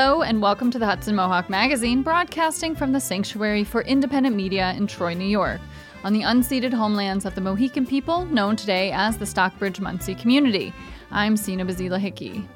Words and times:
Hello, 0.00 0.22
and 0.22 0.40
welcome 0.40 0.70
to 0.70 0.78
the 0.78 0.86
Hudson 0.86 1.16
Mohawk 1.16 1.50
Magazine, 1.50 2.02
broadcasting 2.02 2.76
from 2.76 2.92
the 2.92 3.00
Sanctuary 3.00 3.64
for 3.64 3.82
Independent 3.82 4.36
Media 4.36 4.72
in 4.76 4.86
Troy, 4.86 5.12
New 5.12 5.26
York, 5.26 5.60
on 6.04 6.12
the 6.12 6.22
unceded 6.22 6.72
homelands 6.72 7.24
of 7.24 7.34
the 7.34 7.40
Mohican 7.40 7.84
people, 7.84 8.24
known 8.26 8.54
today 8.54 8.92
as 8.92 9.18
the 9.18 9.26
Stockbridge 9.26 9.80
Munsee 9.80 10.16
community. 10.16 10.72
I'm 11.10 11.36
Sina 11.36 11.66
Bazila 11.66 11.98
Hickey. 11.98 12.46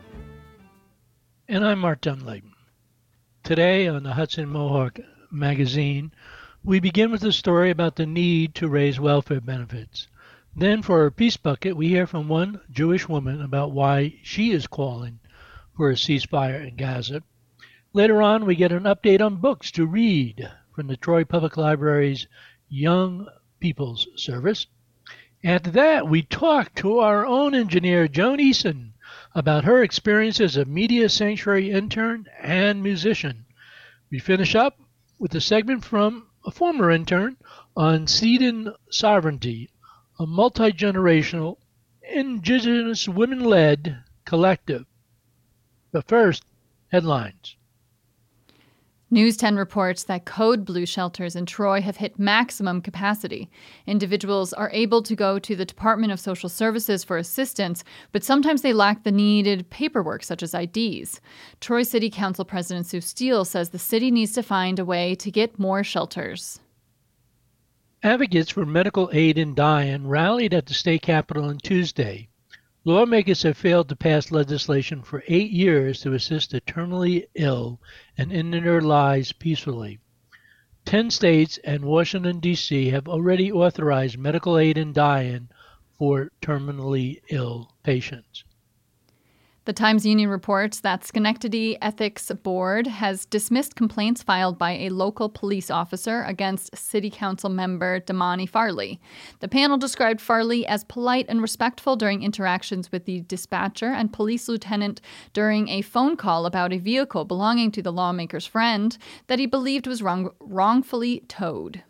And 1.48 1.66
I'm 1.66 1.80
Mark 1.80 2.02
Dunlap. 2.02 2.44
Today 3.42 3.88
on 3.88 4.04
the 4.04 4.12
Hudson 4.12 4.48
Mohawk 4.48 5.00
Magazine, 5.32 6.12
we 6.62 6.78
begin 6.78 7.10
with 7.10 7.24
a 7.24 7.32
story 7.32 7.70
about 7.70 7.96
the 7.96 8.06
need 8.06 8.54
to 8.54 8.68
raise 8.68 9.00
welfare 9.00 9.40
benefits. 9.40 10.06
Then, 10.54 10.80
for 10.80 11.00
our 11.00 11.10
Peace 11.10 11.38
Bucket, 11.38 11.76
we 11.76 11.88
hear 11.88 12.06
from 12.06 12.28
one 12.28 12.60
Jewish 12.70 13.08
woman 13.08 13.42
about 13.42 13.72
why 13.72 14.20
she 14.22 14.52
is 14.52 14.68
calling 14.68 15.18
for 15.76 15.90
a 15.90 15.94
ceasefire 15.94 16.68
in 16.68 16.76
Gaza. 16.76 17.24
Later 17.94 18.22
on, 18.22 18.46
we 18.46 18.54
get 18.54 18.72
an 18.72 18.84
update 18.84 19.20
on 19.20 19.36
books 19.36 19.70
to 19.72 19.84
read 19.84 20.50
from 20.74 20.86
the 20.86 20.96
Troy 20.96 21.24
Public 21.24 21.58
Library's 21.58 22.26
Young 22.70 23.28
People's 23.60 24.08
Service. 24.16 24.66
After 25.44 25.70
that, 25.72 26.08
we 26.08 26.22
talk 26.22 26.74
to 26.76 27.00
our 27.00 27.26
own 27.26 27.54
engineer, 27.54 28.08
Joan 28.08 28.38
Eason, 28.38 28.92
about 29.34 29.64
her 29.64 29.82
experience 29.82 30.40
as 30.40 30.56
a 30.56 30.64
Media 30.64 31.10
Sanctuary 31.10 31.70
intern 31.70 32.24
and 32.40 32.82
musician. 32.82 33.44
We 34.10 34.18
finish 34.20 34.54
up 34.54 34.80
with 35.18 35.34
a 35.34 35.40
segment 35.42 35.84
from 35.84 36.28
a 36.46 36.50
former 36.50 36.90
intern 36.90 37.36
on 37.76 38.06
Seeding 38.06 38.72
Sovereignty, 38.90 39.68
a 40.18 40.26
multi 40.26 40.72
generational, 40.72 41.58
indigenous 42.00 43.06
women 43.06 43.40
led 43.44 44.02
collective. 44.24 44.86
But 45.92 46.08
first, 46.08 46.42
headlines. 46.90 47.56
News 49.12 49.36
10 49.36 49.56
reports 49.56 50.04
that 50.04 50.24
Code 50.24 50.64
Blue 50.64 50.86
shelters 50.86 51.36
in 51.36 51.44
Troy 51.44 51.82
have 51.82 51.98
hit 51.98 52.18
maximum 52.18 52.80
capacity. 52.80 53.50
Individuals 53.86 54.54
are 54.54 54.70
able 54.72 55.02
to 55.02 55.14
go 55.14 55.38
to 55.38 55.54
the 55.54 55.66
Department 55.66 56.14
of 56.14 56.18
Social 56.18 56.48
Services 56.48 57.04
for 57.04 57.18
assistance, 57.18 57.84
but 58.12 58.24
sometimes 58.24 58.62
they 58.62 58.72
lack 58.72 59.04
the 59.04 59.12
needed 59.12 59.68
paperwork, 59.68 60.22
such 60.22 60.42
as 60.42 60.54
IDs. 60.54 61.20
Troy 61.60 61.82
City 61.82 62.08
Council 62.08 62.46
President 62.46 62.86
Sue 62.86 63.02
Steele 63.02 63.44
says 63.44 63.68
the 63.68 63.78
city 63.78 64.10
needs 64.10 64.32
to 64.32 64.42
find 64.42 64.78
a 64.78 64.84
way 64.86 65.14
to 65.16 65.30
get 65.30 65.58
more 65.58 65.84
shelters. 65.84 66.60
Advocates 68.02 68.50
for 68.50 68.64
medical 68.64 69.10
aid 69.12 69.36
in 69.36 69.54
dying 69.54 70.06
rallied 70.06 70.54
at 70.54 70.64
the 70.64 70.72
state 70.72 71.02
capitol 71.02 71.44
on 71.44 71.58
Tuesday. 71.58 72.30
Lawmakers 72.84 73.44
have 73.44 73.56
failed 73.56 73.88
to 73.88 73.94
pass 73.94 74.32
legislation 74.32 75.02
for 75.02 75.22
eight 75.28 75.52
years 75.52 76.00
to 76.00 76.14
assist 76.14 76.50
the 76.50 76.60
terminally 76.62 77.24
ill 77.36 77.80
and 78.18 78.32
end 78.32 78.52
their 78.52 78.80
lives 78.80 79.30
peacefully. 79.30 80.00
Ten 80.84 81.08
states 81.08 81.58
and 81.58 81.84
Washington, 81.84 82.40
D.C. 82.40 82.88
have 82.88 83.06
already 83.06 83.52
authorized 83.52 84.18
medical 84.18 84.58
aid 84.58 84.76
in 84.76 84.92
dying 84.92 85.48
for 85.96 86.32
terminally 86.40 87.20
ill 87.30 87.72
patients. 87.84 88.42
The 89.64 89.72
Times 89.72 90.04
Union 90.04 90.28
reports 90.28 90.80
that 90.80 91.04
Schenectady 91.04 91.80
Ethics 91.80 92.32
Board 92.42 92.88
has 92.88 93.26
dismissed 93.26 93.76
complaints 93.76 94.20
filed 94.20 94.58
by 94.58 94.72
a 94.72 94.88
local 94.88 95.28
police 95.28 95.70
officer 95.70 96.24
against 96.24 96.76
City 96.76 97.08
Council 97.08 97.48
member 97.48 98.00
Damani 98.00 98.48
Farley. 98.48 99.00
The 99.38 99.46
panel 99.46 99.78
described 99.78 100.20
Farley 100.20 100.66
as 100.66 100.82
polite 100.82 101.26
and 101.28 101.40
respectful 101.40 101.94
during 101.94 102.24
interactions 102.24 102.90
with 102.90 103.04
the 103.04 103.20
dispatcher 103.20 103.92
and 103.92 104.12
police 104.12 104.48
lieutenant 104.48 105.00
during 105.32 105.68
a 105.68 105.82
phone 105.82 106.16
call 106.16 106.44
about 106.44 106.72
a 106.72 106.78
vehicle 106.78 107.24
belonging 107.24 107.70
to 107.70 107.82
the 107.82 107.92
lawmaker's 107.92 108.46
friend 108.46 108.98
that 109.28 109.38
he 109.38 109.46
believed 109.46 109.86
was 109.86 110.02
wrong- 110.02 110.32
wrongfully 110.40 111.20
towed. 111.28 111.84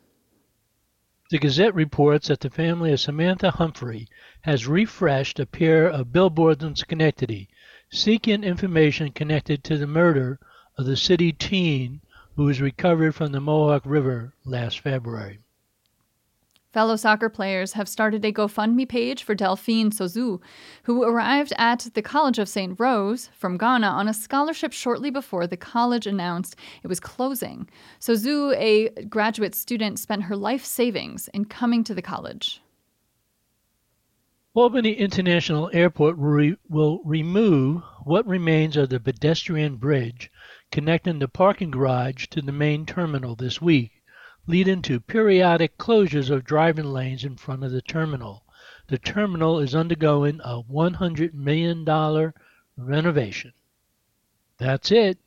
The 1.31 1.39
Gazette 1.39 1.75
reports 1.75 2.29
that 2.29 2.41
the 2.41 2.51
family 2.51 2.93
of 2.93 3.01
Samantha 3.01 3.53
Humphrey 3.53 4.09
has 4.43 4.67
refreshed 4.67 5.41
a 5.41 5.47
pair 5.47 5.89
of 5.89 6.13
billboards 6.13 6.63
in 6.63 6.77
Schenectady 6.77 7.49
seeking 7.93 8.43
information 8.43 9.13
connected 9.13 9.63
to 9.63 9.77
the 9.77 9.87
murder 9.87 10.41
of 10.79 10.87
the 10.87 10.97
city 10.97 11.31
teen 11.31 12.01
who 12.37 12.45
was 12.45 12.61
recovered 12.61 13.15
from 13.15 13.33
the 13.33 13.41
Mohawk 13.41 13.83
River 13.85 14.33
last 14.47 14.81
February. 14.81 15.41
Fellow 16.73 16.97
soccer 16.97 17.29
players 17.29 17.75
have 17.75 17.87
started 17.87 18.25
a 18.25 18.33
GoFundMe 18.33 18.89
page 18.89 19.25
for 19.25 19.35
Delphine 19.35 19.91
Sozu, 19.91 20.41
who 20.85 21.03
arrived 21.03 21.53
at 21.59 21.87
the 21.93 22.01
College 22.01 22.39
of 22.39 22.49
St. 22.49 22.81
Rose 22.81 23.29
from 23.39 23.59
Ghana 23.59 23.89
on 23.89 24.09
a 24.09 24.15
scholarship 24.15 24.73
shortly 24.73 25.11
before 25.11 25.47
the 25.47 25.59
college 25.59 26.07
announced 26.07 26.57
it 26.83 26.89
was 26.89 26.99
closing. 26.99 27.69
Sozu, 28.01 28.57
a 28.57 28.89
graduate 29.05 29.55
student, 29.55 29.99
spent 29.99 30.23
her 30.23 30.37
life 30.37 30.65
savings 30.65 31.29
in 31.35 31.45
coming 31.45 31.85
to 31.85 31.93
the 31.93 32.01
college. 32.01 32.63
Albany 34.55 34.93
International 34.93 35.71
Airport 35.73 36.19
will 36.19 37.01
remove 37.07 37.83
what 38.05 38.27
remains 38.27 38.77
of 38.77 38.91
the 38.91 39.01
pedestrian 39.01 39.77
bridge 39.77 40.31
connecting 40.71 41.19
the 41.19 41.29
parking 41.29 41.71
garage 41.71 42.27
to 42.27 42.43
the 42.43 42.53
main 42.53 42.85
terminal 42.85 43.35
this 43.35 43.63
week, 43.63 44.03
leading 44.47 44.83
to 44.83 45.01
periodic 45.01 45.79
closures 45.79 46.29
of 46.29 46.45
driving 46.45 46.85
lanes 46.85 47.25
in 47.25 47.37
front 47.37 47.65
of 47.65 47.73
the 47.73 47.81
terminal. 47.81 48.45
The 48.89 48.99
terminal 48.99 49.59
is 49.59 49.75
undergoing 49.75 50.41
a 50.45 50.63
$100 50.63 51.33
million 51.33 52.33
renovation. 52.77 53.53
That's 54.59 54.91
it 54.93 55.19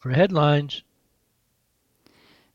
for 0.00 0.10
headlines. 0.10 0.82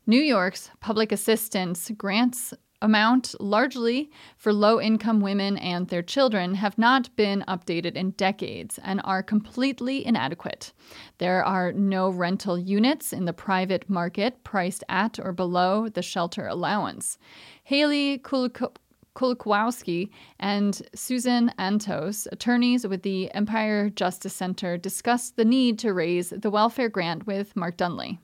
New 0.06 0.20
York's 0.20 0.70
public 0.80 1.10
assistance 1.10 1.90
grants 1.96 2.52
amount 2.80 3.34
largely 3.40 4.10
for 4.36 4.52
low 4.52 4.80
income 4.80 5.20
women 5.20 5.56
and 5.56 5.88
their 5.88 6.02
children 6.02 6.54
have 6.54 6.78
not 6.78 7.14
been 7.16 7.44
updated 7.48 7.94
in 7.94 8.10
decades 8.12 8.78
and 8.82 9.00
are 9.04 9.22
completely 9.22 10.06
inadequate. 10.06 10.72
There 11.18 11.44
are 11.44 11.72
no 11.72 12.08
rental 12.10 12.58
units 12.58 13.12
in 13.12 13.24
the 13.24 13.32
private 13.32 13.88
market 13.90 14.44
priced 14.44 14.84
at 14.88 15.18
or 15.18 15.32
below 15.32 15.88
the 15.88 16.02
shelter 16.02 16.46
allowance. 16.46 17.18
Haley 17.64 18.18
Kulikowski 18.18 20.10
and 20.38 20.80
Susan 20.94 21.52
Antos, 21.58 22.28
attorneys 22.30 22.86
with 22.86 23.02
the 23.02 23.32
Empire 23.34 23.90
Justice 23.90 24.34
Center, 24.34 24.76
discussed 24.76 25.36
the 25.36 25.44
need 25.44 25.78
to 25.80 25.92
raise 25.92 26.30
the 26.30 26.50
welfare 26.50 26.88
grant 26.88 27.26
with 27.26 27.56
Mark 27.56 27.76
Dunlap. 27.76 28.18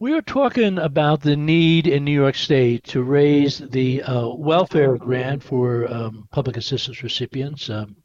We 0.00 0.12
are 0.12 0.22
talking 0.22 0.78
about 0.78 1.22
the 1.22 1.36
need 1.36 1.88
in 1.88 2.04
New 2.04 2.12
York 2.12 2.36
State 2.36 2.84
to 2.84 3.02
raise 3.02 3.58
the 3.58 4.00
uh, 4.04 4.28
welfare 4.28 4.96
grant 4.96 5.42
for 5.42 5.92
um, 5.92 6.28
public 6.30 6.56
assistance 6.56 7.02
recipients. 7.02 7.68
Um, 7.68 7.96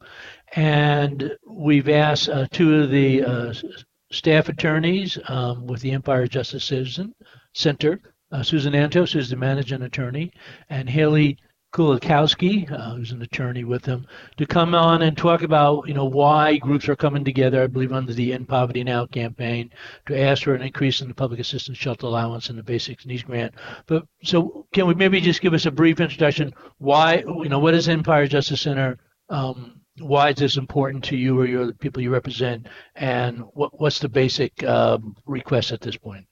and 0.55 1.37
we've 1.47 1.89
asked 1.89 2.29
uh, 2.29 2.47
two 2.49 2.81
of 2.81 2.89
the 2.89 3.23
uh, 3.23 3.53
staff 4.11 4.49
attorneys 4.49 5.19
um, 5.27 5.67
with 5.67 5.81
the 5.81 5.91
Empire 5.91 6.25
Justice 6.25 6.63
Citizen 6.63 7.13
Center, 7.53 8.01
uh, 8.31 8.41
Susan 8.41 8.73
Antos, 8.73 9.11
who's 9.11 9.29
the 9.29 9.35
managing 9.35 9.83
attorney, 9.83 10.33
and 10.71 10.89
Haley 10.89 11.37
Kulikowski, 11.73 12.71
uh, 12.71 12.95
who's 12.95 13.11
an 13.11 13.23
attorney 13.23 13.63
with 13.63 13.81
them, 13.81 14.05
to 14.37 14.45
come 14.45 14.75
on 14.75 15.01
and 15.01 15.17
talk 15.17 15.41
about, 15.41 15.87
you 15.87 15.95
know, 15.95 16.05
why 16.05 16.57
groups 16.57 16.87
are 16.87 16.95
coming 16.95 17.25
together, 17.25 17.63
I 17.63 17.67
believe 17.67 17.91
under 17.91 18.13
the 18.13 18.31
End 18.31 18.47
Poverty 18.47 18.83
Now 18.83 19.07
campaign, 19.07 19.71
to 20.05 20.19
ask 20.19 20.43
for 20.43 20.53
an 20.53 20.61
increase 20.61 21.01
in 21.01 21.07
the 21.07 21.15
public 21.15 21.39
assistance 21.39 21.79
shelter 21.79 22.05
allowance 22.05 22.49
and 22.49 22.59
the 22.59 22.63
basic 22.63 23.03
needs 23.07 23.23
grant. 23.23 23.55
But 23.87 24.05
so 24.23 24.67
can 24.71 24.85
we 24.85 24.93
maybe 24.93 25.19
just 25.19 25.41
give 25.41 25.55
us 25.55 25.65
a 25.65 25.71
brief 25.71 25.99
introduction? 25.99 26.53
Why, 26.77 27.23
you 27.25 27.49
know, 27.49 27.59
what 27.59 27.73
is 27.73 27.89
Empire 27.89 28.27
Justice 28.27 28.61
Center? 28.61 28.99
Um, 29.29 29.81
why 29.97 30.29
is 30.29 30.35
this 30.35 30.57
important 30.57 31.03
to 31.05 31.17
you 31.17 31.39
or 31.39 31.45
your 31.45 31.65
the 31.65 31.73
people 31.73 32.03
you 32.03 32.11
represent? 32.11 32.67
And 32.95 33.39
what, 33.53 33.79
what's 33.79 33.99
the 33.99 34.09
basic 34.09 34.63
um, 34.63 35.15
request 35.25 35.71
at 35.71 35.81
this 35.81 35.97
point? 35.97 36.27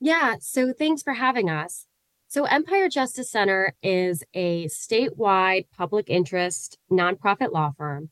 Yeah, 0.00 0.36
so 0.40 0.72
thanks 0.72 1.02
for 1.02 1.14
having 1.14 1.48
us. 1.48 1.86
So, 2.30 2.44
Empire 2.44 2.88
Justice 2.88 3.28
Center 3.28 3.74
is 3.82 4.22
a 4.34 4.66
statewide 4.66 5.66
public 5.76 6.08
interest 6.08 6.78
nonprofit 6.88 7.50
law 7.50 7.72
firm. 7.76 8.10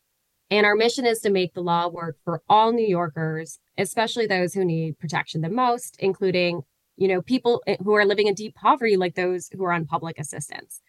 And 0.50 0.67
our 0.67 0.75
mission 0.75 1.06
is 1.06 1.20
to 1.20 1.31
make 1.31 1.55
the 1.55 1.61
law 1.61 1.87
work 1.87 2.17
for 2.25 2.43
all 2.49 2.73
New 2.73 2.85
Yorkers, 2.85 3.61
especially 3.79 4.26
those 4.26 4.55
who 4.55 4.65
need 4.65 4.99
protection 4.99 5.41
the 5.41 5.49
most, 5.49 5.94
including, 6.00 6.62
you 6.97 7.06
know, 7.06 7.23
people 7.23 7.62
eh, 7.69 7.76
who 7.85 7.94
are 7.94 8.05
living 8.05 8.26
in 8.26 8.35
deep 8.35 8.56
poverty, 8.56 8.97
like 8.97 9.15
those 9.15 9.50
who 9.53 9.62
are 9.62 9.73
on 9.73 9.87
public 9.87 10.19
assistance. 10.19 10.81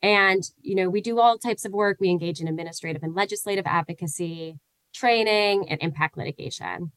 And, 0.00 0.42
you 0.62 0.74
know, 0.74 0.88
we 0.88 1.02
do 1.02 1.20
all 1.20 1.36
types 1.36 1.66
of 1.66 1.72
work. 1.72 1.98
We 2.00 2.08
engage 2.08 2.40
in 2.40 2.48
administrative 2.48 3.02
and 3.02 3.14
legislative 3.14 3.66
advocacy, 3.66 4.58
training, 4.94 5.68
and 5.68 5.82
impact 5.82 6.16
litigation. 6.16 6.92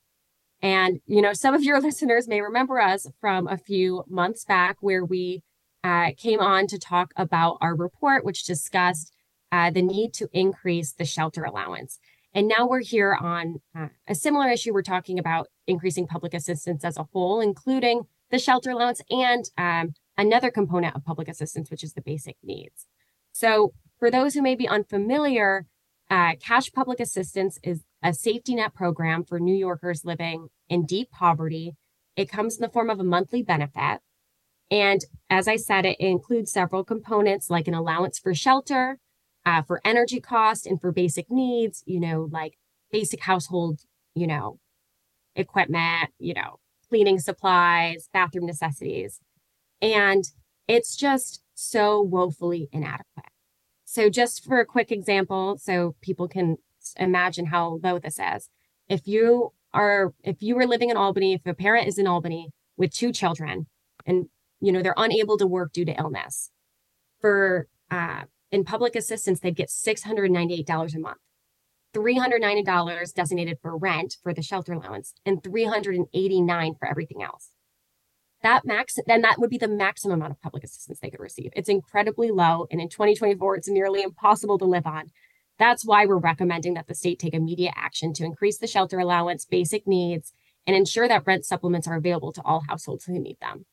And, 0.62 1.01
you 1.07 1.21
know, 1.21 1.33
some 1.33 1.53
of 1.53 1.62
your 1.62 1.81
listeners 1.81 2.29
may 2.29 2.39
remember 2.39 2.79
us 2.79 3.06
from 3.19 3.50
a 3.50 3.57
few 3.57 4.06
months 4.07 4.45
back 4.45 4.77
where 4.79 5.03
we 5.03 5.44
uh, 5.83 6.12
came 6.18 6.39
on 6.39 6.68
to 6.68 6.80
talk 6.80 7.13
about 7.15 7.57
our 7.62 7.75
report, 7.75 8.24
which 8.25 8.44
discussed 8.44 9.13
uh, 9.51 9.69
the 9.69 9.81
need 9.81 10.13
to 10.13 10.27
increase 10.31 10.94
the 10.94 11.06
shelter 11.06 11.44
allowance. 11.44 12.00
And 12.33 12.47
now 12.47 12.68
we're 12.68 12.81
here 12.81 13.15
on 13.19 13.62
uh, 13.77 13.89
a 14.07 14.15
similar 14.15 14.50
issue. 14.50 14.74
We're 14.74 14.81
talking 14.81 15.19
about 15.19 15.47
increasing 15.68 16.07
public 16.07 16.33
assistance 16.33 16.83
as 16.83 16.97
a 16.97 17.07
whole, 17.13 17.39
including 17.39 18.03
the 18.31 18.39
shelter 18.39 18.71
allowance 18.71 19.01
and 19.12 19.45
um, 19.57 19.94
another 20.18 20.50
component 20.50 20.95
of 20.95 21.06
public 21.06 21.27
assistance, 21.27 21.69
which 21.69 21.83
is 21.83 21.94
the 21.94 22.01
basic 22.01 22.38
needs. 22.41 22.88
So, 23.31 23.74
for 24.00 24.09
those 24.09 24.33
who 24.33 24.41
may 24.41 24.56
be 24.56 24.68
unfamiliar, 24.68 25.65
uh, 26.09 26.33
cash 26.41 26.71
public 26.71 27.00
assistance 27.00 27.59
is 27.63 27.83
a 28.01 28.13
safety 28.13 28.56
net 28.56 28.74
program 28.74 29.24
for 29.24 29.39
New 29.39 29.56
Yorkers 29.56 30.03
living 30.03 30.50
in 30.68 30.86
deep 30.86 31.09
poverty. 31.12 31.75
It 32.15 32.29
comes 32.29 32.57
in 32.57 32.62
the 32.62 32.69
form 32.69 32.89
of 32.89 33.00
a 33.00 33.03
monthly 33.03 33.44
benefit. 33.44 34.01
And 34.74 35.06
as 35.30 35.48
I 35.48 35.56
said, 35.56 35.86
it 35.86 36.00
includes 36.00 36.52
several 36.52 36.84
components 36.84 37.52
like 37.52 37.68
an 37.68 37.75
allowance 37.75 38.18
for 38.18 38.34
shelter, 38.34 38.98
uh, 39.46 39.62
for 39.62 39.80
energy 39.86 40.20
cost, 40.20 40.66
and 40.66 40.81
for 40.81 40.92
basic 40.92 41.30
needs, 41.30 41.84
you 41.86 42.00
know, 42.00 42.28
like 42.31 42.58
basic 42.92 43.22
household, 43.22 43.81
you 44.16 44.25
know, 44.25 44.58
equipment, 45.36 46.10
you 46.18 46.34
know, 46.34 46.60
cleaning 46.90 47.20
supplies, 47.20 48.10
bathroom 48.14 48.48
necessities. 48.48 49.20
And 49.80 50.24
it's 50.68 50.96
just 50.96 51.44
so 51.54 52.02
woefully 52.02 52.68
inadequate. 52.72 53.28
So, 53.86 54.10
just 54.10 54.44
for 54.44 54.60
a 54.60 54.66
quick 54.66 54.92
example, 54.92 55.60
so 55.60 55.96
people 56.02 56.28
can 56.28 56.58
imagine 56.98 57.46
how 57.46 57.80
low 57.84 58.00
this 58.00 58.18
is. 58.18 58.50
If 58.90 59.08
you 59.08 59.54
are, 59.72 60.16
if 60.24 60.42
you 60.42 60.56
were 60.56 60.66
living 60.66 60.90
in 60.90 60.98
Albany, 60.98 61.34
if 61.34 61.46
a 61.46 61.54
parent 61.54 61.88
is 61.88 62.00
in 62.00 62.08
Albany 62.08 62.50
with 62.75 62.92
two 62.92 63.12
children 63.12 63.68
and, 64.08 64.30
you 64.63 64.71
know, 64.71 64.81
they're 64.81 64.95
unable 64.95 65.38
to 65.38 65.45
work 65.45 65.74
due 65.74 65.83
to 65.83 66.00
illness, 66.00 66.50
for, 67.19 67.68
uh, 67.92 68.24
in 68.50 68.63
public 68.63 68.95
assistance, 68.95 69.39
they'd 69.39 69.56
get 69.56 69.69
$698 69.69 70.95
a 70.95 71.00
month. 71.00 71.18
$390 71.94 73.13
designated 73.13 73.60
for 73.62 73.77
rent 73.77 74.18
for 74.24 74.33
the 74.33 74.42
shelter 74.42 74.74
allowance 74.74 75.13
and 75.25 75.44
$389 75.44 76.80
for 76.80 76.88
everything 76.88 77.21
else. 77.21 77.51
That 78.42 78.65
max 78.65 78.98
then 79.06 79.21
that 79.21 79.39
would 79.39 79.50
be 79.50 79.57
the 79.57 79.68
maximum 79.68 80.19
amount 80.19 80.31
of 80.31 80.42
public 80.42 80.63
assistance 80.63 81.00
they 81.00 81.10
could 81.10 81.19
receive. 81.19 81.51
It's 81.56 81.69
incredibly 81.69 82.31
low 82.31 82.65
and 82.71 82.81
in 82.81 82.89
2024 82.89 83.57
it's 83.57 83.69
nearly 83.69 84.01
impossible 84.01 84.57
to 84.57 84.65
live 84.65 84.88
on. 84.88 85.12
That's 85.60 85.86
why 85.86 86.06
we're 86.06 86.18
recommending 86.18 86.74
that 86.74 86.88
the 86.88 86.95
state 86.95 87.19
take 87.19 87.36
immediate 87.36 87.74
action 87.77 88.12
to 88.13 88.25
increase 88.25 88.57
the 88.57 88.68
shelter 88.68 89.00
allowance 89.00 89.45
basic 89.45 89.88
needs 89.88 90.33
and 90.65 90.75
ensure 90.75 91.07
that 91.07 91.27
rent 91.27 91.45
supplements 91.45 91.88
are 91.88 91.95
available 91.95 92.33
to 92.33 92.42
all 92.44 92.63
households 92.68 93.06
who 93.06 93.19
need 93.19 93.38
them 93.39 93.65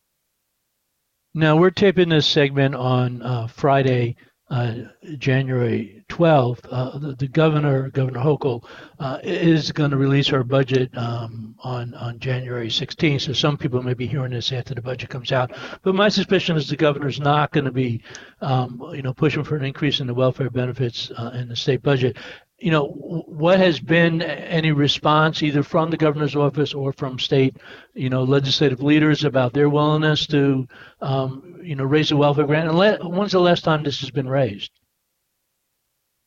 now 1.35 1.57
we're 1.57 1.71
taping 1.71 2.09
this 2.09 2.27
segment 2.27 2.75
on 2.75 3.23
uh, 3.23 3.47
friday 3.47 4.17
uh, 4.51 4.75
January 5.17 6.03
12th, 6.09 6.67
uh, 6.71 6.99
the, 6.99 7.15
the, 7.15 7.29
governor, 7.29 7.89
Governor 7.91 8.19
Hochul, 8.19 8.65
uh, 8.99 9.19
is 9.23 9.71
going 9.71 9.93
to 9.93 9.97
release 9.97 10.27
her 10.27 10.43
budget 10.43 10.91
um, 10.97 11.55
on 11.61 11.95
on 11.95 12.19
January 12.19 12.69
16th. 12.69 13.21
So 13.21 13.33
some 13.33 13.57
people 13.57 13.81
may 13.83 13.95
be 13.95 14.09
hearing 14.09 14.33
this 14.33 14.51
after 14.51 14.75
the 14.75 14.83
budget 14.83 15.09
comes 15.09 15.31
out. 15.31 15.53
But 15.83 15.95
my 15.95 16.09
suspicion 16.09 16.57
is 16.57 16.69
the 16.69 16.77
governor's 16.77 17.21
not 17.21 17.53
going 17.53 17.67
to 17.67 17.71
be, 17.71 18.03
um, 18.41 18.83
you 18.93 19.03
know, 19.03 19.15
pushing 19.15 19.45
for 19.45 19.57
an 19.57 19.65
increase 19.65 20.01
in 20.01 20.09
the 20.09 20.15
welfare 20.15 20.51
benefits 20.51 21.13
uh, 21.17 21.31
in 21.35 21.49
the 21.49 21.57
state 21.57 21.83
budget 21.83 22.17
you 22.61 22.71
know, 22.71 22.89
what 22.89 23.59
has 23.59 23.81
been 23.81 24.21
any 24.23 24.71
response 24.71 25.43
either 25.43 25.63
from 25.63 25.91
the 25.91 25.97
governor's 25.97 26.37
office 26.37 26.75
or 26.75 26.93
from 26.93 27.19
state, 27.19 27.57
you 27.95 28.11
know, 28.11 28.23
legislative 28.23 28.83
leaders 28.83 29.25
about 29.25 29.55
their 29.55 29.71
willingness 29.71 30.27
to, 30.27 30.67
um, 31.01 31.59
you 31.63 31.75
know, 31.75 31.85
raise 31.85 32.11
the 32.11 32.17
welfare 32.17 32.47
grant? 32.47 32.69
And 32.69 32.79
let, 32.79 33.03
when's 33.03 33.33
the 33.33 33.41
last 33.41 33.65
time 33.65 33.83
this 33.83 34.01
has 34.01 34.11
been 34.11 34.29
raised? 34.29 34.71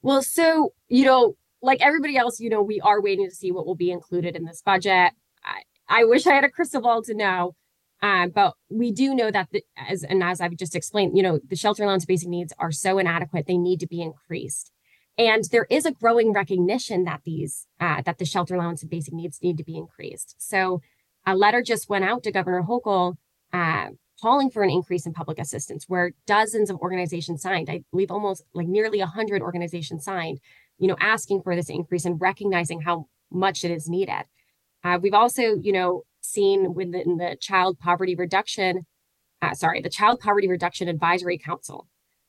Well, 0.02 0.24
so, 0.24 0.74
you 0.90 1.06
know, 1.06 1.36
like 1.62 1.82
everybody 1.82 2.18
else, 2.18 2.40
you 2.40 2.50
know, 2.50 2.64
we 2.64 2.82
are 2.82 3.00
waiting 3.00 3.30
to 3.30 3.36
see 3.36 3.52
what 3.52 3.68
will 3.68 3.76
be 3.76 3.92
included 3.92 4.36
in 4.36 4.44
this 4.44 4.62
budget. 4.62 5.12
I, 5.46 5.62
I 5.88 6.04
wish 6.06 6.26
I 6.26 6.34
had 6.34 6.44
a 6.44 6.50
crystal 6.50 6.82
ball 6.82 7.04
to 7.04 7.14
know. 7.14 7.56
Um, 8.02 8.32
but 8.32 8.56
we 8.70 8.92
do 8.92 9.16
know 9.16 9.32
that, 9.32 9.48
the, 9.52 9.64
as 9.78 10.04
and 10.04 10.22
as 10.22 10.42
I've 10.42 10.58
just 10.58 10.76
explained, 10.76 11.16
you 11.16 11.24
know, 11.24 11.40
the 11.48 11.56
shelter 11.56 11.86
allowance 11.86 12.04
basic 12.04 12.28
needs 12.28 12.52
are 12.60 12.72
so 12.72 12.98
inadequate; 12.98 13.48
they 13.48 13.58
need 13.58 13.80
to 13.80 13.88
be 13.88 14.02
increased. 14.02 14.73
And 15.18 15.44
there 15.52 15.68
is 15.70 15.86
a 15.86 15.92
growing 15.92 16.34
recognition 16.34 17.04
that 17.04 17.22
these 17.24 17.68
uh, 17.80 18.02
that 18.06 18.18
the 18.18 18.26
shelter 18.26 18.56
allowance 18.56 18.82
and 18.82 18.90
basic 18.90 19.14
needs 19.14 19.40
need 19.42 19.58
to 19.58 19.64
be 19.64 19.78
increased. 19.78 20.36
So 20.40 20.82
a 21.26 21.36
letter 21.36 21.62
just 21.62 21.90
went 21.90 22.06
out 22.06 22.24
to 22.24 22.32
Governor 22.32 22.64
Hochul 22.64 23.16
uh, 23.52 23.90
calling 24.20 24.50
for 24.50 24.64
an 24.64 24.70
increase 24.70 25.06
in 25.06 25.14
public 25.14 25.38
assistance, 25.38 25.86
where 25.88 26.14
dozens 26.26 26.70
of 26.70 26.78
organizations 26.78 27.42
signed. 27.42 27.70
I 27.70 27.84
believe 27.92 28.10
almost 28.10 28.44
like 28.54 28.68
nearly 28.68 29.00
hundred 29.00 29.42
organizations 29.42 30.04
signed, 30.04 30.40
you 30.80 30.88
know, 30.88 30.98
asking 31.00 31.44
for 31.44 31.56
this 31.56 31.70
increase 31.70 32.06
and 32.06 32.20
recognizing 32.20 32.82
how 32.82 33.08
much 33.32 33.64
it 33.64 33.72
is 33.72 33.88
needed. 33.88 34.24
Uh, 34.84 34.98
we've 35.02 35.14
also, 35.14 35.56
you 35.62 35.72
know, 35.72 36.04
seen 36.22 36.74
within 36.74 37.18
the 37.18 37.38
child 37.40 37.80
poverty 37.80 38.16
reduction, 38.16 38.86
uh, 39.42 39.54
sorry, 39.54 39.82
the 39.82 39.90
Child 39.90 40.20
Poverty 40.20 40.48
Reduction 40.48 40.88
Advisory 40.88 41.38
Council, 41.38 41.88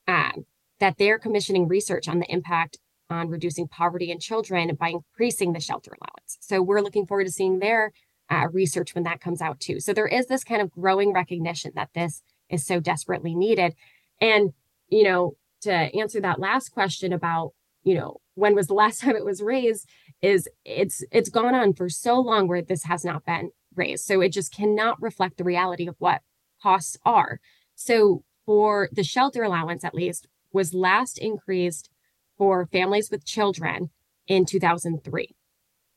um, 0.09 0.45
that 0.81 0.97
they're 0.99 1.19
commissioning 1.19 1.69
research 1.69 2.09
on 2.09 2.19
the 2.19 2.31
impact 2.31 2.79
on 3.11 3.29
reducing 3.29 3.69
poverty 3.69 4.11
in 4.11 4.19
children 4.19 4.75
by 4.75 4.89
increasing 4.89 5.53
the 5.53 5.61
shelter 5.61 5.93
allowance. 6.01 6.39
So 6.41 6.63
we're 6.63 6.81
looking 6.81 7.07
forward 7.07 7.27
to 7.27 7.33
seeing 7.33 7.59
their 7.59 7.93
uh, 8.31 8.49
research 8.53 8.95
when 8.95 9.05
that 9.05 9.21
comes 9.21 9.43
out 9.43 9.61
too. 9.61 9.81
So 9.81 9.93
there 9.93 10.07
is 10.07 10.27
this 10.27 10.45
kind 10.45 10.63
of 10.63 10.71
growing 10.71 11.13
recognition 11.13 11.73
that 11.75 11.91
this 11.95 12.23
is 12.49 12.67
so 12.67 12.81
desperately 12.81 13.35
needed. 13.35 13.75
And, 14.21 14.53
you 14.89 15.03
know, 15.05 15.37
to 15.63 15.73
answer 15.73 16.21
that 16.21 16.41
last 16.41 16.71
question 16.71 17.13
about, 17.13 17.53
you 17.83 17.95
know, 17.95 18.21
when 18.35 18.55
was 18.55 18.67
the 18.67 18.75
last 18.75 19.01
time 19.03 19.17
it 19.17 19.25
was 19.25 19.43
raised 19.43 19.89
is 20.23 20.49
it's 20.65 21.05
it's 21.11 21.29
gone 21.29 21.55
on 21.55 21.75
for 21.75 21.89
so 21.89 22.19
long 22.19 22.49
where 22.49 22.63
this 22.63 22.85
has 22.85 23.05
not 23.05 23.25
been 23.25 23.51
raised. 23.75 24.05
So 24.05 24.21
it 24.21 24.31
just 24.31 24.55
cannot 24.55 25.01
reflect 25.03 25.37
the 25.37 25.45
reality 25.45 25.87
of 25.87 25.97
what 25.99 26.23
costs 26.63 26.97
are. 27.05 27.41
So 27.75 28.25
for 28.47 28.89
the 28.93 29.05
shelter 29.05 29.43
allowance, 29.43 29.85
at 29.85 29.95
least, 29.95 30.29
was 30.55 30.73
last 30.73 31.19
increased 31.19 31.91
for 32.39 32.67
families 32.67 33.11
with 33.11 33.27
children 33.27 33.91
in 34.27 34.47
2003. 34.47 35.37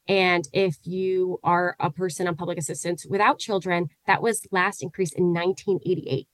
And 0.09 0.47
if 0.53 0.77
you 0.83 1.39
are 1.43 1.75
a 1.79 1.91
person 1.91 2.27
on 2.27 2.35
public 2.35 2.57
assistance 2.57 3.05
without 3.05 3.39
children, 3.39 3.89
that 4.05 4.21
was 4.21 4.47
last 4.51 4.81
increased 4.81 5.13
in 5.15 5.33
1988. 5.33 6.27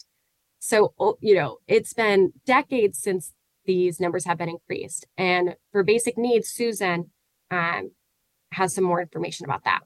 So, 0.60 0.94
oh, 1.00 1.18
you 1.20 1.36
know, 1.36 1.58
it's 1.68 1.94
been 1.94 2.34
decades 2.46 3.00
since 3.00 3.34
these 3.66 4.00
numbers 4.00 4.26
have 4.26 4.38
been 4.38 4.50
increased. 4.50 5.08
And 5.18 5.56
for 5.72 5.84
basic 5.84 6.18
needs, 6.18 6.50
Susan 6.50 7.12
um, 7.52 7.92
has 8.52 8.74
some 8.74 8.84
more 8.84 9.02
information 9.02 9.46
about 9.46 9.64
that. 9.66 9.82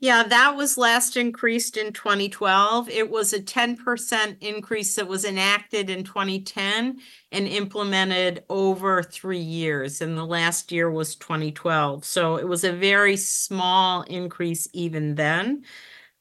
Yeah, 0.00 0.22
that 0.22 0.54
was 0.54 0.78
last 0.78 1.16
increased 1.16 1.76
in 1.76 1.92
2012. 1.92 2.88
It 2.88 3.10
was 3.10 3.32
a 3.32 3.40
10% 3.42 4.36
increase 4.40 4.94
that 4.94 5.08
was 5.08 5.24
enacted 5.24 5.90
in 5.90 6.04
2010 6.04 7.00
and 7.32 7.48
implemented 7.48 8.44
over 8.48 9.02
three 9.02 9.40
years. 9.40 10.00
And 10.00 10.16
the 10.16 10.24
last 10.24 10.70
year 10.70 10.88
was 10.88 11.16
2012. 11.16 12.04
So 12.04 12.36
it 12.36 12.46
was 12.46 12.62
a 12.62 12.72
very 12.72 13.16
small 13.16 14.02
increase 14.02 14.68
even 14.72 15.16
then. 15.16 15.64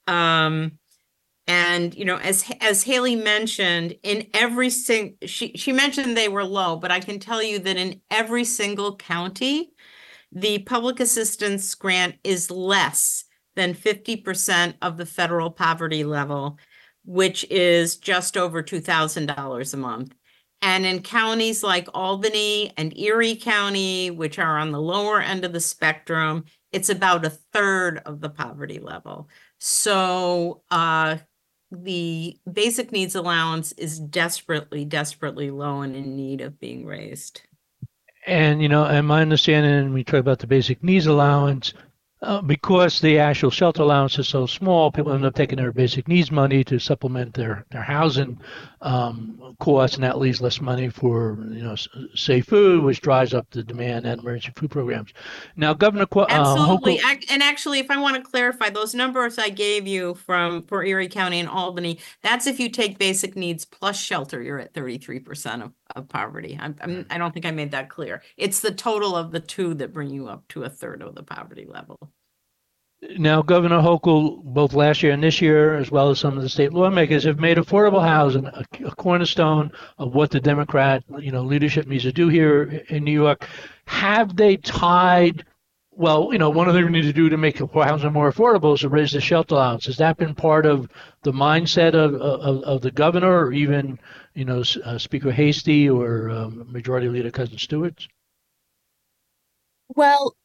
Um, 0.08 0.80
and 1.48 1.96
you 1.96 2.06
know, 2.06 2.18
as 2.18 2.46
as 2.62 2.84
Haley 2.84 3.16
mentioned, 3.16 3.96
in 4.04 4.28
every 4.34 4.70
single 4.70 5.16
she 5.28 5.54
she 5.58 5.72
mentioned 5.74 6.18
they 6.18 6.30
were 6.30 6.44
low, 6.46 6.78
but 6.78 6.92
I 6.92 7.00
can 7.02 7.20
tell 7.20 7.44
you 7.44 7.60
that 7.60 7.78
in 7.78 8.02
every 8.12 8.44
single 8.46 8.98
county, 8.98 9.72
the 10.32 10.60
public 10.60 11.00
assistance 11.00 11.74
grant 11.76 12.16
is 12.24 12.52
less 12.52 13.26
than 13.58 13.74
50% 13.74 14.76
of 14.84 14.98
the 14.98 15.06
federal 15.06 15.50
poverty 15.50 16.04
level, 16.04 16.60
which 17.04 17.44
is 17.50 17.98
just 17.98 18.38
over 18.38 18.62
$2,000 18.62 19.74
a 19.74 19.78
month. 19.78 20.14
And 20.62 20.86
in 20.86 21.02
counties 21.02 21.64
like 21.64 21.88
Albany 21.94 22.72
and 22.78 22.96
Erie 22.98 23.36
County, 23.36 24.12
which 24.12 24.38
are 24.38 24.60
on 24.60 24.72
the 24.72 24.82
lower 24.82 25.20
end 25.20 25.44
of 25.44 25.54
the 25.54 25.60
spectrum, 25.60 26.46
it's 26.72 26.90
about 26.90 27.26
a 27.26 27.32
third 27.32 28.02
of 28.06 28.22
the 28.22 28.30
poverty 28.30 28.80
level. 28.80 29.28
So 29.60 30.62
uh, 30.70 31.18
the 31.72 32.38
basic 32.52 32.92
needs 32.92 33.16
allowance 33.16 33.72
is 33.74 34.00
desperately, 34.00 34.86
desperately 34.86 35.50
low 35.50 35.82
and 35.82 35.96
in 35.96 36.16
need 36.16 36.42
of 36.42 36.60
being 36.60 36.86
raised. 36.86 37.42
And, 38.28 38.62
you 38.62 38.70
know, 38.70 38.86
and 38.86 39.08
my 39.08 39.22
understanding, 39.22 39.94
we 39.94 40.04
talk 40.04 40.20
about 40.20 40.40
the 40.40 40.48
basic 40.48 40.84
needs 40.84 41.08
allowance, 41.08 41.74
uh, 42.22 42.42
because 42.42 43.00
the 43.00 43.20
actual 43.20 43.52
shelter 43.52 43.84
allowance 43.84 44.18
is 44.18 44.28
so 44.28 44.48
small, 44.48 44.92
people 44.92 45.14
end 45.14 45.26
up 45.26 45.36
taking 45.36 45.58
their 45.58 45.72
basic 45.72 46.08
needs 46.08 46.32
money 46.32 46.64
to 46.64 46.80
supplement 46.80 47.34
their 47.36 47.64
their 47.70 47.84
housing 47.84 48.40
um, 48.82 49.56
costs, 49.60 49.96
and 49.96 50.04
that 50.04 50.18
leaves 50.18 50.42
less 50.42 50.60
money 50.60 50.90
for 50.90 51.38
you 51.52 51.62
know 51.62 51.76
safe 52.16 52.46
food, 52.46 52.84
which 52.84 53.02
drives 53.02 53.36
up 53.36 53.48
the 53.52 53.62
demand 53.62 54.08
and 54.08 54.20
emergency 54.20 54.52
food 54.56 54.72
programs. 54.72 55.14
Now, 55.56 55.76
Governor 55.76 56.08
uh, 56.12 56.26
absolutely, 56.28 56.98
Hochul, 56.98 57.26
and 57.30 57.44
actually, 57.44 57.80
if 57.80 57.92
I 57.92 57.98
want 57.98 58.16
to 58.16 58.24
clarify 58.24 58.72
those 58.72 58.96
numbers 58.96 59.38
I 59.38 59.50
gave 59.50 59.86
you 59.86 60.16
from 60.16 60.64
for 60.64 60.84
Erie 60.84 61.10
County 61.10 61.40
and 61.40 61.48
Albany, 61.48 62.00
that's 62.24 62.48
if 62.48 62.60
you 62.60 62.70
take 62.70 62.98
basic 62.98 63.36
needs 63.36 63.64
plus 63.64 64.00
shelter, 64.00 64.42
you're 64.42 64.60
at 64.60 64.74
thirty 64.74 64.98
three 64.98 65.20
percent 65.20 65.62
of 65.62 65.72
of 65.96 66.10
poverty. 66.10 66.58
I'm, 66.60 66.76
I'm 66.82 67.06
I 67.10 67.18
don't 67.18 67.34
think 67.34 67.46
I 67.46 67.52
made 67.52 67.72
that 67.72 67.90
clear. 67.90 68.22
It's 68.38 68.60
the 68.60 68.72
total 68.72 69.16
of 69.16 69.32
the 69.32 69.40
two 69.40 69.74
that 69.76 69.94
bring 69.94 70.10
you 70.10 70.28
up 70.28 70.48
to 70.50 70.64
a 70.64 70.70
third 70.70 71.02
of 71.02 71.16
the 71.16 71.24
poverty 71.24 71.66
level. 71.68 72.07
Now, 73.02 73.44
Governor 73.44 73.80
Hochul, 73.80 74.44
both 74.44 74.74
last 74.74 75.04
year 75.04 75.12
and 75.14 75.24
this 75.24 75.40
year, 75.40 75.76
as 75.76 75.92
well 75.92 76.10
as 76.10 76.20
some 76.20 76.36
of 76.36 76.42
the 76.42 76.50
state 76.50 76.74
lawmakers, 76.74 77.26
have 77.26 77.40
made 77.40 77.58
affordable 77.58 78.02
housing 78.02 78.48
a, 78.48 78.66
a, 78.86 78.96
cornerstone 78.96 79.72
of 80.00 80.16
what 80.16 80.32
the 80.32 80.40
Democrat, 80.40 81.04
you 81.20 81.32
know, 81.32 81.44
leadership 81.44 81.86
needs 81.86 82.04
to 82.04 82.12
do 82.12 82.28
here 82.28 82.84
in 82.90 83.04
New 83.04 83.12
York. 83.12 83.48
Have 83.86 84.36
they 84.36 84.58
tied? 84.58 85.46
Well, 85.92 86.30
you 86.32 86.40
know, 86.40 86.50
one 86.50 86.68
of 86.68 86.74
the 86.74 86.80
things 86.80 86.92
we 86.92 87.00
need 87.00 87.08
to 87.08 87.14
do 87.14 87.30
to 87.30 87.38
make 87.38 87.60
housing 87.60 88.14
more 88.14 88.32
affordable 88.32 88.74
is 88.74 88.80
to 88.82 88.90
raise 88.90 89.12
the 89.12 89.22
shelter 89.22 89.54
allowance. 89.54 89.86
Has 89.86 89.98
that 89.98 90.18
been 90.18 90.34
part 90.34 90.66
of 90.66 90.90
the 91.22 91.32
mindset 91.32 91.94
of 91.94 92.16
of, 92.16 92.64
of 92.64 92.82
the 92.82 92.92
governor, 92.92 93.46
or 93.46 93.54
even, 93.54 94.00
you 94.34 94.46
know, 94.46 94.64
uh, 94.84 94.98
Speaker 94.98 95.32
Heastie 95.32 95.88
or 95.88 96.32
um, 96.32 96.66
Majority 96.72 97.10
Leader 97.10 97.32
Cousin 97.32 97.60
Stewart? 97.60 98.08
Well, 99.96 100.36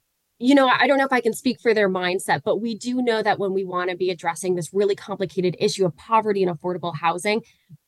you 0.43 0.57
know, 0.57 0.67
I 0.67 0.89
don't 0.89 0.99
know 0.99 1.05
if 1.05 1.13
I 1.13 1.21
can 1.21 1.35
speak 1.35 1.61
for 1.61 1.73
their 1.73 1.89
mindset, 1.89 2.43
but 2.45 2.61
we 2.61 2.75
do 2.75 3.01
know 3.01 3.23
that 3.23 3.39
when 3.39 3.53
we 3.53 3.65
want 3.65 3.91
to 3.91 3.97
be 3.97 4.11
addressing 4.11 4.57
this 4.57 4.75
really 4.75 4.97
complicated 4.97 5.55
issue 5.61 5.87
of 5.87 5.97
poverty 5.97 6.43
and 6.43 6.51
affordable 6.51 6.97
housing, 6.97 7.43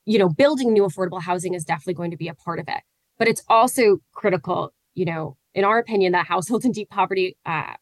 you 0.04 0.20
know, 0.20 0.28
building 0.28 0.72
new 0.72 0.84
affordable 0.84 1.20
housing 1.20 1.54
is 1.54 1.64
definitely 1.64 1.94
going 1.94 2.12
to 2.12 2.16
be 2.16 2.28
a 2.28 2.34
part 2.34 2.60
of 2.60 2.66
it. 2.68 2.80
But 3.18 3.26
it's 3.26 3.42
also 3.48 3.98
critical, 4.12 4.72
you 4.94 5.04
know, 5.04 5.36
in 5.52 5.64
our 5.64 5.80
opinion, 5.80 6.12
that 6.12 6.26
households 6.26 6.64
in 6.64 6.70
deep 6.70 6.90
poverty, 6.90 7.36
uh, 7.44 7.74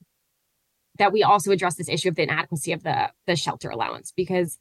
that 0.96 1.12
we 1.12 1.22
also 1.22 1.52
address 1.52 1.74
this 1.74 1.90
issue 1.90 2.08
of 2.08 2.14
the 2.14 2.22
inadequacy 2.22 2.72
of 2.72 2.82
the 2.82 3.10
the 3.26 3.36
shelter 3.36 3.68
allowance 3.68 4.10
because 4.16 4.58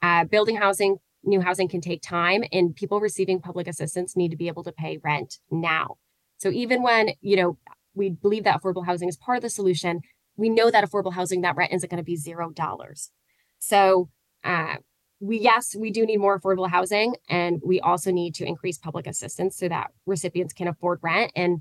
uh, 0.00 0.24
building 0.24 0.56
housing, 0.56 0.96
new 1.22 1.42
housing 1.42 1.68
can 1.68 1.82
take 1.82 2.00
time, 2.00 2.44
and 2.50 2.74
people 2.74 2.98
receiving 2.98 3.40
public 3.40 3.66
assistance 3.66 4.16
need 4.16 4.30
to 4.30 4.38
be 4.38 4.48
able 4.48 4.64
to 4.64 4.72
pay 4.72 4.98
rent 5.04 5.38
now. 5.50 5.96
So 6.38 6.48
even 6.48 6.82
when 6.82 7.10
you 7.20 7.36
know 7.36 7.58
we 7.94 8.10
believe 8.10 8.44
that 8.44 8.60
affordable 8.60 8.86
housing 8.86 9.08
is 9.08 9.16
part 9.16 9.38
of 9.38 9.42
the 9.42 9.50
solution. 9.50 10.00
We 10.36 10.48
know 10.48 10.70
that 10.70 10.84
affordable 10.84 11.12
housing, 11.12 11.42
that 11.42 11.56
rent 11.56 11.72
isn't 11.72 11.90
going 11.90 11.98
to 11.98 12.04
be 12.04 12.16
zero 12.16 12.50
dollars. 12.50 13.10
So, 13.58 14.08
uh, 14.44 14.76
we 15.20 15.38
yes, 15.38 15.76
we 15.78 15.90
do 15.90 16.06
need 16.06 16.16
more 16.16 16.40
affordable 16.40 16.70
housing, 16.70 17.14
and 17.28 17.60
we 17.64 17.78
also 17.80 18.10
need 18.10 18.34
to 18.36 18.46
increase 18.46 18.78
public 18.78 19.06
assistance 19.06 19.58
so 19.58 19.68
that 19.68 19.88
recipients 20.06 20.54
can 20.54 20.66
afford 20.66 21.00
rent. 21.02 21.30
And 21.36 21.60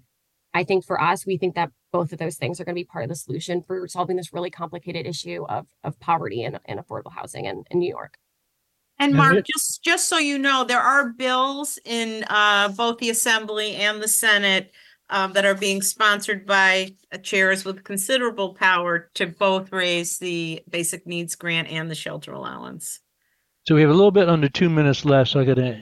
I 0.54 0.64
think 0.64 0.86
for 0.86 1.00
us, 1.02 1.26
we 1.26 1.38
think 1.38 1.56
that 1.56 1.72
both 1.92 2.14
of 2.14 2.20
those 2.20 2.38
things 2.38 2.60
are 2.60 2.64
going 2.64 2.76
to 2.76 2.80
be 2.80 2.86
part 2.86 3.04
of 3.04 3.10
the 3.10 3.16
solution 3.16 3.62
for 3.62 3.88
solving 3.88 4.16
this 4.16 4.34
really 4.34 4.50
complicated 4.50 5.06
issue 5.06 5.46
of 5.50 5.68
of 5.84 6.00
poverty 6.00 6.44
and, 6.44 6.60
and 6.66 6.80
affordable 6.80 7.14
housing 7.14 7.46
in, 7.46 7.64
in 7.70 7.80
New 7.80 7.90
York. 7.90 8.18
And 8.98 9.14
Mark, 9.14 9.46
just 9.46 9.82
just 9.82 10.10
so 10.10 10.18
you 10.18 10.38
know, 10.38 10.66
there 10.66 10.82
are 10.82 11.10
bills 11.10 11.80
in 11.86 12.26
uh, 12.30 12.70
both 12.70 12.98
the 12.98 13.10
Assembly 13.10 13.76
and 13.76 14.02
the 14.02 14.10
Senate 14.10 14.72
um, 15.10 15.34
that 15.34 15.46
are 15.46 15.56
being 15.56 15.82
sponsored 15.82 16.46
by 16.46 16.94
chairs 17.24 17.66
with 17.66 17.84
considerable 17.84 18.54
power 18.54 19.10
to 19.16 19.28
both 19.28 19.72
raise 19.72 20.18
the 20.20 20.62
basic 20.70 21.08
needs 21.08 21.36
grant 21.36 21.68
and 21.70 21.90
the 21.90 21.96
shelter 21.96 22.32
allowance. 22.32 23.00
So 23.68 23.76
we 23.76 23.82
have 23.82 23.90
a 23.90 23.94
little 23.94 24.12
bit 24.12 24.30
under 24.30 24.50
two 24.50 24.70
minutes 24.70 25.06
left. 25.06 25.32
So 25.32 25.40
I 25.40 25.46
got 25.46 25.56
to 25.56 25.82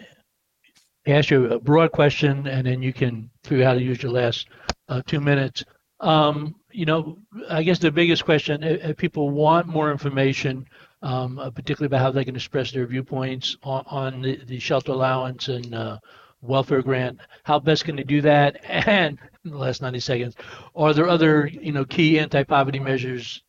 ask 1.06 1.30
you 1.30 1.46
a 1.46 1.60
broad 1.60 1.92
question, 1.92 2.48
and 2.48 2.68
then 2.68 2.82
you 2.82 2.94
can 2.94 3.30
figure 3.44 3.64
out 3.64 3.70
how 3.70 3.74
to 3.76 3.84
use 3.84 4.02
your 4.02 4.12
last 4.12 4.48
uh, 4.90 5.02
two 5.06 5.22
minutes. 5.22 5.64
Um, 6.00 6.56
you 6.72 6.86
know, 6.86 7.18
I 7.50 7.64
guess 7.64 7.80
the 7.80 7.92
biggest 7.92 8.26
question: 8.26 8.64
if 8.64 8.98
people 8.98 9.30
want 9.30 9.68
more 9.68 9.92
information, 9.92 10.66
um, 11.02 11.40
uh, 11.40 11.50
particularly 11.50 11.88
about 11.88 12.02
how 12.02 12.12
they 12.12 12.26
can 12.26 12.36
express 12.36 12.72
their 12.72 12.88
viewpoints 12.88 13.58
on, 13.64 13.84
on 13.88 14.22
the, 14.22 14.40
the, 14.46 14.60
shelter 14.60 14.92
allowance 14.92 15.48
and 15.48 15.74
uh, 15.74 15.98
welfare 16.42 16.82
grant. 16.82 17.20
How 17.44 17.60
best 17.60 17.86
can 17.86 17.96
they 17.96 18.04
do 18.04 18.22
that? 18.22 18.58
And 18.88 19.18
in 19.44 19.52
the 19.52 19.58
last 19.58 19.82
90 19.82 20.00
seconds, 20.00 20.36
are 20.76 20.94
there 20.94 21.08
other 21.08 21.48
you 21.48 21.72
know 21.72 21.86
key 21.86 22.20
anti-poverty 22.20 22.80
measures 22.80 23.42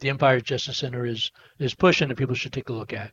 the 0.00 0.08
Empire 0.08 0.40
Justice 0.40 0.78
Center 0.78 1.06
is 1.06 1.30
is 1.58 1.74
pushing 1.74 2.08
that 2.08 2.16
people 2.16 2.34
should 2.34 2.52
take 2.52 2.68
a 2.68 2.72
look 2.72 2.92
at? 2.92 3.12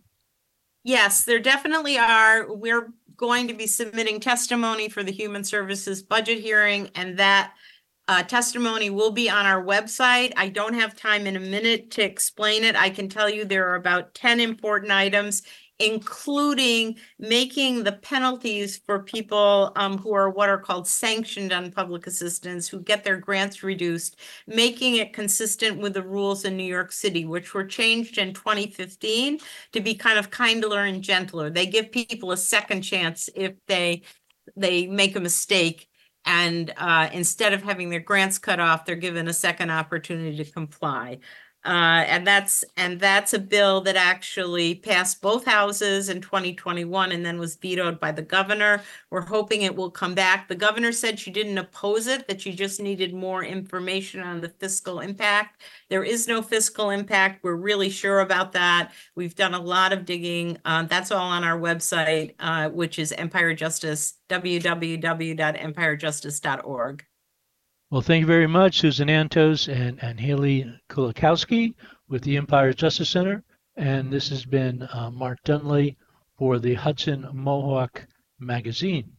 Yes, 0.84 1.26
there 1.26 1.40
definitely 1.40 1.98
are. 1.98 2.54
We're 2.54 2.94
going 3.18 3.48
to 3.50 3.54
be 3.54 3.68
submitting 3.68 4.20
testimony 4.20 4.90
for 4.90 5.04
the 5.04 5.12
Human 5.12 5.44
Services 5.44 6.02
budget 6.02 6.40
hearing, 6.40 6.90
and 6.96 7.18
that 7.20 7.54
uh, 8.08 8.24
testimony 8.24 8.90
will 8.90 9.12
be 9.12 9.30
on 9.30 9.46
our 9.46 9.64
website. 9.64 10.32
I 10.38 10.48
don't 10.48 10.76
have 10.76 10.96
time 10.96 11.28
in 11.28 11.36
a 11.36 11.42
minute 11.42 11.92
to 11.92 12.04
explain 12.04 12.64
it. 12.64 12.76
I 12.76 12.90
can 12.90 13.10
tell 13.10 13.30
you 13.30 13.44
there 13.44 13.70
are 13.70 13.76
about 13.76 14.14
10 14.14 14.40
important 14.40 14.92
items 14.92 15.44
including 15.80 16.98
making 17.20 17.84
the 17.84 17.92
penalties 17.92 18.78
for 18.78 19.04
people 19.04 19.72
um, 19.76 19.98
who 19.98 20.14
are 20.14 20.30
what 20.30 20.50
are 20.50 20.58
called 20.58 20.88
sanctioned 20.88 21.54
on 21.54 21.72
public 21.72 22.08
assistance, 22.08 22.68
who 22.68 22.80
get 22.82 23.04
their 23.04 23.18
grants 23.18 23.64
reduced, 23.64 24.18
making 24.48 24.96
it 24.96 25.14
consistent 25.14 25.80
with 25.80 25.94
the 25.94 26.02
rules 26.02 26.46
in 26.46 26.58
New 26.58 26.64
York 26.64 26.92
City, 26.92 27.26
which 27.26 27.54
were 27.54 27.66
changed 27.66 28.18
in 28.18 28.34
2015 28.34 29.40
to 29.72 29.80
be 29.82 29.94
kind 29.94 30.18
of 30.18 30.32
kinder 30.32 30.80
and 30.80 31.04
gentler. 31.04 31.50
They 31.50 31.68
give 31.68 31.92
people 31.92 32.32
a 32.32 32.38
second 32.38 32.82
chance 32.82 33.30
if 33.36 33.54
they 33.68 34.02
they 34.56 34.88
make 34.88 35.16
a 35.16 35.20
mistake 35.20 35.88
and 36.28 36.74
uh, 36.76 37.10
instead 37.14 37.54
of 37.54 37.64
having 37.64 37.90
their 37.90 38.02
grants 38.02 38.38
cut 38.38 38.60
off, 38.60 38.84
they're 38.84 38.96
given 38.98 39.30
a 39.30 39.34
second 39.34 39.72
opportunity 39.72 40.44
to 40.44 40.52
comply. 40.52 41.20
Uh, 41.68 42.06
and 42.08 42.26
that's 42.26 42.64
and 42.78 42.98
that's 42.98 43.34
a 43.34 43.40
bill 43.40 43.82
that 43.82 43.98
actually 43.98 44.76
passed 44.76 45.22
both 45.22 45.44
houses 45.44 46.08
in 46.08 46.22
2021 46.22 47.12
and 47.12 47.26
then 47.26 47.38
was 47.38 47.58
vetoed 47.58 48.00
by 48.00 48.10
the 48.10 48.22
governor. 48.22 48.82
We're 49.12 49.26
hoping 49.26 49.64
it 49.64 49.76
will 49.76 49.92
come 49.92 50.16
back. 50.16 50.48
The 50.48 50.56
governor 50.56 50.94
said 50.94 51.20
she 51.20 51.30
didn't 51.30 51.58
oppose 51.58 52.08
it, 52.08 52.26
that 52.30 52.40
she 52.40 52.54
just 52.54 52.80
needed 52.80 53.14
more 53.14 53.44
information 53.44 54.22
on 54.22 54.40
the 54.40 54.48
fiscal 54.48 55.02
impact. 55.02 55.62
There 55.90 56.06
is 56.06 56.26
no 56.26 56.42
fiscal 56.42 56.90
impact. 56.90 57.44
We're 57.44 57.56
really 57.56 57.90
sure 57.90 58.22
about 58.22 58.54
that. 58.54 58.94
We've 59.16 59.36
done 59.36 59.54
a 59.54 59.60
lot 59.60 59.92
of 59.92 60.06
digging. 60.06 60.60
Uh, 60.64 60.84
that's 60.84 61.12
all 61.12 61.28
on 61.28 61.44
our 61.44 61.60
website, 61.60 62.36
uh, 62.40 62.70
which 62.70 62.98
is 62.98 63.12
Empire 63.12 63.54
Justice, 63.54 64.14
www.empirejustice.org. 64.30 67.06
Well, 67.90 68.02
thank 68.02 68.20
you 68.20 68.28
very 68.28 68.48
much, 68.48 68.80
Susan 68.80 69.08
Antos 69.08 69.74
and, 69.74 70.04
and 70.04 70.20
Haley 70.20 70.78
Kulikowski 70.90 71.74
with 72.10 72.22
the 72.22 72.36
Empire 72.36 72.74
Justice 72.74 73.10
Center. 73.10 73.46
And 73.78 74.12
this 74.12 74.28
has 74.28 74.44
been 74.44 74.84
uh, 74.92 75.10
Mark 75.10 75.40
Dunlap 75.46 75.94
for 76.38 76.60
the 76.60 76.74
Hudson 76.74 77.26
Mohawk 77.32 78.06
Magazine. 78.40 79.14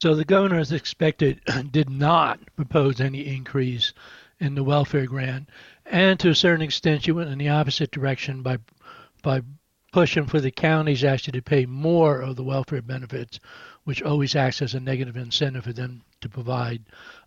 So 0.00 0.14
the 0.14 0.24
governor, 0.24 0.60
as 0.60 0.70
expected, 0.70 1.40
did 1.72 1.90
not 1.90 2.38
propose 2.54 3.00
any 3.00 3.26
increase 3.26 3.92
in 4.38 4.54
the 4.54 4.62
welfare 4.62 5.06
grant, 5.06 5.48
and 5.84 6.20
to 6.20 6.30
a 6.30 6.34
certain 6.36 6.62
extent, 6.62 7.02
she 7.02 7.12
went 7.12 7.30
in 7.30 7.38
the 7.38 7.48
opposite 7.48 7.90
direction 7.90 8.42
by 8.42 8.58
by 9.22 9.42
pushing 9.92 10.26
for 10.26 10.40
the 10.40 10.50
counties 10.50 11.04
actually 11.04 11.32
to 11.32 11.42
pay 11.42 11.66
more 11.66 12.20
of 12.20 12.36
the 12.36 12.44
welfare 12.44 12.80
benefits, 12.80 13.40
which 13.90 14.04
always 14.04 14.36
acts 14.36 14.62
as 14.62 14.74
a 14.74 14.78
negative 14.78 15.16
incentive 15.16 15.64
for 15.64 15.72
them 15.72 16.00
to 16.20 16.28
provide 16.28 16.80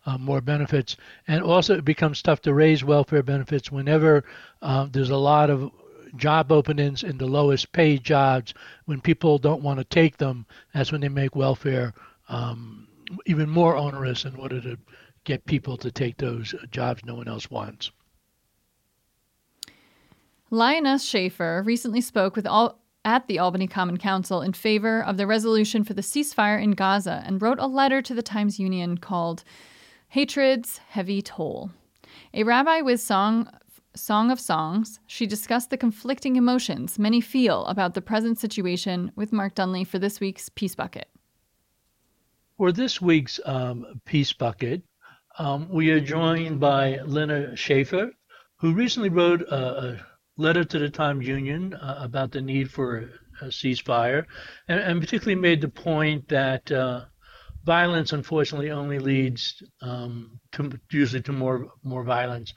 uh, 0.06 0.18
more 0.18 0.40
benefits. 0.40 0.96
And 1.28 1.44
also, 1.44 1.76
it 1.78 1.84
becomes 1.84 2.22
tough 2.22 2.42
to 2.44 2.54
raise 2.54 2.86
welfare 2.86 3.22
benefits 3.22 3.70
whenever 3.70 4.24
uh, 4.62 4.88
there's 4.90 5.10
a 5.10 5.18
lot 5.18 5.50
of 5.50 5.70
job 6.16 6.54
openings 6.54 7.04
in 7.04 7.18
the 7.18 7.26
lowest 7.26 7.74
paid 7.74 8.02
jobs. 8.02 8.54
When 8.86 9.02
people 9.02 9.38
don't 9.38 9.62
want 9.62 9.80
to 9.80 9.84
take 9.84 10.16
them, 10.16 10.46
that's 10.74 10.94
when 10.94 11.02
they 11.02 11.10
make 11.10 11.36
welfare 11.36 11.94
um, 12.30 12.88
even 13.26 13.50
more 13.50 13.76
onerous 13.76 14.24
in 14.24 14.34
order 14.36 14.62
to 14.62 14.78
get 15.26 15.46
people 15.46 15.76
to 15.76 15.92
take 15.92 16.16
those 16.16 16.56
jobs 16.72 17.04
no 17.04 17.16
one 17.16 17.28
else 17.28 17.52
wants. 17.52 17.92
Lioness 20.50 21.04
Schaefer 21.04 21.62
recently 21.66 22.00
spoke 22.00 22.38
with 22.38 22.48
all 22.48 22.80
at 23.06 23.28
the 23.28 23.40
Albany 23.40 23.68
Common 23.68 23.98
Council 23.98 24.42
in 24.42 24.54
favor 24.54 25.04
of 25.04 25.18
the 25.18 25.28
resolution 25.28 25.84
for 25.84 25.94
the 25.94 26.02
ceasefire 26.02 26.62
in 26.62 26.72
Gaza 26.72 27.24
and 27.26 27.42
wrote 27.42 27.60
a 27.60 27.68
letter 27.68 28.02
to 28.02 28.14
the 28.14 28.22
Times 28.22 28.60
Union 28.60 28.98
called 28.98 29.44
Hatred's 30.10 30.80
Heavy 30.90 31.22
Toll. 31.22 31.72
A 32.34 32.44
rabbi 32.44 32.82
with 32.82 33.02
song 33.02 33.50
Song 33.96 34.32
of 34.32 34.40
Songs, 34.40 35.00
she 35.06 35.28
discussed 35.28 35.70
the 35.70 35.78
conflicting 35.78 36.36
emotions 36.36 36.98
many 36.98 37.22
feel 37.22 37.66
about 37.66 37.94
the 37.94 38.02
present 38.02 38.40
situation 38.40 39.12
with 39.16 39.32
Mark 39.32 39.54
Dunlap 39.56 39.88
for 39.88 40.00
this 40.00 40.20
week's 40.20 40.50
Peace 40.50 40.74
Bucket. 40.74 41.10
For 42.58 42.72
this 42.72 43.02
week's 43.02 43.40
um, 43.46 44.02
Peace 44.06 44.34
Bucket, 44.34 44.82
Um, 45.40 45.68
we 45.68 45.90
are 45.90 46.00
joined 46.00 46.60
by 46.60 47.00
Lena 47.06 47.56
Schaefer, 47.56 48.12
who 48.58 48.76
recently 48.76 49.10
wrote 49.10 49.42
a, 49.42 49.56
a 49.86 50.06
letter 50.38 50.64
to 50.64 50.80
the 50.80 50.90
Times 50.90 51.28
Union 51.28 51.74
uh, 51.74 52.00
about 52.00 52.32
the 52.32 52.42
need 52.42 52.72
for 52.72 53.10
a 53.42 53.46
ceasefire, 53.46 54.26
and, 54.68 54.80
and 54.80 55.02
particularly 55.02 55.40
made 55.40 55.62
the 55.62 55.70
point 55.70 56.28
that 56.30 56.72
uh, 56.72 57.06
violence, 57.64 58.14
unfortunately, 58.14 58.72
only 58.72 59.00
leads 59.00 59.64
um, 59.82 60.40
to 60.52 60.80
usually 60.92 61.22
to 61.22 61.32
more 61.32 61.72
more 61.84 62.04
violence. 62.04 62.54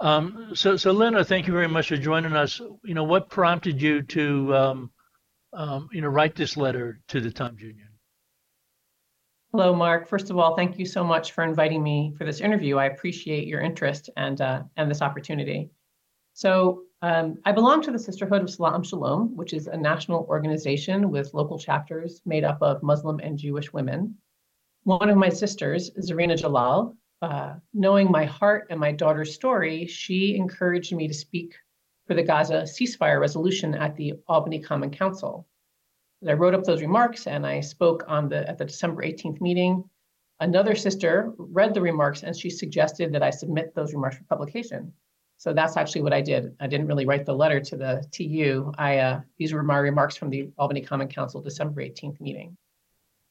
Um, 0.00 0.50
so, 0.54 0.76
so 0.76 0.92
Lena, 0.92 1.24
thank 1.24 1.46
you 1.46 1.52
very 1.52 1.68
much 1.68 1.88
for 1.88 1.96
joining 1.96 2.34
us. 2.34 2.60
You 2.84 2.94
know, 2.94 3.04
what 3.04 3.30
prompted 3.30 3.82
you 3.82 4.02
to, 4.02 4.54
um, 4.54 4.90
um, 5.52 5.88
you 5.92 6.00
know, 6.00 6.08
write 6.08 6.36
this 6.36 6.56
letter 6.56 7.00
to 7.08 7.20
the 7.20 7.32
Times 7.32 7.60
Union? 7.60 7.88
Hello, 9.50 9.74
Mark. 9.74 10.06
First 10.06 10.30
of 10.30 10.38
all, 10.38 10.54
thank 10.54 10.78
you 10.78 10.86
so 10.86 11.02
much 11.02 11.32
for 11.32 11.42
inviting 11.42 11.82
me 11.82 12.14
for 12.16 12.24
this 12.24 12.40
interview. 12.40 12.76
I 12.76 12.86
appreciate 12.86 13.48
your 13.48 13.60
interest 13.60 14.10
and 14.16 14.40
uh, 14.40 14.62
and 14.76 14.90
this 14.90 15.02
opportunity. 15.02 15.70
So, 16.34 16.82
um, 17.02 17.38
I 17.44 17.52
belong 17.52 17.82
to 17.82 17.92
the 17.92 17.98
Sisterhood 17.98 18.42
of 18.42 18.50
Salaam 18.50 18.82
Shalom, 18.82 19.36
which 19.36 19.52
is 19.52 19.68
a 19.68 19.76
national 19.76 20.26
organization 20.28 21.10
with 21.10 21.32
local 21.32 21.58
chapters 21.58 22.20
made 22.26 22.44
up 22.44 22.58
of 22.60 22.82
Muslim 22.82 23.20
and 23.20 23.38
Jewish 23.38 23.72
women. 23.72 24.16
One 24.82 25.08
of 25.08 25.16
my 25.16 25.28
sisters, 25.28 25.90
Zarina 25.92 26.36
Jalal, 26.36 26.96
uh, 27.22 27.54
knowing 27.72 28.10
my 28.10 28.24
heart 28.24 28.66
and 28.70 28.80
my 28.80 28.92
daughter's 28.92 29.34
story, 29.34 29.86
she 29.86 30.36
encouraged 30.36 30.92
me 30.92 31.06
to 31.06 31.14
speak 31.14 31.54
for 32.06 32.14
the 32.14 32.22
Gaza 32.22 32.62
ceasefire 32.62 33.20
resolution 33.20 33.74
at 33.74 33.94
the 33.96 34.14
Albany 34.26 34.60
Common 34.60 34.90
Council. 34.90 35.46
I 36.26 36.32
wrote 36.32 36.54
up 36.54 36.64
those 36.64 36.80
remarks 36.80 37.28
and 37.28 37.46
I 37.46 37.60
spoke 37.60 38.04
on 38.08 38.28
the 38.28 38.48
at 38.48 38.58
the 38.58 38.64
December 38.64 39.02
18th 39.02 39.40
meeting. 39.40 39.84
Another 40.40 40.74
sister 40.74 41.32
read 41.36 41.74
the 41.74 41.80
remarks 41.80 42.24
and 42.24 42.36
she 42.36 42.50
suggested 42.50 43.12
that 43.12 43.22
I 43.22 43.30
submit 43.30 43.74
those 43.74 43.92
remarks 43.92 44.16
for 44.16 44.24
publication. 44.24 44.92
So 45.38 45.52
that's 45.52 45.76
actually 45.76 46.02
what 46.02 46.12
I 46.12 46.20
did. 46.20 46.54
I 46.58 46.66
didn't 46.66 46.88
really 46.88 47.06
write 47.06 47.24
the 47.24 47.34
letter 47.34 47.60
to 47.60 47.76
the 47.76 48.04
TU. 48.10 48.72
I 48.76 48.98
uh, 48.98 49.20
these 49.38 49.52
were 49.52 49.62
my 49.62 49.78
remarks 49.78 50.16
from 50.16 50.30
the 50.30 50.50
Albany 50.58 50.82
Common 50.82 51.08
Council 51.08 51.40
December 51.40 51.80
18th 51.80 52.20
meeting. 52.20 52.56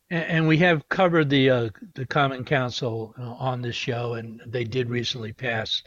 And, 0.10 0.48
we 0.48 0.58
have 0.60 0.88
covered 0.88 1.30
the 1.30 1.50
uh, 1.50 1.70
the 1.96 2.06
Common 2.06 2.46
Council 2.46 3.14
uh, 3.20 3.24
on 3.24 3.62
this 3.62 3.76
show, 3.76 4.14
and 4.14 4.42
they 4.46 4.64
did 4.64 4.90
recently 4.90 5.34
pass 5.34 5.84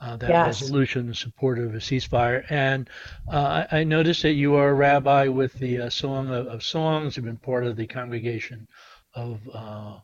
uh, 0.00 0.16
that 0.18 0.30
yes. 0.30 0.46
resolution 0.46 1.08
in 1.08 1.14
support 1.14 1.58
of 1.58 1.74
a 1.74 1.78
ceasefire. 1.78 2.44
And 2.50 2.88
uh, 3.28 3.64
I, 3.72 3.80
I, 3.80 3.84
noticed 3.84 4.22
that 4.22 4.34
you 4.34 4.54
are 4.54 4.68
a 4.68 4.74
rabbi 4.74 5.26
with 5.26 5.54
the 5.54 5.80
uh, 5.80 5.90
Song 5.90 6.28
of, 6.28 6.46
of, 6.46 6.62
Songs. 6.62 7.16
You've 7.16 7.26
been 7.26 7.36
part 7.36 7.66
of 7.66 7.74
the 7.74 7.88
congregation 7.88 8.68
of 9.12 9.40
uh, 9.52 9.96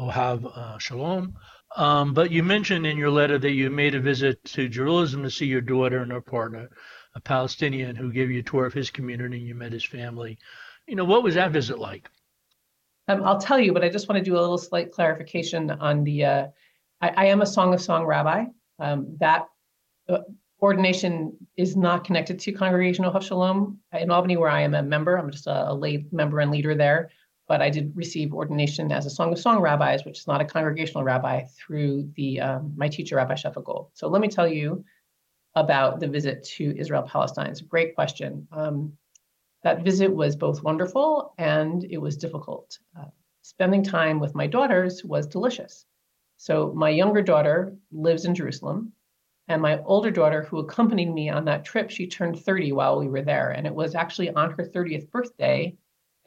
Ohav 0.00 0.80
Shalom. 0.80 1.36
Um, 1.76 2.14
but 2.14 2.30
you 2.30 2.42
mentioned 2.42 2.86
in 2.86 2.96
your 2.96 3.10
letter 3.10 3.38
that 3.38 3.52
you 3.52 3.70
made 3.70 3.94
a 3.94 4.00
visit 4.00 4.42
to 4.44 4.68
Jerusalem 4.68 5.24
to 5.24 5.30
see 5.30 5.46
your 5.46 5.60
daughter 5.60 5.98
and 6.02 6.12
her 6.12 6.20
partner, 6.20 6.70
a 7.14 7.20
Palestinian 7.20 7.94
who 7.94 8.12
gave 8.12 8.30
you 8.30 8.40
a 8.40 8.42
tour 8.42 8.66
of 8.66 8.72
his 8.72 8.90
community 8.90 9.38
and 9.38 9.46
you 9.46 9.54
met 9.54 9.72
his 9.72 9.84
family. 9.84 10.38
You 10.86 10.96
know, 10.96 11.04
what 11.04 11.22
was 11.22 11.34
that 11.34 11.52
visit 11.52 11.78
like? 11.78 12.08
Um, 13.08 13.22
I'll 13.24 13.40
tell 13.40 13.58
you, 13.58 13.72
but 13.72 13.84
I 13.84 13.88
just 13.88 14.08
want 14.08 14.18
to 14.18 14.24
do 14.24 14.38
a 14.38 14.40
little 14.40 14.58
slight 14.58 14.92
clarification 14.92 15.70
on 15.70 16.04
the. 16.04 16.24
Uh, 16.24 16.46
I, 17.00 17.08
I, 17.08 17.24
am 17.26 17.40
a 17.40 17.46
Song 17.46 17.72
of 17.72 17.80
Song 17.80 18.04
rabbi. 18.04 18.44
Um, 18.78 19.16
that 19.20 19.46
uh, 20.08 20.18
ordination 20.60 21.36
is 21.56 21.76
not 21.76 22.04
connected 22.04 22.38
to 22.40 22.52
Congregational 22.52 23.12
Ohav 23.12 23.22
Shalom 23.22 23.78
in 23.92 24.10
Albany, 24.10 24.36
where 24.36 24.50
I 24.50 24.62
am 24.62 24.74
a 24.74 24.82
member. 24.82 25.16
I'm 25.16 25.30
just 25.30 25.46
a, 25.46 25.70
a 25.70 25.74
lay 25.74 26.06
member 26.12 26.40
and 26.40 26.50
leader 26.50 26.74
there. 26.74 27.10
But 27.48 27.62
I 27.62 27.70
did 27.70 27.96
receive 27.96 28.34
ordination 28.34 28.92
as 28.92 29.06
a 29.06 29.10
Song 29.10 29.32
of 29.32 29.38
Song 29.38 29.60
rabbis, 29.60 30.04
which 30.04 30.18
is 30.18 30.26
not 30.26 30.40
a 30.40 30.44
congregational 30.44 31.02
rabbi, 31.02 31.44
through 31.56 32.10
the 32.14 32.40
um, 32.40 32.74
my 32.76 32.88
teacher, 32.88 33.16
Rabbi 33.16 33.34
Shefa 33.34 33.64
Gold. 33.64 33.90
So 33.94 34.08
let 34.08 34.20
me 34.20 34.28
tell 34.28 34.46
you 34.46 34.84
about 35.54 35.98
the 35.98 36.08
visit 36.08 36.44
to 36.44 36.78
Israel 36.78 37.02
Palestine. 37.02 37.46
It's 37.46 37.62
a 37.62 37.64
great 37.64 37.94
question. 37.94 38.46
Um, 38.52 38.92
that 39.64 39.82
visit 39.82 40.14
was 40.14 40.36
both 40.36 40.62
wonderful 40.62 41.34
and 41.38 41.84
it 41.90 41.98
was 41.98 42.16
difficult. 42.16 42.78
Uh, 42.98 43.06
spending 43.42 43.82
time 43.82 44.20
with 44.20 44.34
my 44.34 44.46
daughters 44.46 45.02
was 45.04 45.26
delicious. 45.26 45.86
So, 46.36 46.72
my 46.76 46.90
younger 46.90 47.22
daughter 47.22 47.74
lives 47.90 48.24
in 48.24 48.34
Jerusalem, 48.34 48.92
and 49.48 49.62
my 49.62 49.82
older 49.84 50.10
daughter, 50.10 50.42
who 50.42 50.58
accompanied 50.58 51.12
me 51.12 51.30
on 51.30 51.46
that 51.46 51.64
trip, 51.64 51.90
she 51.90 52.06
turned 52.06 52.38
30 52.38 52.72
while 52.72 52.98
we 52.98 53.08
were 53.08 53.22
there. 53.22 53.50
And 53.50 53.66
it 53.66 53.74
was 53.74 53.94
actually 53.94 54.30
on 54.30 54.50
her 54.52 54.64
30th 54.64 55.10
birthday 55.10 55.74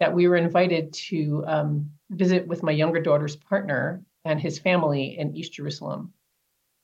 that 0.02 0.12
we 0.12 0.28
were 0.28 0.36
invited 0.36 0.92
to 0.92 1.44
um, 1.46 1.92
visit 2.10 2.48
with 2.48 2.64
my 2.64 2.72
younger 2.72 3.00
daughter's 3.00 3.36
partner 3.36 4.04
and 4.26 4.42
his 4.42 4.58
family 4.58 5.16
in 5.20 5.36
East 5.36 5.54
Jerusalem. 5.54 6.12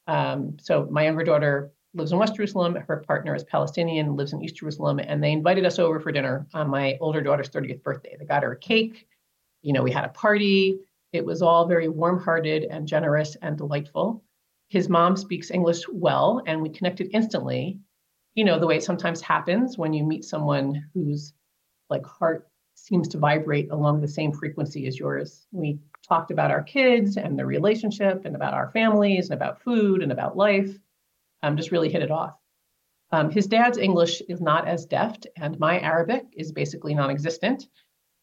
Um, 0.06 0.58
so, 0.62 0.88
my 0.92 1.06
younger 1.06 1.24
daughter 1.24 1.74
lives 1.96 2.12
in 2.12 2.20
West 2.20 2.36
Jerusalem. 2.36 2.76
Her 2.76 2.98
partner 3.08 3.34
is 3.34 3.44
Palestinian, 3.44 4.16
lives 4.16 4.34
in 4.34 4.44
East 4.44 4.58
Jerusalem, 4.58 5.00
and 5.00 5.22
they 5.22 5.32
invited 5.32 5.66
us 5.66 5.80
over 5.80 6.00
for 6.00 6.12
dinner 6.12 6.46
on 6.54 6.70
my 6.70 6.96
older 7.02 7.20
daughter's 7.20 7.50
30th 7.50 7.82
birthday. 7.82 8.16
They 8.20 8.26
got 8.26 8.44
her 8.44 8.52
a 8.52 8.60
cake. 8.60 9.08
You 9.64 9.74
know, 9.74 9.82
we 9.82 9.92
had 9.92 10.06
a 10.06 10.10
party. 10.10 10.78
It 11.12 11.26
was 11.26 11.42
all 11.42 11.66
very 11.66 11.88
warm-hearted 11.88 12.66
and 12.66 12.88
generous 12.88 13.36
and 13.42 13.58
delightful. 13.58 14.24
His 14.70 14.90
mom 14.90 15.18
speaks 15.18 15.50
English 15.50 15.82
well, 15.92 16.44
and 16.46 16.62
we 16.62 16.70
connected 16.70 17.10
instantly. 17.14 17.80
You 18.36 18.46
know, 18.46 18.60
the 18.60 18.68
way 18.68 18.78
it 18.78 18.84
sometimes 18.84 19.22
happens 19.22 19.76
when 19.76 19.92
you 19.92 20.04
meet 20.04 20.24
someone 20.24 20.86
whose 20.94 21.34
like 21.90 22.06
heart 22.06 22.48
seems 22.78 23.08
to 23.10 23.18
vibrate 23.18 23.72
along 23.72 24.00
the 24.00 24.08
same 24.08 24.32
frequency 24.32 24.88
as 24.88 25.00
yours. 25.00 25.48
We 25.52 25.80
talked 26.08 26.32
about 26.32 26.52
our 26.52 26.64
kids 26.64 27.18
and 27.18 27.38
their 27.38 27.48
relationship 27.48 28.26
and 28.26 28.36
about 28.36 28.54
our 28.54 28.70
families 28.72 29.30
and 29.30 29.36
about 29.36 29.62
food 29.62 30.04
and 30.04 30.12
about 30.12 30.38
life 30.38 30.78
um, 31.44 31.58
just 31.58 31.72
really 31.72 31.90
hit 31.90 32.02
it 32.02 32.12
off. 32.12 32.36
Um, 33.12 33.32
his 33.32 33.48
dad's 33.48 33.78
English 33.78 34.22
is 34.28 34.42
not 34.42 34.68
as 34.68 34.86
deft, 34.86 35.28
and 35.38 35.60
my 35.60 35.80
Arabic 35.80 36.26
is 36.34 36.52
basically 36.52 36.94
non 36.94 37.10
existent, 37.10 37.68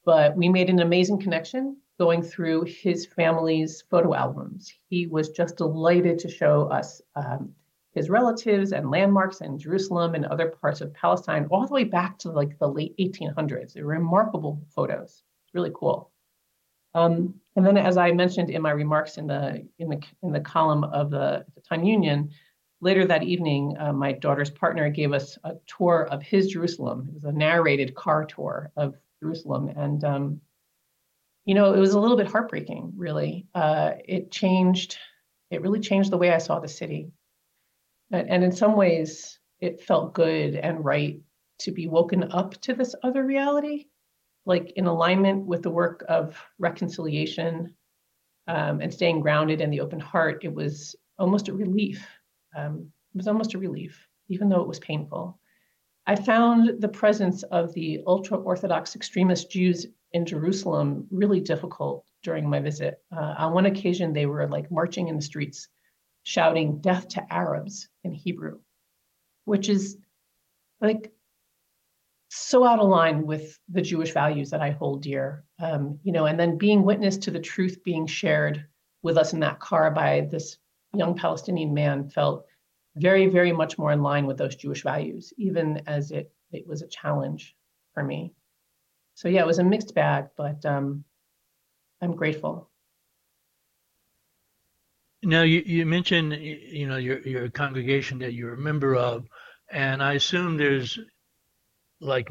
but 0.05 0.37
we 0.37 0.49
made 0.49 0.69
an 0.69 0.81
amazing 0.81 1.19
connection 1.19 1.77
going 1.99 2.23
through 2.23 2.63
his 2.65 3.07
family's 3.07 3.83
photo 3.91 4.15
albums. 4.15 4.73
He 4.89 5.07
was 5.07 5.31
just 5.31 5.57
delighted 5.57 6.19
to 6.21 6.29
show 6.29 6.65
us 6.65 7.01
um, 7.17 7.55
his 7.95 8.11
relatives 8.11 8.73
and 8.73 8.91
landmarks 8.91 9.41
in 9.41 9.59
Jerusalem 9.59 10.15
and 10.15 10.25
other 10.27 10.49
parts 10.49 10.81
of 10.81 10.93
Palestine, 10.95 11.47
all 11.51 11.67
the 11.67 11.75
way 11.75 11.85
back 11.85 12.19
to 12.21 12.31
like 12.31 12.59
the 12.59 12.69
late 12.69 12.97
1800s. 12.99 13.73
They're 13.73 13.87
remarkable 13.87 14.63
photos. 14.75 15.23
It's 15.47 15.55
really 15.55 15.73
cool. 15.75 16.11
Um, 16.95 17.35
and 17.57 17.65
then, 17.65 17.77
as 17.77 17.97
I 17.97 18.13
mentioned 18.13 18.51
in 18.51 18.63
my 18.63 18.71
remarks 18.71 19.17
in 19.17 19.27
the 19.27 19.67
in 19.79 19.89
the 19.89 20.01
in 20.23 20.33
the 20.33 20.41
column 20.41 20.85
of 20.85 21.11
the, 21.11 21.45
the 21.55 21.61
Time 21.61 21.85
Union, 21.85 22.31
later 22.81 23.07
that 23.07 23.23
evening, 23.23 23.77
uh, 23.79 23.93
my 23.93 24.13
daughter's 24.13 24.51
partner 24.51 24.91
gave 24.91 25.13
us 25.13 25.39
a 25.45 25.55
tour 25.67 26.07
of 26.11 26.23
his 26.23 26.49
Jerusalem. 26.49 27.07
It 27.09 27.15
was 27.15 27.25
a 27.25 27.33
narrated 27.33 27.95
car 27.95 28.25
tour 28.27 28.71
of 28.77 28.95
Jerusalem. 29.21 29.69
And, 29.69 30.05
um, 30.05 30.41
you 31.47 31.55
know, 31.55 31.73
it 31.73 31.79
was 31.79 31.95
a 31.95 32.01
little 32.01 32.17
bit 32.17 32.27
heartbreaking, 32.27 32.93
really. 32.97 33.47
Uh, 33.55 33.93
it 34.05 34.31
changed, 34.31 34.99
it 35.51 35.63
really 35.63 35.81
changed 35.81 36.11
the 36.11 36.19
way 36.19 36.31
I 36.31 36.39
saw 36.39 36.61
the 36.61 36.69
city. 36.69 37.11
And, 38.15 38.31
and 38.31 38.45
in 38.45 38.53
some 38.53 38.77
ways, 38.77 39.39
it 39.61 39.83
felt 39.83 40.15
good 40.15 40.57
and 40.57 40.85
right 40.85 41.21
to 41.61 41.73
be 41.73 41.87
woken 41.87 42.33
up 42.33 42.61
to 42.63 42.75
this 42.75 42.95
other 43.03 43.25
reality, 43.25 43.87
like 44.47 44.73
in 44.77 44.87
alignment 44.87 45.47
with 45.47 45.63
the 45.63 45.71
work 45.71 46.05
of 46.09 46.43
reconciliation 46.59 47.75
um, 48.49 48.81
and 48.81 48.93
staying 48.93 49.21
grounded 49.21 49.61
in 49.61 49.71
the 49.71 49.81
open 49.81 50.01
heart. 50.01 50.45
It 50.45 50.53
was 50.53 50.97
almost 51.19 51.49
a 51.49 51.55
relief 51.55 52.07
um, 52.55 52.93
it 53.15 53.19
was 53.19 53.29
almost 53.29 53.55
a 53.55 53.59
relief, 53.59 54.09
even 54.29 54.49
though 54.49 54.61
it 54.61 54.69
was 54.69 54.81
painful. 54.81 55.39
I 56.07 56.17
found 56.17 56.81
the 56.81 56.89
presence 56.89 57.43
of 57.45 57.73
the 57.73 58.03
ultra 58.07 58.39
Orthodox 58.39 58.95
extremist 58.95 59.51
Jews 59.51 59.87
in 60.13 60.27
Jerusalem 60.27 61.07
really 61.11 61.41
difficult 61.41 62.05
during 62.23 62.49
my 62.49 62.61
visit. 62.61 63.03
Uh, 63.15 63.35
on 63.39 63.55
one 63.55 63.67
occasion, 63.67 64.13
they 64.13 64.27
were 64.27 64.47
like 64.49 64.71
marching 64.71 65.09
in 65.09 65.17
the 65.17 65.23
streets, 65.23 65.69
shouting 66.25 66.81
death 66.81 67.09
to 67.09 67.33
Arabs 67.33 67.89
in 68.03 68.13
Hebrew, 68.13 68.59
which 69.45 69.69
is 69.69 69.97
like 70.81 71.13
so 72.31 72.65
out 72.65 72.81
of 72.81 72.89
line 72.89 73.27
with 73.27 73.59
the 73.69 73.83
Jewish 73.83 74.13
values 74.13 74.51
that 74.51 74.61
I 74.61 74.71
hold 74.71 75.03
dear. 75.03 75.45
Um, 75.61 76.01
you 76.03 76.13
know, 76.13 76.27
and 76.27 76.39
then 76.39 76.59
being 76.59 76.83
witness 76.83 77.17
to 77.19 77.31
the 77.31 77.39
truth 77.39 77.85
being 77.85 78.07
shared 78.07 78.67
with 79.03 79.17
us 79.17 79.33
in 79.33 79.41
that 79.41 79.61
car 79.61 79.91
by 79.91 80.23
this 80.31 80.59
young 80.95 81.15
Palestinian 81.15 81.73
man 81.73 82.09
felt 82.09 82.47
very, 82.97 83.27
very 83.27 83.53
much 83.53 83.79
more 83.79 83.93
in 83.93 84.03
line 84.03 84.27
with 84.27 84.39
those 84.39 84.57
Jewish 84.57 84.83
values, 84.83 85.33
even 85.37 85.83
as 85.87 86.11
it 86.11 86.33
it 86.51 86.67
was 86.67 86.83
a 86.83 86.89
challenge 86.89 87.55
for 87.93 88.03
me. 88.03 88.33
So 89.15 89.29
yeah, 89.29 89.41
it 89.41 89.47
was 89.47 89.59
a 89.59 89.65
mixed 89.65 89.95
bag, 89.95 90.27
but 90.37 90.65
um, 90.65 91.05
I'm 92.01 92.17
grateful. 92.17 92.71
Now 95.25 95.43
you, 95.43 95.63
you 95.65 95.87
mentioned 95.87 96.33
you 96.35 96.87
know 96.87 96.97
your 96.97 97.21
your 97.21 97.49
congregation 97.51 98.19
that 98.21 98.35
you're 98.35 98.55
a 98.55 98.59
member 98.59 98.95
of, 98.95 99.27
and 99.71 100.03
I 100.03 100.15
assume 100.15 100.57
there's 100.57 100.99
like 102.01 102.29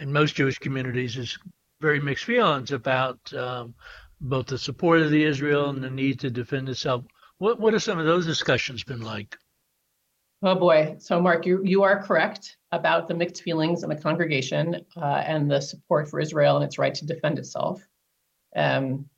in 0.00 0.12
most 0.12 0.34
Jewish 0.34 0.58
communities 0.58 1.16
is 1.16 1.38
very 1.80 2.00
mixed 2.00 2.24
feelings 2.24 2.72
about 2.72 3.18
um, 3.34 3.74
both 4.20 4.46
the 4.46 4.58
support 4.58 5.00
of 5.00 5.10
the 5.10 5.24
Israel 5.24 5.70
and 5.70 5.82
the 5.82 5.90
need 5.90 6.20
to 6.20 6.30
defend 6.30 6.68
itself 6.68 7.04
What 7.38 7.60
what 7.60 7.72
have 7.72 7.82
some 7.82 7.98
of 7.98 8.06
those 8.06 8.26
discussions 8.26 8.84
been 8.84 9.02
like? 9.02 9.36
Oh 10.42 10.54
boy. 10.54 10.96
So 10.98 11.20
Mark, 11.20 11.46
you 11.46 11.62
you 11.64 11.82
are 11.82 12.02
correct 12.02 12.56
about 12.72 13.08
the 13.08 13.14
mixed 13.14 13.42
feelings 13.42 13.82
in 13.82 13.88
the 13.88 13.96
congregation 13.96 14.84
uh, 14.96 15.22
and 15.26 15.50
the 15.50 15.60
support 15.60 16.08
for 16.08 16.20
Israel 16.20 16.56
and 16.56 16.64
its 16.64 16.78
right 16.78 16.94
to 16.94 17.06
defend 17.06 17.38
itself. 17.38 17.86
Um, 18.54 19.08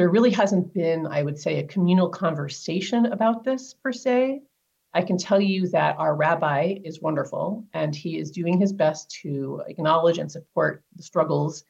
there 0.00 0.08
really 0.08 0.30
hasn't 0.30 0.72
been, 0.72 1.06
I 1.06 1.22
would 1.22 1.38
say, 1.38 1.58
a 1.58 1.66
communal 1.66 2.08
conversation 2.08 3.04
about 3.04 3.44
this 3.44 3.74
per 3.74 3.92
se. 3.92 4.40
I 4.94 5.02
can 5.02 5.18
tell 5.18 5.38
you 5.38 5.68
that 5.68 5.98
our 5.98 6.16
rabbi 6.16 6.78
is 6.82 7.02
wonderful 7.02 7.66
and 7.74 7.94
he 7.94 8.16
is 8.16 8.30
doing 8.30 8.58
his 8.58 8.72
best 8.72 9.10
to 9.20 9.62
acknowledge 9.68 10.16
and 10.16 10.32
support 10.32 10.82
the 10.96 11.02
struggles 11.02 11.64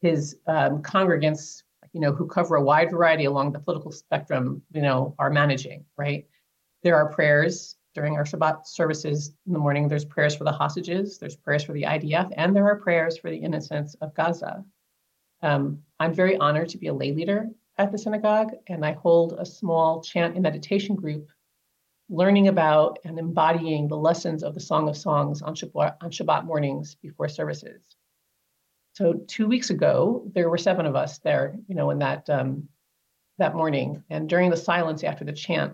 his 0.00 0.36
um, 0.46 0.80
congregants, 0.80 1.64
you 1.92 2.00
know, 2.00 2.12
who 2.12 2.28
cover 2.28 2.54
a 2.54 2.62
wide 2.62 2.92
variety 2.92 3.24
along 3.24 3.50
the 3.50 3.58
political 3.58 3.90
spectrum, 3.90 4.62
you 4.72 4.82
know, 4.82 5.16
are 5.18 5.30
managing, 5.30 5.84
right? 5.96 6.28
There 6.84 6.94
are 6.94 7.08
prayers 7.12 7.74
during 7.96 8.14
our 8.14 8.22
Shabbat 8.22 8.64
services 8.64 9.34
in 9.48 9.54
the 9.54 9.58
morning. 9.58 9.88
There's 9.88 10.04
prayers 10.04 10.36
for 10.36 10.44
the 10.44 10.52
hostages, 10.52 11.18
there's 11.18 11.34
prayers 11.34 11.64
for 11.64 11.72
the 11.72 11.82
IDF, 11.82 12.30
and 12.36 12.54
there 12.54 12.66
are 12.66 12.76
prayers 12.76 13.18
for 13.18 13.28
the 13.28 13.38
innocents 13.38 13.94
of 13.94 14.14
Gaza. 14.14 14.64
Um, 15.42 15.82
I'm 15.98 16.14
very 16.14 16.36
honored 16.36 16.68
to 16.68 16.78
be 16.78 16.86
a 16.86 16.94
lay 16.94 17.10
leader 17.10 17.48
at 17.78 17.90
the 17.90 17.98
synagogue, 17.98 18.52
and 18.66 18.84
I 18.84 18.92
hold 18.92 19.34
a 19.38 19.46
small 19.46 20.02
chant 20.02 20.34
and 20.34 20.42
meditation 20.42 20.94
group 20.94 21.28
learning 22.08 22.48
about 22.48 22.98
and 23.04 23.18
embodying 23.18 23.88
the 23.88 23.96
lessons 23.96 24.42
of 24.42 24.54
the 24.54 24.60
Song 24.60 24.88
of 24.88 24.96
Songs 24.96 25.40
on 25.40 25.54
Shabbat, 25.54 25.96
on 26.02 26.10
Shabbat 26.10 26.44
mornings 26.44 26.94
before 26.96 27.28
services. 27.28 27.96
So 28.94 29.14
two 29.26 29.48
weeks 29.48 29.70
ago, 29.70 30.30
there 30.34 30.50
were 30.50 30.58
seven 30.58 30.84
of 30.84 30.94
us 30.94 31.18
there, 31.20 31.56
you 31.66 31.74
know, 31.74 31.90
in 31.90 31.98
that 32.00 32.28
um, 32.28 32.68
that 33.38 33.54
morning, 33.54 34.04
and 34.10 34.28
during 34.28 34.50
the 34.50 34.56
silence 34.56 35.02
after 35.02 35.24
the 35.24 35.32
chant, 35.32 35.72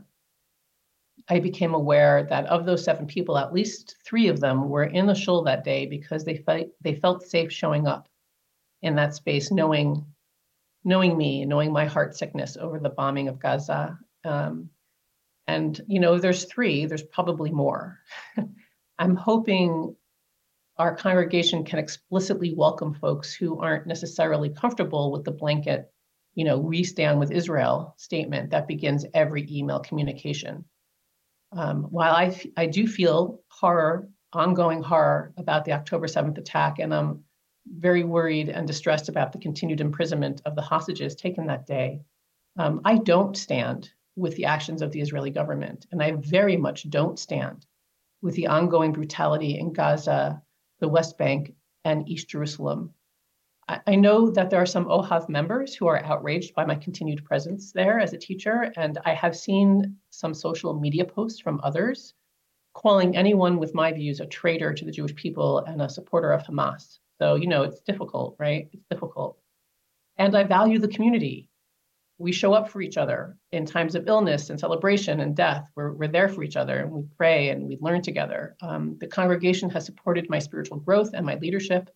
I 1.28 1.40
became 1.40 1.74
aware 1.74 2.22
that 2.30 2.46
of 2.46 2.64
those 2.64 2.84
seven 2.84 3.06
people, 3.06 3.36
at 3.36 3.52
least 3.52 3.96
three 4.04 4.28
of 4.28 4.38
them 4.38 4.68
were 4.68 4.84
in 4.84 5.06
the 5.06 5.14
shul 5.14 5.42
that 5.42 5.64
day 5.64 5.86
because 5.86 6.24
they 6.24 6.36
felt 6.36 6.68
they 6.80 6.94
felt 6.94 7.24
safe 7.24 7.52
showing 7.52 7.88
up 7.88 8.08
in 8.82 8.94
that 8.94 9.14
space, 9.14 9.50
knowing 9.50 10.06
knowing 10.84 11.16
me, 11.16 11.44
knowing 11.44 11.72
my 11.72 11.86
heart 11.86 12.16
sickness 12.16 12.56
over 12.56 12.78
the 12.78 12.90
bombing 12.90 13.28
of 13.28 13.38
Gaza. 13.38 13.98
Um, 14.24 14.70
and, 15.46 15.80
you 15.86 16.00
know, 16.00 16.18
there's 16.18 16.44
three, 16.44 16.86
there's 16.86 17.02
probably 17.02 17.50
more. 17.50 17.98
I'm 18.98 19.16
hoping 19.16 19.94
our 20.78 20.94
congregation 20.94 21.64
can 21.64 21.78
explicitly 21.78 22.54
welcome 22.54 22.94
folks 22.94 23.32
who 23.32 23.58
aren't 23.58 23.86
necessarily 23.86 24.48
comfortable 24.48 25.10
with 25.10 25.24
the 25.24 25.32
blanket, 25.32 25.90
you 26.34 26.44
know, 26.44 26.58
we 26.58 26.84
stand 26.84 27.18
with 27.18 27.32
Israel 27.32 27.94
statement 27.98 28.50
that 28.50 28.68
begins 28.68 29.04
every 29.12 29.46
email 29.50 29.80
communication. 29.80 30.64
Um, 31.52 31.84
while 31.84 32.14
I, 32.14 32.40
I 32.56 32.66
do 32.66 32.86
feel 32.86 33.40
horror, 33.48 34.08
ongoing 34.32 34.82
horror 34.82 35.32
about 35.36 35.64
the 35.64 35.72
October 35.72 36.06
7th 36.06 36.38
attack, 36.38 36.78
and 36.78 36.94
I'm 36.94 37.24
very 37.76 38.04
worried 38.04 38.48
and 38.48 38.66
distressed 38.66 39.08
about 39.08 39.32
the 39.32 39.38
continued 39.38 39.80
imprisonment 39.80 40.42
of 40.44 40.54
the 40.54 40.62
hostages 40.62 41.14
taken 41.14 41.46
that 41.46 41.66
day, 41.66 42.00
um, 42.58 42.80
I 42.84 42.98
don't 42.98 43.36
stand 43.36 43.90
with 44.16 44.34
the 44.36 44.46
actions 44.46 44.82
of 44.82 44.90
the 44.92 45.00
Israeli 45.00 45.30
government. 45.30 45.86
And 45.92 46.02
I 46.02 46.12
very 46.12 46.56
much 46.56 46.90
don't 46.90 47.18
stand 47.18 47.66
with 48.20 48.34
the 48.34 48.48
ongoing 48.48 48.92
brutality 48.92 49.58
in 49.58 49.72
Gaza, 49.72 50.42
the 50.80 50.88
West 50.88 51.16
Bank, 51.18 51.54
and 51.84 52.08
East 52.08 52.28
Jerusalem. 52.28 52.94
I, 53.68 53.80
I 53.86 53.94
know 53.94 54.30
that 54.30 54.50
there 54.50 54.60
are 54.60 54.66
some 54.66 54.86
OHAV 54.86 55.28
members 55.28 55.74
who 55.74 55.86
are 55.86 56.04
outraged 56.04 56.54
by 56.54 56.64
my 56.64 56.74
continued 56.74 57.24
presence 57.24 57.72
there 57.72 58.00
as 58.00 58.12
a 58.12 58.18
teacher, 58.18 58.72
and 58.76 58.98
I 59.04 59.14
have 59.14 59.36
seen 59.36 59.96
some 60.10 60.34
social 60.34 60.74
media 60.74 61.04
posts 61.04 61.40
from 61.40 61.60
others 61.62 62.14
calling 62.74 63.16
anyone 63.16 63.58
with 63.58 63.74
my 63.74 63.92
views 63.92 64.20
a 64.20 64.26
traitor 64.26 64.72
to 64.72 64.84
the 64.84 64.92
Jewish 64.92 65.14
people 65.14 65.58
and 65.58 65.82
a 65.82 65.88
supporter 65.88 66.32
of 66.32 66.42
Hamas. 66.42 66.98
So, 67.20 67.34
you 67.34 67.48
know, 67.48 67.62
it's 67.62 67.80
difficult, 67.80 68.36
right? 68.38 68.68
It's 68.72 68.84
difficult. 68.90 69.38
And 70.16 70.36
I 70.36 70.44
value 70.44 70.78
the 70.78 70.88
community 70.88 71.48
we 72.18 72.32
show 72.32 72.52
up 72.52 72.68
for 72.68 72.82
each 72.82 72.96
other 72.96 73.36
in 73.52 73.64
times 73.64 73.94
of 73.94 74.08
illness 74.08 74.50
and 74.50 74.58
celebration 74.58 75.20
and 75.20 75.36
death. 75.36 75.70
We're, 75.76 75.92
we're 75.92 76.08
there 76.08 76.28
for 76.28 76.42
each 76.42 76.56
other 76.56 76.80
and 76.80 76.90
we 76.90 77.04
pray 77.16 77.50
and 77.50 77.68
we 77.68 77.78
learn 77.80 78.02
together. 78.02 78.56
Um, 78.60 78.96
the 78.98 79.06
congregation 79.06 79.70
has 79.70 79.86
supported 79.86 80.28
my 80.28 80.40
spiritual 80.40 80.78
growth 80.78 81.10
and 81.14 81.24
my 81.24 81.36
leadership. 81.36 81.90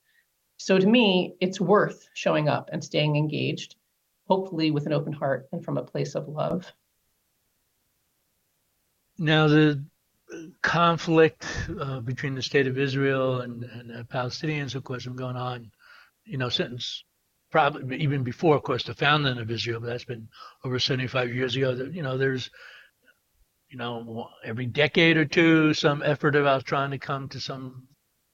So 0.58 0.78
to 0.78 0.86
me, 0.86 1.34
it's 1.40 1.60
worth 1.60 2.08
showing 2.14 2.48
up 2.48 2.70
and 2.72 2.82
staying 2.82 3.16
engaged, 3.16 3.74
hopefully 4.28 4.70
with 4.70 4.86
an 4.86 4.92
open 4.92 5.12
heart 5.12 5.48
and 5.50 5.64
from 5.64 5.76
a 5.76 5.82
place 5.82 6.14
of 6.14 6.28
love. 6.28 6.72
Now, 9.18 9.48
the 9.48 9.84
conflict 10.62 11.46
uh, 11.80 12.00
between 12.00 12.34
the 12.34 12.42
state 12.42 12.66
of 12.66 12.78
Israel 12.78 13.40
and, 13.40 13.64
and 13.64 13.90
the 13.90 14.04
Palestinians, 14.04 14.74
of 14.74 14.84
course, 14.84 15.04
been 15.04 15.16
going 15.16 15.36
on, 15.36 15.70
you 16.24 16.38
know, 16.38 16.48
since 16.48 17.04
probably 17.50 17.98
even 17.98 18.24
before, 18.24 18.56
of 18.56 18.62
course, 18.62 18.84
the 18.84 18.94
founding 18.94 19.38
of 19.38 19.50
Israel, 19.50 19.80
but 19.80 19.88
that's 19.88 20.04
been 20.04 20.28
over 20.64 20.78
75 20.78 21.32
years 21.34 21.54
ago. 21.54 21.74
That 21.74 21.92
you 21.92 22.02
know, 22.02 22.18
there's 22.18 22.50
you 23.68 23.78
know 23.78 24.28
every 24.44 24.66
decade 24.66 25.16
or 25.16 25.24
two 25.24 25.74
some 25.74 26.02
effort 26.04 26.34
about 26.34 26.64
trying 26.64 26.90
to 26.90 26.98
come 26.98 27.28
to 27.28 27.40
some 27.40 27.86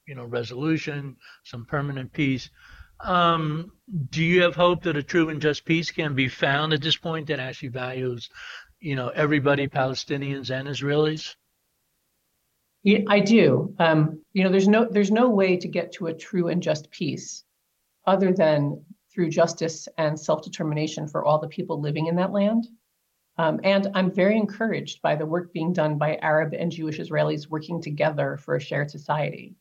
you 0.07 0.15
know 0.15 0.25
resolution, 0.25 1.17
some 1.43 1.65
permanent 1.65 2.11
peace. 2.13 2.49
Um, 3.01 3.71
do 4.09 4.23
you 4.23 4.41
have 4.41 4.55
hope 4.55 4.83
that 4.83 4.97
a 4.97 5.03
true 5.03 5.29
and 5.29 5.41
just 5.41 5.63
peace 5.65 5.91
can 5.91 6.15
be 6.15 6.27
found 6.27 6.73
at 6.73 6.81
this 6.81 6.97
point 6.97 7.27
that 7.27 7.39
actually 7.39 7.69
values, 7.69 8.29
you 8.79 8.95
know, 8.95 9.07
everybody, 9.09 9.67
Palestinians 9.67 10.49
and 10.49 10.67
Israelis? 10.67 11.35
Yeah, 12.83 12.99
I 13.07 13.19
do. 13.19 13.75
Um, 13.79 14.21
you 14.33 14.43
know, 14.43 14.49
there's 14.49 14.67
no 14.67 14.87
there's 14.89 15.11
no 15.11 15.29
way 15.29 15.57
to 15.57 15.67
get 15.67 15.91
to 15.93 16.07
a 16.07 16.13
true 16.13 16.47
and 16.47 16.63
just 16.63 16.89
peace 16.91 17.43
other 18.05 18.31
than 18.31 18.83
through 19.13 19.29
justice 19.29 19.87
and 19.97 20.19
self-determination 20.19 21.07
for 21.07 21.25
all 21.25 21.39
the 21.39 21.47
people 21.47 21.81
living 21.81 22.07
in 22.07 22.15
that 22.15 22.31
land. 22.31 22.67
Um, 23.37 23.59
and 23.63 23.87
I'm 23.95 24.11
very 24.11 24.37
encouraged 24.37 25.01
by 25.01 25.15
the 25.15 25.25
work 25.25 25.51
being 25.53 25.73
done 25.73 25.97
by 25.97 26.15
Arab 26.17 26.53
and 26.53 26.71
Jewish 26.71 26.99
Israelis 26.99 27.49
working 27.49 27.81
together 27.81 28.37
for 28.37 28.55
a 28.55 28.61
shared 28.61 28.91
society. 28.91 29.55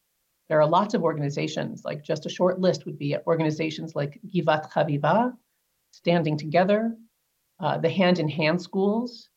There 0.49 0.61
are 0.61 0.69
lots 0.69 0.95
of 0.95 1.03
organizations, 1.03 1.83
like 1.85 2.03
just 2.03 2.27
a 2.27 2.31
short 2.31 2.61
list 2.61 2.87
would 2.87 2.99
be 2.99 3.17
organizations 3.27 3.95
like 3.95 4.21
Givat 4.35 4.71
Chaviva, 4.71 5.33
Standing 5.93 6.37
Together, 6.37 6.97
uh, 7.61 7.79
the 7.79 7.91
Hand 7.91 8.19
in 8.19 8.29
Hand 8.29 8.61
Schools, 8.61 9.29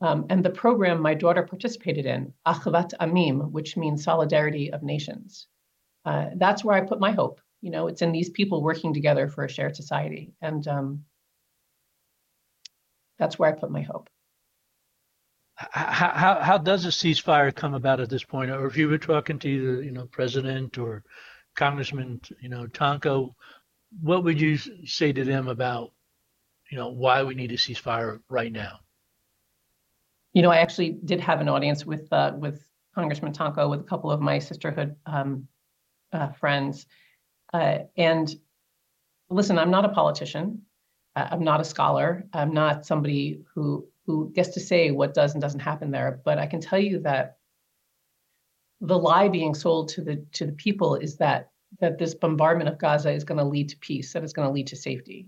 um, 0.00 0.26
and 0.30 0.44
the 0.44 0.50
program 0.50 1.00
my 1.00 1.14
daughter 1.14 1.42
participated 1.42 2.06
in, 2.06 2.32
Achvat 2.46 2.92
Amim, 3.00 3.50
which 3.50 3.76
means 3.76 4.04
Solidarity 4.04 4.72
of 4.72 4.82
Nations. 4.82 5.46
Uh, 6.04 6.26
that's 6.36 6.64
where 6.64 6.76
I 6.76 6.86
put 6.86 7.00
my 7.00 7.10
hope. 7.10 7.40
You 7.60 7.70
know 7.70 7.88
it's 7.88 8.02
in 8.02 8.12
these 8.12 8.30
people 8.30 8.62
working 8.62 8.94
together 8.94 9.28
for 9.28 9.44
a 9.44 9.48
shared 9.48 9.74
society. 9.74 10.32
And 10.40 10.66
um, 10.68 11.04
that's 13.18 13.38
where 13.38 13.50
i 13.50 13.52
put 13.52 13.70
my 13.70 13.82
hope. 13.82 14.08
How, 15.56 16.12
how, 16.14 16.40
how 16.40 16.58
does 16.58 16.84
a 16.84 16.90
ceasefire 16.90 17.52
come 17.52 17.74
about 17.74 17.98
at 17.98 18.08
this 18.08 18.22
point? 18.22 18.52
Or 18.52 18.66
if 18.66 18.76
you 18.76 18.88
were 18.88 18.96
talking 18.96 19.40
to 19.40 19.48
either 19.48 19.82
you 19.82 19.90
know 19.90 20.06
president 20.06 20.78
or 20.78 21.02
congressman 21.58 22.20
you 22.40 22.48
know 22.48 22.68
tonko 22.68 23.34
what 24.00 24.22
would 24.22 24.40
you 24.40 24.56
say 24.86 25.12
to 25.12 25.24
them 25.24 25.48
about 25.48 25.92
you 26.70 26.78
know 26.78 26.90
why 26.90 27.24
we 27.24 27.34
need 27.34 27.50
a 27.50 27.56
ceasefire 27.56 28.20
right 28.28 28.52
now 28.52 28.78
you 30.32 30.42
know 30.42 30.50
i 30.50 30.58
actually 30.58 30.90
did 31.04 31.20
have 31.20 31.40
an 31.40 31.48
audience 31.48 31.84
with 31.84 32.12
uh, 32.12 32.32
with 32.36 32.64
congressman 32.94 33.32
tonko 33.32 33.68
with 33.68 33.80
a 33.80 33.84
couple 33.84 34.10
of 34.10 34.20
my 34.20 34.38
sisterhood 34.38 34.96
um, 35.06 35.46
uh, 36.12 36.28
friends 36.32 36.86
uh, 37.52 37.78
and 37.96 38.34
listen, 39.30 39.58
I'm 39.58 39.70
not 39.70 39.84
a 39.84 39.90
politician. 39.90 40.62
Uh, 41.16 41.28
I'm 41.30 41.44
not 41.44 41.60
a 41.60 41.64
scholar. 41.64 42.24
I'm 42.32 42.52
not 42.52 42.86
somebody 42.86 43.40
who 43.54 43.86
who 44.06 44.30
gets 44.34 44.50
to 44.50 44.60
say 44.60 44.90
what 44.90 45.12
does 45.12 45.34
and 45.34 45.42
doesn't 45.42 45.60
happen 45.60 45.90
there. 45.90 46.20
But 46.24 46.38
I 46.38 46.46
can 46.46 46.60
tell 46.60 46.78
you 46.78 47.00
that 47.00 47.36
the 48.80 48.98
lie 48.98 49.28
being 49.28 49.54
sold 49.54 49.88
to 49.90 50.02
the 50.02 50.24
to 50.32 50.46
the 50.46 50.52
people 50.52 50.94
is 50.96 51.16
that 51.16 51.50
that 51.80 51.98
this 51.98 52.14
bombardment 52.14 52.68
of 52.68 52.78
Gaza 52.78 53.12
is 53.12 53.24
going 53.24 53.38
to 53.38 53.44
lead 53.44 53.68
to 53.70 53.76
peace, 53.78 54.12
that 54.12 54.24
it's 54.24 54.32
going 54.32 54.48
to 54.48 54.52
lead 54.52 54.68
to 54.68 54.76
safety. 54.76 55.26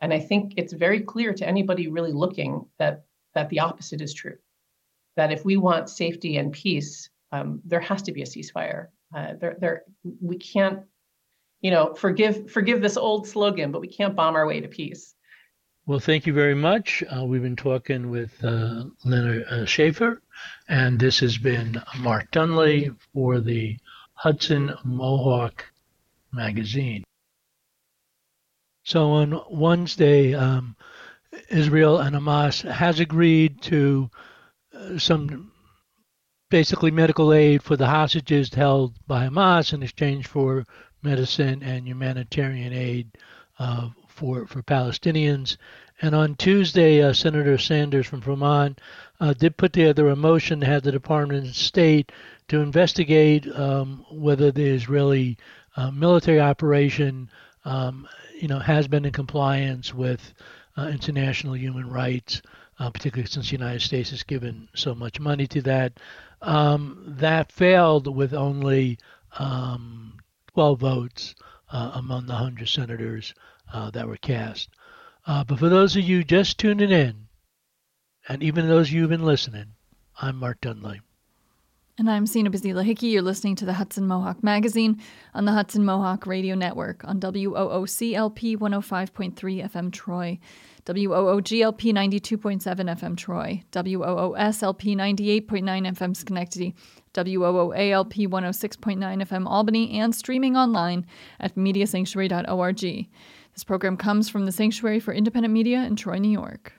And 0.00 0.12
I 0.12 0.18
think 0.18 0.54
it's 0.56 0.72
very 0.72 1.00
clear 1.00 1.32
to 1.32 1.46
anybody 1.46 1.88
really 1.88 2.12
looking 2.12 2.66
that 2.78 3.04
that 3.36 3.48
the 3.48 3.60
opposite 3.60 4.00
is 4.00 4.12
true. 4.12 4.36
That 5.16 5.32
if 5.32 5.44
we 5.44 5.56
want 5.56 5.88
safety 5.88 6.36
and 6.36 6.52
peace, 6.52 7.08
um, 7.32 7.62
there 7.64 7.80
has 7.80 8.02
to 8.02 8.12
be 8.12 8.22
a 8.22 8.26
ceasefire. 8.26 8.88
Uh, 9.14 9.34
there, 9.40 9.56
there, 9.60 9.82
we 10.20 10.36
can't 10.36 10.80
you 11.60 11.70
know, 11.70 11.94
forgive 11.94 12.50
forgive 12.50 12.80
this 12.80 12.96
old 12.96 13.26
slogan, 13.26 13.72
but 13.72 13.80
we 13.80 13.88
can't 13.88 14.14
bomb 14.14 14.36
our 14.36 14.46
way 14.46 14.60
to 14.60 14.68
peace. 14.68 15.14
Well, 15.86 16.00
thank 16.00 16.26
you 16.26 16.32
very 16.32 16.54
much. 16.54 17.02
Uh, 17.04 17.24
we've 17.24 17.42
been 17.42 17.56
talking 17.56 18.10
with 18.10 18.32
uh, 18.44 18.84
Leonard 19.04 19.44
uh, 19.44 19.64
Schaefer, 19.64 20.20
and 20.68 20.98
this 20.98 21.20
has 21.20 21.38
been 21.38 21.80
Mark 21.98 22.30
Dunlap 22.32 22.92
for 23.12 23.40
the 23.40 23.76
Hudson 24.14 24.74
Mohawk 24.84 25.64
magazine. 26.32 27.04
So 28.82 29.10
on 29.10 29.40
Wednesday, 29.50 30.34
um, 30.34 30.76
Israel 31.48 31.98
and 31.98 32.16
Hamas 32.16 32.68
has 32.70 33.00
agreed 33.00 33.62
to 33.62 34.10
uh, 34.74 34.98
some 34.98 35.52
basically 36.50 36.90
medical 36.90 37.32
aid 37.32 37.62
for 37.62 37.76
the 37.76 37.86
hostages 37.86 38.54
held 38.54 38.94
by 39.06 39.26
Hamas 39.26 39.72
in 39.72 39.82
exchange 39.82 40.26
for 40.26 40.64
medicine 41.02 41.62
and 41.62 41.86
humanitarian 41.86 42.72
aid 42.72 43.16
uh, 43.58 43.88
for 44.08 44.46
for 44.46 44.62
Palestinians. 44.62 45.56
And 46.02 46.14
on 46.14 46.34
Tuesday, 46.34 47.02
uh, 47.02 47.12
Senator 47.14 47.56
Sanders 47.56 48.06
from 48.06 48.20
Vermont 48.20 48.80
uh, 49.18 49.32
did 49.32 49.56
put 49.56 49.72
together 49.72 50.08
a 50.08 50.16
motion 50.16 50.60
to 50.60 50.66
have 50.66 50.82
the 50.82 50.92
Department 50.92 51.48
of 51.48 51.56
State 51.56 52.12
to 52.48 52.60
investigate 52.60 53.48
um, 53.56 54.04
whether 54.10 54.52
the 54.52 54.66
Israeli 54.66 55.38
uh, 55.76 55.90
military 55.90 56.40
operation, 56.40 57.30
um, 57.64 58.06
you 58.38 58.46
know, 58.46 58.58
has 58.58 58.86
been 58.88 59.04
in 59.04 59.12
compliance 59.12 59.94
with 59.94 60.34
international 60.84 61.56
human 61.56 61.88
rights, 61.88 62.42
uh, 62.78 62.90
particularly 62.90 63.28
since 63.28 63.46
the 63.46 63.56
United 63.56 63.80
States 63.80 64.10
has 64.10 64.22
given 64.22 64.68
so 64.74 64.94
much 64.94 65.20
money 65.20 65.46
to 65.46 65.62
that. 65.62 65.98
Um, 66.42 67.02
that 67.18 67.50
failed 67.50 68.14
with 68.14 68.34
only 68.34 68.98
um, 69.38 70.18
12 70.52 70.80
votes 70.80 71.34
uh, 71.70 71.92
among 71.94 72.26
the 72.26 72.34
100 72.34 72.68
senators 72.68 73.34
uh, 73.72 73.90
that 73.90 74.06
were 74.06 74.16
cast. 74.16 74.68
Uh, 75.26 75.44
but 75.44 75.58
for 75.58 75.68
those 75.68 75.96
of 75.96 76.04
you 76.04 76.22
just 76.22 76.58
tuning 76.58 76.90
in, 76.90 77.28
and 78.28 78.42
even 78.42 78.68
those 78.68 78.88
of 78.88 78.94
you 78.94 79.00
who've 79.02 79.10
been 79.10 79.24
listening, 79.24 79.74
I'm 80.20 80.36
Mark 80.36 80.60
Dunlap. 80.60 81.05
And 81.98 82.10
I'm 82.10 82.26
Sina 82.26 82.50
Bazila 82.50 82.84
Hickey. 82.84 83.06
You're 83.06 83.22
listening 83.22 83.56
to 83.56 83.64
the 83.64 83.72
Hudson 83.72 84.06
Mohawk 84.06 84.42
Magazine 84.42 85.00
on 85.32 85.46
the 85.46 85.52
Hudson 85.52 85.82
Mohawk 85.82 86.26
Radio 86.26 86.54
Network 86.54 87.02
on 87.04 87.20
WOOCLP 87.20 88.58
105.3 88.58 89.34
FM 89.34 89.90
Troy, 89.90 90.38
WOOGLP 90.84 91.94
92.7 91.94 92.60
FM 92.60 93.16
Troy, 93.16 93.62
WOOSLP 93.72 94.94
98.9 94.94 95.46
FM 95.46 96.14
Schenectady, 96.14 96.74
WOOALP 97.14 98.28
106.9 98.28 98.98
FM 98.98 99.46
Albany, 99.46 99.98
and 99.98 100.14
streaming 100.14 100.54
online 100.54 101.06
at 101.40 101.54
mediasanctuary.org. 101.54 103.08
This 103.54 103.64
program 103.64 103.96
comes 103.96 104.28
from 104.28 104.44
the 104.44 104.52
Sanctuary 104.52 105.00
for 105.00 105.14
Independent 105.14 105.54
Media 105.54 105.78
in 105.84 105.96
Troy, 105.96 106.18
New 106.18 106.28
York. 106.28 106.74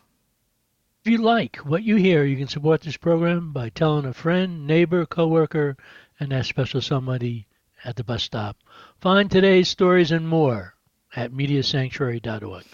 If 1.08 1.12
you 1.12 1.20
like 1.20 1.56
what 1.60 1.84
you 1.84 1.96
hear, 1.96 2.26
you 2.26 2.36
can 2.36 2.50
support 2.50 2.82
this 2.82 2.98
program 2.98 3.54
by 3.54 3.70
telling 3.70 4.04
a 4.04 4.12
friend, 4.12 4.68
neighbor, 4.68 5.06
coworker, 5.06 5.78
and 6.20 6.34
that 6.34 6.46
special 6.46 6.82
somebody 6.82 7.48
at 7.86 7.96
the 7.96 8.04
bus 8.04 8.24
stop. 8.24 8.58
Find 9.00 9.32
today's 9.32 9.70
stories 9.70 10.12
and 10.12 10.28
more 10.28 10.76
at 11.16 11.32
mediasanctuary.org. 11.32 12.66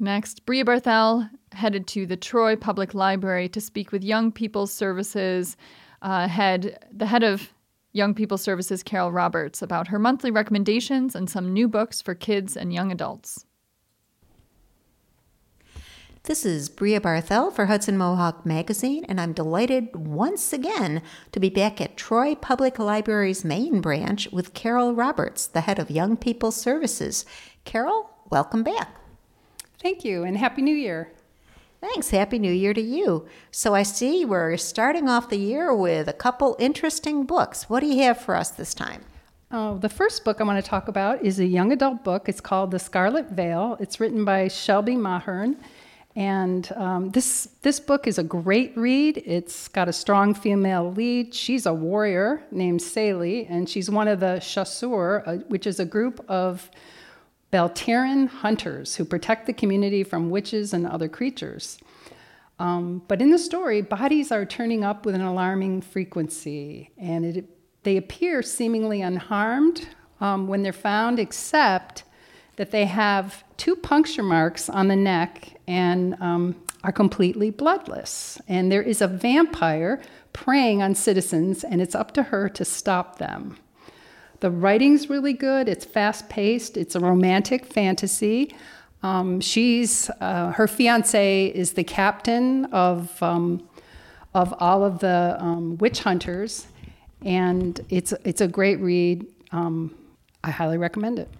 Next, 0.00 0.44
Bria 0.46 0.64
Barthel 0.64 1.30
headed 1.52 1.86
to 1.86 2.06
the 2.06 2.16
Troy 2.16 2.56
Public 2.56 2.92
Library 2.92 3.48
to 3.50 3.60
speak 3.60 3.92
with 3.92 4.02
Young 4.02 4.32
People's 4.32 4.72
Services 4.72 5.56
uh, 6.02 6.26
head, 6.26 6.84
the 6.90 7.06
head 7.06 7.22
of 7.22 7.52
Young 7.92 8.14
People's 8.14 8.42
Services, 8.42 8.82
Carol 8.82 9.12
Roberts, 9.12 9.62
about 9.62 9.86
her 9.86 10.00
monthly 10.00 10.32
recommendations 10.32 11.14
and 11.14 11.30
some 11.30 11.52
new 11.52 11.68
books 11.68 12.02
for 12.02 12.16
kids 12.16 12.56
and 12.56 12.74
young 12.74 12.90
adults. 12.90 13.46
This 16.26 16.44
is 16.44 16.68
Bria 16.68 17.00
Barthel 17.00 17.52
for 17.52 17.66
Hudson 17.66 17.96
Mohawk 17.96 18.44
Magazine, 18.44 19.04
and 19.08 19.20
I'm 19.20 19.32
delighted 19.32 19.94
once 19.94 20.52
again 20.52 21.00
to 21.30 21.38
be 21.38 21.50
back 21.50 21.80
at 21.80 21.96
Troy 21.96 22.34
Public 22.34 22.80
Library's 22.80 23.44
main 23.44 23.80
branch 23.80 24.28
with 24.32 24.52
Carol 24.52 24.92
Roberts, 24.92 25.46
the 25.46 25.60
head 25.60 25.78
of 25.78 25.88
Young 25.88 26.16
People 26.16 26.50
Services. 26.50 27.24
Carol, 27.64 28.10
welcome 28.28 28.64
back. 28.64 28.96
Thank 29.80 30.04
you, 30.04 30.24
and 30.24 30.36
Happy 30.36 30.62
New 30.62 30.74
Year. 30.74 31.12
Thanks. 31.80 32.10
Happy 32.10 32.40
New 32.40 32.52
Year 32.52 32.74
to 32.74 32.82
you. 32.82 33.28
So 33.52 33.76
I 33.76 33.84
see 33.84 34.24
we're 34.24 34.56
starting 34.56 35.08
off 35.08 35.30
the 35.30 35.38
year 35.38 35.72
with 35.72 36.08
a 36.08 36.12
couple 36.12 36.56
interesting 36.58 37.24
books. 37.24 37.70
What 37.70 37.78
do 37.78 37.86
you 37.86 38.02
have 38.02 38.20
for 38.20 38.34
us 38.34 38.50
this 38.50 38.74
time? 38.74 39.02
Oh, 39.52 39.78
the 39.78 39.88
first 39.88 40.24
book 40.24 40.40
I 40.40 40.44
want 40.44 40.62
to 40.62 40.68
talk 40.68 40.88
about 40.88 41.24
is 41.24 41.38
a 41.38 41.46
young 41.46 41.70
adult 41.70 42.02
book. 42.02 42.28
It's 42.28 42.40
called 42.40 42.72
The 42.72 42.80
Scarlet 42.80 43.30
Veil. 43.30 43.76
It's 43.78 44.00
written 44.00 44.24
by 44.24 44.48
Shelby 44.48 44.96
Mahurin. 44.96 45.56
And 46.16 46.72
um, 46.76 47.10
this 47.10 47.50
this 47.60 47.78
book 47.78 48.06
is 48.06 48.18
a 48.18 48.24
great 48.24 48.74
read. 48.74 49.22
It's 49.26 49.68
got 49.68 49.86
a 49.86 49.92
strong 49.92 50.32
female 50.32 50.90
lead. 50.90 51.34
She's 51.34 51.66
a 51.66 51.74
warrior 51.74 52.42
named 52.50 52.80
Célie, 52.80 53.46
and 53.50 53.68
she's 53.68 53.90
one 53.90 54.08
of 54.08 54.20
the 54.20 54.40
Chasseurs, 54.40 55.22
uh, 55.26 55.36
which 55.48 55.66
is 55.66 55.78
a 55.78 55.84
group 55.84 56.24
of 56.26 56.70
Beltairan 57.50 58.28
hunters 58.28 58.96
who 58.96 59.04
protect 59.04 59.46
the 59.46 59.52
community 59.52 60.02
from 60.02 60.30
witches 60.30 60.72
and 60.72 60.86
other 60.86 61.08
creatures. 61.08 61.78
Um, 62.58 63.02
but 63.08 63.20
in 63.20 63.30
the 63.30 63.38
story, 63.38 63.82
bodies 63.82 64.32
are 64.32 64.46
turning 64.46 64.84
up 64.84 65.04
with 65.04 65.14
an 65.14 65.20
alarming 65.20 65.82
frequency, 65.82 66.92
and 66.96 67.26
it, 67.26 67.48
they 67.82 67.98
appear 67.98 68.42
seemingly 68.42 69.02
unharmed 69.02 69.86
um, 70.22 70.48
when 70.48 70.62
they're 70.62 70.72
found, 70.72 71.18
except 71.18 72.04
that 72.56 72.70
they 72.70 72.86
have 72.86 73.44
two 73.56 73.76
puncture 73.76 74.22
marks 74.22 74.68
on 74.68 74.88
the 74.88 74.96
neck 74.96 75.58
and 75.66 76.20
um, 76.20 76.56
are 76.84 76.92
completely 76.92 77.50
bloodless. 77.50 78.40
And 78.48 78.70
there 78.70 78.82
is 78.82 79.00
a 79.00 79.08
vampire 79.08 80.00
preying 80.32 80.82
on 80.82 80.94
citizens, 80.94 81.64
and 81.64 81.80
it's 81.80 81.94
up 81.94 82.12
to 82.12 82.24
her 82.24 82.48
to 82.50 82.64
stop 82.64 83.18
them. 83.18 83.56
The 84.40 84.50
writing's 84.50 85.08
really 85.08 85.32
good. 85.32 85.68
It's 85.68 85.84
fast 85.84 86.28
paced. 86.28 86.76
It's 86.76 86.94
a 86.94 87.00
romantic 87.00 87.64
fantasy. 87.64 88.54
Um, 89.02 89.40
she's 89.40 90.10
uh, 90.20 90.52
her 90.52 90.68
fiance 90.68 91.46
is 91.46 91.72
the 91.72 91.84
captain 91.84 92.66
of 92.66 93.22
um, 93.22 93.66
of 94.34 94.54
all 94.58 94.84
of 94.84 94.98
the 94.98 95.36
um, 95.40 95.78
witch 95.78 96.00
hunters, 96.00 96.66
and 97.22 97.80
it's 97.88 98.12
it's 98.24 98.40
a 98.40 98.48
great 98.48 98.78
read. 98.80 99.26
Um, 99.52 99.94
I 100.44 100.50
highly 100.50 100.76
recommend 100.76 101.18
it. 101.18 101.30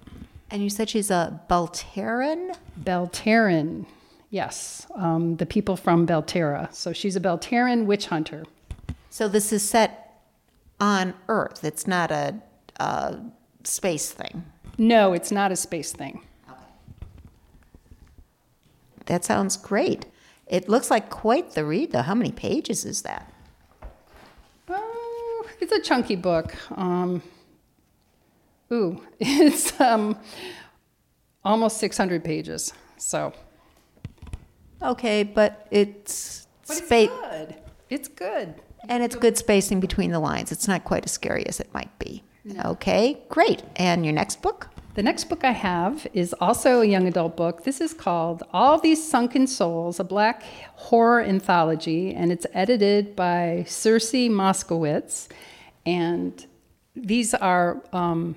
And 0.51 0.63
you 0.63 0.71
said 0.71 0.89
she's 0.89 1.11
a 1.11 1.41
Belteran? 1.49 2.53
Belteran, 2.77 3.87
yes. 4.31 4.87
Um, 4.95 5.37
the 5.37 5.47
people 5.47 5.77
from 5.77 6.07
Belterra. 6.07 6.73
So 6.73 6.93
she's 6.93 7.17
a 7.17 7.21
Belteran 7.21 7.87
witch 7.87 8.07
hunter. 8.07 8.45
So 9.11 9.29
this 9.29 9.53
is 9.53 9.69
set 9.69 10.23
on 10.79 11.15
Earth. 11.29 11.65
It's 11.65 11.87
not 11.87 12.11
a, 12.11 12.37
a 12.77 13.19
space 13.65 14.13
thing. 14.13 14.45
No, 14.79 15.15
it's 15.15 15.33
not 15.33 15.51
a 15.51 15.57
space 15.57 15.93
thing. 15.93 16.23
Okay. 16.49 16.61
That 19.07 19.25
sounds 19.25 19.57
great. 19.57 20.07
It 20.47 20.69
looks 20.69 20.91
like 20.91 21.11
quite 21.11 21.53
the 21.53 21.65
read, 21.65 21.93
though. 21.93 22.03
How 22.03 22.15
many 22.15 22.31
pages 22.31 22.85
is 22.85 23.03
that? 23.03 23.33
Oh, 24.69 25.47
it's 25.61 25.73
a 25.73 25.81
chunky 25.81 26.15
book. 26.15 26.55
Um, 26.79 27.23
ooh, 28.73 29.01
it's 29.21 29.79
um, 29.81 30.19
almost 31.45 31.79
600 31.79 32.25
pages. 32.25 32.73
So. 32.99 33.33
Okay, 34.83 35.23
but 35.23 35.67
it's 35.71 36.47
But 36.67 36.77
spa- 36.77 36.97
it's 36.97 37.13
good. 37.13 37.57
It's 37.89 38.09
good. 38.09 38.55
and 38.89 39.03
it's 39.03 39.17
good 39.17 39.39
spacing 39.39 39.81
between 39.81 40.11
the 40.11 40.21
lines. 40.21 40.53
It's 40.53 40.69
not 40.69 40.85
quite 40.85 41.05
as 41.05 41.13
scary 41.13 41.47
as 41.47 41.61
it 41.61 41.73
might 41.73 41.97
be. 41.99 42.23
Okay, 42.65 43.19
great. 43.29 43.63
And 43.77 44.05
your 44.05 44.15
next 44.15 44.41
book? 44.43 44.69
The 44.95 45.03
next 45.03 45.25
book 45.25 45.45
I 45.45 45.51
have 45.51 46.07
is 46.15 46.33
also 46.41 46.81
a 46.81 46.85
young 46.87 47.07
adult 47.09 47.37
book. 47.37 47.65
This 47.65 47.81
is 47.81 47.93
called 47.93 48.45
All 48.53 48.79
These 48.79 49.07
Sunken 49.07 49.47
Souls, 49.47 49.99
a 50.01 50.05
black 50.05 50.43
horror 50.75 51.21
anthology, 51.23 52.15
and 52.15 52.31
it's 52.33 52.47
edited 52.55 53.15
by 53.17 53.65
Circe 53.69 54.13
Moskowitz. 54.13 55.29
And 55.85 56.47
these 56.95 57.35
are 57.35 57.83
um, 57.93 58.37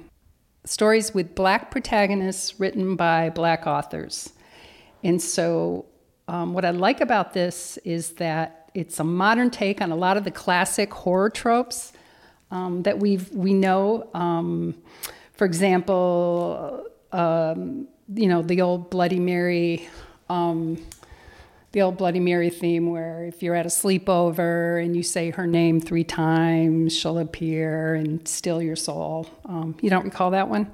stories 0.70 1.14
with 1.14 1.34
black 1.34 1.72
protagonists 1.72 2.60
written 2.60 2.96
by 2.96 3.30
black 3.32 3.66
authors. 3.66 4.32
And 5.04 5.20
so, 5.22 5.86
um, 6.28 6.54
what 6.54 6.64
I 6.64 6.70
like 6.70 7.02
about 7.02 7.34
this 7.34 7.78
is 7.78 8.12
that 8.14 8.70
it's 8.76 9.00
a 9.00 9.04
modern 9.04 9.50
take 9.50 9.82
on 9.82 9.92
a 9.92 9.96
lot 9.96 10.16
of 10.16 10.24
the 10.24 10.32
classic 10.32 10.94
horror 10.94 11.32
tropes 11.32 11.92
um, 12.52 12.84
that 12.84 13.00
we 13.00 13.18
we 13.34 13.54
know. 13.54 14.08
Um, 14.14 14.76
for 15.34 15.46
example, 15.46 16.86
um, 17.12 17.88
you 18.14 18.28
know 18.28 18.44
the 18.44 18.62
old 18.62 18.92
Bloody 18.92 19.20
Mary, 19.20 19.90
um, 20.30 20.78
the 21.72 21.82
old 21.82 21.98
Bloody 21.98 22.20
Mary 22.20 22.50
theme, 22.50 22.90
where 22.90 23.26
if 23.26 23.44
you're 23.44 23.56
at 23.56 23.66
a 23.66 23.70
sleepover 23.70 24.84
and 24.84 24.96
you 24.96 25.04
say 25.04 25.30
her 25.30 25.46
name 25.46 25.80
three 25.80 26.04
times, 26.04 26.98
she'll 26.98 27.20
appear 27.20 27.94
and 27.94 28.28
steal 28.28 28.62
your 28.62 28.76
soul. 28.76 29.28
Um, 29.46 29.76
you 29.82 29.90
don't 29.90 30.06
recall 30.06 30.32
that 30.32 30.50
one? 30.50 30.72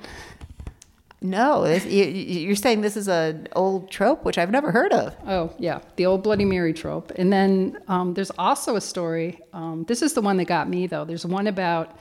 No, 1.21 1.63
this, 1.63 1.85
you, 1.85 2.03
you're 2.05 2.55
saying 2.55 2.81
this 2.81 2.95
is 2.95 3.07
an 3.07 3.47
old 3.55 3.89
trope, 3.89 4.23
which 4.23 4.37
I've 4.37 4.51
never 4.51 4.71
heard 4.71 4.93
of. 4.93 5.15
Oh, 5.25 5.53
yeah, 5.57 5.79
the 5.95 6.05
old 6.05 6.23
Bloody 6.23 6.45
Mary 6.45 6.73
trope. 6.73 7.11
And 7.15 7.33
then 7.33 7.79
um, 7.87 8.13
there's 8.13 8.31
also 8.37 8.75
a 8.75 8.81
story. 8.81 9.39
Um, 9.51 9.85
this 9.87 10.01
is 10.01 10.13
the 10.13 10.21
one 10.21 10.37
that 10.37 10.45
got 10.45 10.69
me, 10.69 10.87
though. 10.87 11.03
There's 11.03 11.25
one 11.25 11.47
about 11.47 11.97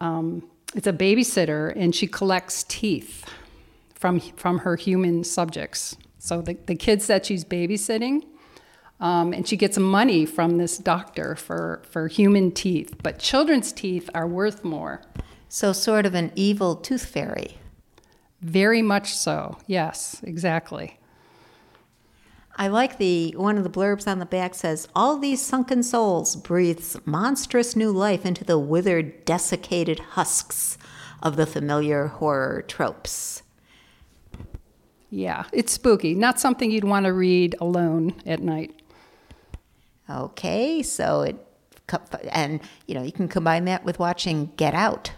um, 0.00 0.48
it's 0.74 0.86
a 0.86 0.92
babysitter, 0.92 1.72
and 1.74 1.94
she 1.94 2.06
collects 2.06 2.64
teeth 2.64 3.24
from 3.94 4.20
from 4.20 4.58
her 4.58 4.76
human 4.76 5.24
subjects. 5.24 5.96
So 6.18 6.42
the, 6.42 6.54
the 6.66 6.74
kids 6.74 7.06
that 7.06 7.26
she's 7.26 7.44
babysitting, 7.44 8.24
um, 9.00 9.32
and 9.32 9.46
she 9.46 9.56
gets 9.56 9.78
money 9.78 10.26
from 10.26 10.58
this 10.58 10.76
doctor 10.76 11.36
for, 11.36 11.82
for 11.88 12.08
human 12.08 12.50
teeth, 12.50 12.96
but 13.02 13.18
children's 13.18 13.72
teeth 13.72 14.10
are 14.14 14.26
worth 14.26 14.64
more. 14.64 15.02
So, 15.48 15.72
sort 15.72 16.04
of 16.04 16.14
an 16.14 16.32
evil 16.34 16.76
tooth 16.76 17.06
fairy. 17.06 17.56
Very 18.42 18.82
much 18.82 19.14
so. 19.14 19.56
Yes, 19.66 20.20
exactly. 20.22 20.98
I 22.60 22.66
like 22.68 22.98
the 22.98 23.34
one 23.36 23.56
of 23.56 23.62
the 23.62 23.70
blurbs 23.70 24.08
on 24.08 24.18
the 24.18 24.26
back 24.26 24.54
says, 24.54 24.88
All 24.94 25.16
these 25.16 25.40
sunken 25.40 25.82
souls 25.82 26.34
breathes 26.34 26.96
monstrous 27.04 27.76
new 27.76 27.92
life 27.92 28.26
into 28.26 28.44
the 28.44 28.58
withered, 28.58 29.24
desiccated 29.24 30.00
husks 30.00 30.76
of 31.22 31.36
the 31.36 31.46
familiar 31.46 32.08
horror 32.08 32.62
tropes. 32.62 33.42
Yeah, 35.10 35.44
it's 35.52 35.72
spooky. 35.72 36.14
Not 36.14 36.38
something 36.38 36.70
you'd 36.70 36.84
want 36.84 37.06
to 37.06 37.12
read 37.12 37.56
alone 37.60 38.14
at 38.26 38.40
night. 38.40 38.74
Okay, 40.10 40.82
so 40.82 41.22
it, 41.22 41.36
and 42.30 42.60
you 42.86 42.94
know, 42.94 43.02
you 43.02 43.12
can 43.12 43.28
combine 43.28 43.64
that 43.66 43.84
with 43.84 43.98
watching 43.98 44.52
Get 44.56 44.74
Out. 44.74 45.12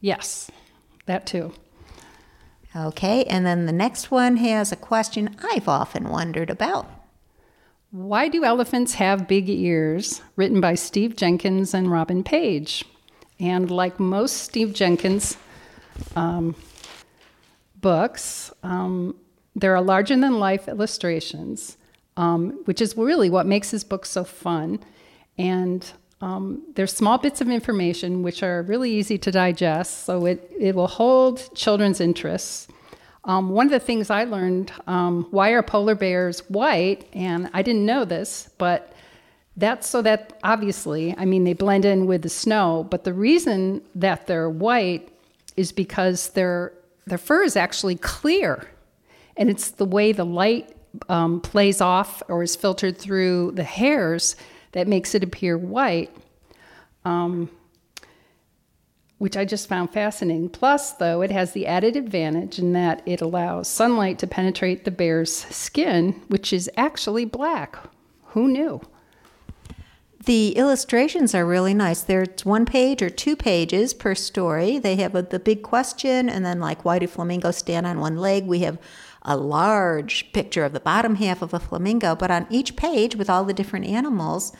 Yes, 0.00 0.50
that 1.06 1.26
too. 1.26 1.52
Okay, 2.76 3.24
and 3.24 3.46
then 3.46 3.66
the 3.66 3.72
next 3.72 4.10
one 4.10 4.36
has 4.36 4.70
a 4.72 4.76
question 4.76 5.36
I've 5.42 5.68
often 5.68 6.10
wondered 6.10 6.50
about. 6.50 6.90
Why 7.90 8.28
do 8.28 8.44
elephants 8.44 8.94
have 8.94 9.26
big 9.26 9.48
ears? 9.48 10.20
Written 10.36 10.60
by 10.60 10.74
Steve 10.74 11.16
Jenkins 11.16 11.72
and 11.72 11.90
Robin 11.90 12.22
Page. 12.22 12.84
And 13.40 13.70
like 13.70 13.98
most 13.98 14.36
Steve 14.36 14.74
Jenkins 14.74 15.38
um, 16.14 16.54
books, 17.80 18.52
um, 18.62 19.14
there 19.54 19.74
are 19.74 19.82
larger 19.82 20.16
than 20.16 20.38
life 20.38 20.68
illustrations, 20.68 21.76
um, 22.16 22.60
which 22.64 22.80
is 22.80 22.96
really 22.96 23.30
what 23.30 23.46
makes 23.46 23.70
his 23.70 23.84
book 23.84 24.06
so 24.06 24.24
fun. 24.24 24.80
And 25.36 25.90
um, 26.20 26.62
there's 26.74 26.92
small 26.92 27.18
bits 27.18 27.40
of 27.40 27.48
information 27.48 28.22
which 28.22 28.42
are 28.42 28.62
really 28.62 28.90
easy 28.90 29.18
to 29.18 29.30
digest, 29.30 30.04
so 30.04 30.26
it, 30.26 30.50
it 30.58 30.74
will 30.74 30.88
hold 30.88 31.54
children's 31.54 32.00
interests. 32.00 32.68
Um, 33.24 33.50
one 33.50 33.66
of 33.66 33.72
the 33.72 33.80
things 33.80 34.10
I 34.10 34.24
learned 34.24 34.72
um, 34.86 35.26
why 35.30 35.50
are 35.50 35.62
polar 35.62 35.94
bears 35.94 36.40
white? 36.48 37.08
And 37.12 37.50
I 37.52 37.62
didn't 37.62 37.84
know 37.84 38.04
this, 38.04 38.50
but 38.58 38.92
that's 39.56 39.88
so 39.88 40.02
that 40.02 40.38
obviously, 40.44 41.14
I 41.18 41.24
mean, 41.24 41.44
they 41.44 41.52
blend 41.52 41.84
in 41.84 42.06
with 42.06 42.22
the 42.22 42.28
snow, 42.28 42.86
but 42.90 43.04
the 43.04 43.12
reason 43.12 43.82
that 43.96 44.26
they're 44.26 44.48
white 44.48 45.08
is 45.56 45.72
because 45.72 46.30
their, 46.30 46.72
their 47.08 47.18
fur 47.18 47.42
is 47.42 47.56
actually 47.56 47.96
clear. 47.96 48.68
And 49.36 49.48
it's 49.50 49.70
the 49.70 49.84
way 49.84 50.12
the 50.12 50.24
light 50.24 50.74
um, 51.08 51.40
plays 51.40 51.80
off 51.80 52.22
or 52.28 52.42
is 52.42 52.56
filtered 52.56 52.98
through 52.98 53.52
the 53.52 53.64
hairs 53.64 54.36
that 54.72 54.88
makes 54.88 55.14
it 55.14 55.24
appear 55.24 55.56
white, 55.56 56.14
um, 57.04 57.50
which 59.18 59.36
I 59.36 59.44
just 59.44 59.68
found 59.68 59.92
fascinating. 59.92 60.48
Plus, 60.48 60.92
though, 60.92 61.22
it 61.22 61.30
has 61.30 61.52
the 61.52 61.66
added 61.66 61.96
advantage 61.96 62.58
in 62.58 62.72
that 62.72 63.02
it 63.06 63.20
allows 63.20 63.68
sunlight 63.68 64.18
to 64.20 64.26
penetrate 64.26 64.84
the 64.84 64.90
bear's 64.90 65.32
skin, 65.32 66.20
which 66.28 66.52
is 66.52 66.70
actually 66.76 67.24
black. 67.24 67.78
Who 68.28 68.48
knew? 68.48 68.80
The 70.24 70.56
illustrations 70.56 71.34
are 71.34 71.46
really 71.46 71.74
nice. 71.74 72.02
There's 72.02 72.44
one 72.44 72.66
page 72.66 73.02
or 73.02 73.08
two 73.10 73.36
pages 73.36 73.94
per 73.94 74.14
story. 74.14 74.78
They 74.78 74.96
have 74.96 75.14
a, 75.14 75.22
the 75.22 75.38
big 75.38 75.62
question, 75.62 76.28
and 76.28 76.44
then, 76.44 76.58
like, 76.58 76.84
why 76.84 76.98
do 76.98 77.06
flamingos 77.06 77.56
stand 77.56 77.86
on 77.86 78.00
one 78.00 78.16
leg? 78.16 78.44
We 78.46 78.60
have 78.60 78.78
a 79.22 79.36
large 79.36 80.32
picture 80.32 80.64
of 80.64 80.72
the 80.72 80.80
bottom 80.80 81.16
half 81.16 81.40
of 81.40 81.54
a 81.54 81.60
flamingo, 81.60 82.16
but 82.16 82.30
on 82.30 82.46
each 82.50 82.76
page 82.76 83.14
with 83.14 83.30
all 83.30 83.44
the 83.44 83.54
different 83.54 83.86
animals, 83.86 84.52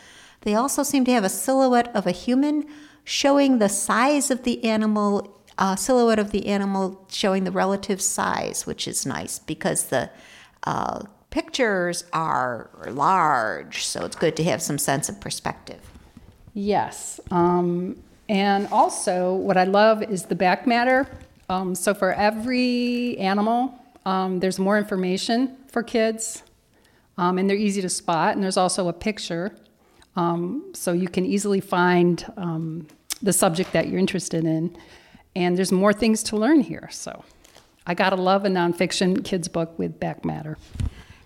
they 0.42 0.54
also 0.54 0.82
seem 0.82 1.04
to 1.06 1.12
have 1.12 1.24
a 1.24 1.28
silhouette 1.28 1.94
of 1.94 2.06
a 2.06 2.12
human 2.12 2.64
showing 3.02 3.58
the 3.58 3.68
size 3.68 4.30
of 4.30 4.44
the 4.44 4.62
animal, 4.64 5.42
uh, 5.56 5.74
silhouette 5.74 6.18
of 6.18 6.30
the 6.30 6.46
animal 6.46 7.04
showing 7.10 7.44
the 7.44 7.50
relative 7.50 8.00
size, 8.00 8.66
which 8.66 8.86
is 8.86 9.04
nice 9.04 9.38
because 9.40 9.84
the 9.86 10.10
uh, 10.64 11.02
pictures 11.30 12.04
are 12.12 12.70
large, 12.88 13.86
so 13.86 14.04
it's 14.04 14.16
good 14.16 14.36
to 14.36 14.44
have 14.44 14.62
some 14.62 14.78
sense 14.78 15.08
of 15.08 15.20
perspective. 15.20 15.80
Yes. 16.54 17.20
Um, 17.30 18.02
and 18.28 18.68
also, 18.68 19.34
what 19.34 19.56
I 19.56 19.64
love 19.64 20.02
is 20.02 20.24
the 20.24 20.34
back 20.34 20.66
matter. 20.66 21.06
Um, 21.48 21.74
so, 21.74 21.94
for 21.94 22.12
every 22.12 23.16
animal, 23.18 23.74
um, 24.04 24.40
there's 24.40 24.58
more 24.58 24.76
information 24.76 25.56
for 25.68 25.82
kids, 25.82 26.42
um, 27.16 27.38
and 27.38 27.48
they're 27.48 27.56
easy 27.56 27.80
to 27.82 27.88
spot. 27.88 28.34
And 28.34 28.42
there's 28.42 28.56
also 28.56 28.88
a 28.88 28.92
picture, 28.92 29.54
um, 30.16 30.72
so 30.74 30.92
you 30.92 31.08
can 31.08 31.24
easily 31.24 31.60
find 31.60 32.30
um, 32.36 32.86
the 33.22 33.32
subject 33.32 33.72
that 33.72 33.88
you're 33.88 33.98
interested 33.98 34.44
in. 34.44 34.76
And 35.36 35.56
there's 35.56 35.72
more 35.72 35.92
things 35.92 36.22
to 36.24 36.36
learn 36.36 36.60
here. 36.60 36.88
So, 36.90 37.24
I 37.86 37.94
gotta 37.94 38.16
love 38.16 38.44
a 38.44 38.48
nonfiction 38.48 39.24
kids 39.24 39.48
book 39.48 39.78
with 39.78 39.98
back 39.98 40.24
matter. 40.24 40.58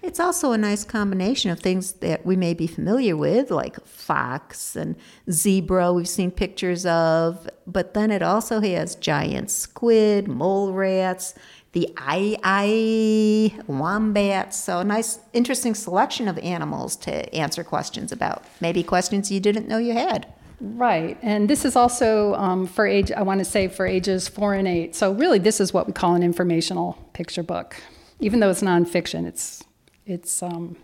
It's 0.03 0.19
also 0.19 0.51
a 0.51 0.59
nice 0.59 0.83
combination 0.83 1.53
of 1.53 1.61
things 1.61 1.93
that 1.95 2.27
we 2.27 2.35
may 2.35 2.55
be 2.55 2.67
familiar 2.67 3.17
with, 3.17 3.53
like 3.53 3.83
fox 3.87 4.75
and 4.75 4.97
zebra, 5.31 5.93
we've 5.93 6.09
seen 6.09 6.33
pictures 6.33 6.85
of, 6.85 7.49
but 7.69 7.95
then 7.95 8.11
it 8.11 8.21
also 8.21 8.61
has 8.61 8.97
giant 8.97 9.49
squid, 9.53 10.27
mole 10.27 10.73
rats, 10.73 11.35
the 11.71 11.88
aye 11.97 13.57
wombat. 13.69 14.53
So, 14.53 14.81
a 14.81 14.85
nice, 14.85 15.21
interesting 15.33 15.75
selection 15.75 16.27
of 16.27 16.37
animals 16.38 16.97
to 16.97 17.33
answer 17.33 17.62
questions 17.62 18.11
about. 18.11 18.45
Maybe 18.61 18.83
questions 18.83 19.31
you 19.31 19.38
didn't 19.38 19.69
know 19.69 19.79
you 19.79 19.93
had. 19.93 20.27
Right, 20.61 21.17
and 21.23 21.49
this 21.49 21.65
is 21.65 21.77
also 21.77 22.35
um, 22.35 22.67
for 22.67 22.87
age, 22.87 23.11
I 23.12 23.23
want 23.23 23.38
to 23.38 23.45
say 23.45 23.69
for 23.69 23.87
ages 23.87 24.29
four 24.29 24.55
and 24.55 24.67
eight. 24.67 24.97
So, 24.97 25.12
really, 25.12 25.38
this 25.38 25.61
is 25.61 25.73
what 25.73 25.87
we 25.87 25.93
call 25.93 26.17
an 26.17 26.25
informational 26.25 26.99
picture 27.12 27.43
book. 27.45 27.77
Even 28.19 28.41
though 28.41 28.51
it's 28.51 28.62
nonfiction, 28.62 29.27
it's 29.27 29.65
it's 30.07 30.43
um, 30.43 30.77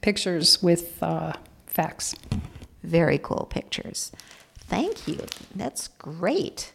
pictures 0.00 0.62
with 0.62 1.02
uh, 1.02 1.32
facts. 1.66 2.14
Very 2.82 3.18
cool 3.18 3.46
pictures. 3.50 4.12
Thank 4.58 5.08
you. 5.08 5.24
That's 5.54 5.88
great. 5.88 6.72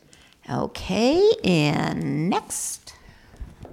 Okay, 0.49 1.31
and 1.43 2.29
next. 2.29 2.93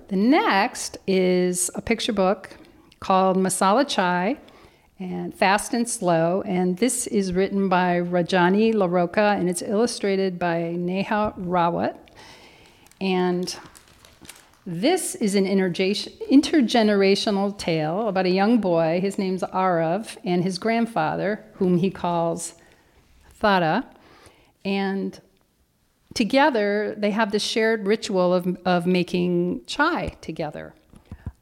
The 0.09 0.17
next 0.17 0.99
is 1.07 1.71
a 1.75 1.83
picture 1.83 2.12
book 2.12 2.57
called 3.01 3.37
Masala 3.37 3.87
Chai 3.87 4.38
and 4.99 5.35
Fast 5.35 5.75
and 5.75 5.88
Slow. 5.88 6.43
And 6.43 6.77
this 6.79 7.07
is 7.07 7.33
written 7.33 7.69
by 7.69 8.01
Rajani 8.01 8.75
LaRocca 8.75 9.38
and 9.38 9.49
it's 9.49 9.62
illustrated 9.62 10.38
by 10.38 10.73
Neha 10.73 11.35
Rawat. 11.38 11.97
And 13.01 13.55
this 14.71 15.15
is 15.15 15.35
an 15.35 15.47
intergenerational 15.47 17.57
tale 17.57 18.07
about 18.07 18.27
a 18.27 18.31
young 18.31 18.61
boy. 18.61 19.01
His 19.01 19.17
name's 19.17 19.43
Arav, 19.43 20.19
and 20.25 20.45
his 20.45 20.59
grandfather, 20.59 21.43
whom 21.55 21.79
he 21.79 21.91
calls 21.91 22.53
Thatha. 23.41 23.87
And 24.67 25.19
together, 26.13 26.95
they 26.99 27.13
have 27.13 27.33
this 27.33 27.43
shared 27.43 27.87
ritual 27.87 28.35
of, 28.35 28.59
of 28.67 28.85
making 28.85 29.65
chai 29.65 30.19
together. 30.21 30.75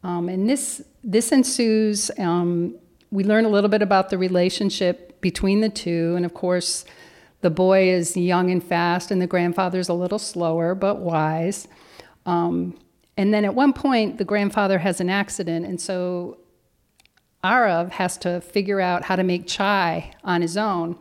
Um, 0.04 0.28
and 0.28 0.48
this, 0.48 0.84
this 1.02 1.32
ensues. 1.32 2.12
Um, 2.18 2.76
we 3.10 3.24
learn 3.24 3.44
a 3.44 3.48
little 3.48 3.70
bit 3.70 3.82
about 3.82 4.10
the 4.10 4.18
relationship 4.18 5.20
between 5.20 5.62
the 5.62 5.68
two. 5.68 6.14
And 6.14 6.24
of 6.24 6.32
course, 6.32 6.84
the 7.40 7.50
boy 7.50 7.88
is 7.88 8.16
young 8.16 8.52
and 8.52 8.62
fast, 8.62 9.10
and 9.10 9.20
the 9.20 9.26
grandfather's 9.26 9.88
a 9.88 9.94
little 9.94 10.20
slower 10.20 10.76
but 10.76 11.00
wise. 11.00 11.66
Um, 12.24 12.78
and 13.16 13.32
then 13.32 13.44
at 13.44 13.54
one 13.54 13.72
point, 13.72 14.18
the 14.18 14.24
grandfather 14.24 14.78
has 14.78 15.00
an 15.00 15.08
accident, 15.08 15.64
and 15.64 15.80
so 15.80 16.38
Arav 17.42 17.90
has 17.92 18.16
to 18.18 18.40
figure 18.40 18.80
out 18.80 19.04
how 19.04 19.16
to 19.16 19.22
make 19.22 19.46
chai 19.46 20.12
on 20.24 20.42
his 20.42 20.56
own. 20.56 20.98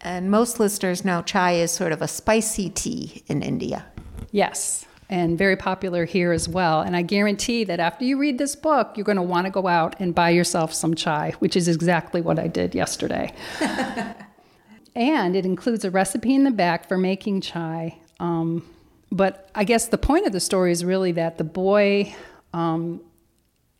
And 0.00 0.30
most 0.30 0.60
listeners 0.60 1.04
know 1.04 1.22
chai 1.22 1.52
is 1.52 1.70
sort 1.70 1.92
of 1.92 2.02
a 2.02 2.08
spicy 2.08 2.70
tea 2.70 3.22
in 3.26 3.42
India. 3.42 3.86
Yes, 4.32 4.86
and 5.08 5.38
very 5.38 5.56
popular 5.56 6.04
here 6.04 6.32
as 6.32 6.48
well. 6.48 6.80
And 6.80 6.96
I 6.96 7.02
guarantee 7.02 7.64
that 7.64 7.78
after 7.78 8.04
you 8.04 8.18
read 8.18 8.38
this 8.38 8.56
book, 8.56 8.96
you're 8.96 9.04
going 9.04 9.16
to 9.16 9.22
want 9.22 9.46
to 9.46 9.50
go 9.50 9.66
out 9.66 9.94
and 10.00 10.14
buy 10.14 10.30
yourself 10.30 10.74
some 10.74 10.94
chai, 10.94 11.34
which 11.38 11.56
is 11.56 11.68
exactly 11.68 12.20
what 12.20 12.38
I 12.38 12.48
did 12.48 12.74
yesterday. 12.74 13.32
and 14.96 15.36
it 15.36 15.46
includes 15.46 15.84
a 15.84 15.90
recipe 15.90 16.34
in 16.34 16.44
the 16.44 16.50
back 16.50 16.88
for 16.88 16.98
making 16.98 17.42
chai. 17.42 17.98
Um, 18.18 18.68
but 19.14 19.48
I 19.54 19.62
guess 19.62 19.86
the 19.86 19.98
point 19.98 20.26
of 20.26 20.32
the 20.32 20.40
story 20.40 20.72
is 20.72 20.84
really 20.84 21.12
that 21.12 21.38
the 21.38 21.44
boy 21.44 22.12
um, 22.52 23.00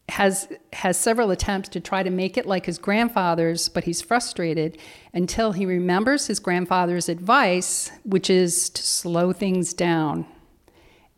has 0.09 0.49
has 0.73 0.97
several 0.97 1.33
attempts 1.33 1.69
to 1.71 1.81
try 1.81 2.05
to 2.05 2.11
make 2.11 2.37
it 2.37 2.47
like 2.47 2.67
his 2.67 2.79
grandfather's, 2.79 3.69
but 3.69 3.83
he's 3.83 4.01
frustrated 4.01 4.79
until 5.13 5.51
he 5.51 5.67
remembers 5.67 6.29
his 6.29 6.39
grandfather's 6.39 7.09
advice, 7.09 7.91
which 8.05 8.31
is 8.31 8.71
to 8.71 8.83
slow 8.83 9.33
things 9.33 9.75
down. 9.75 10.25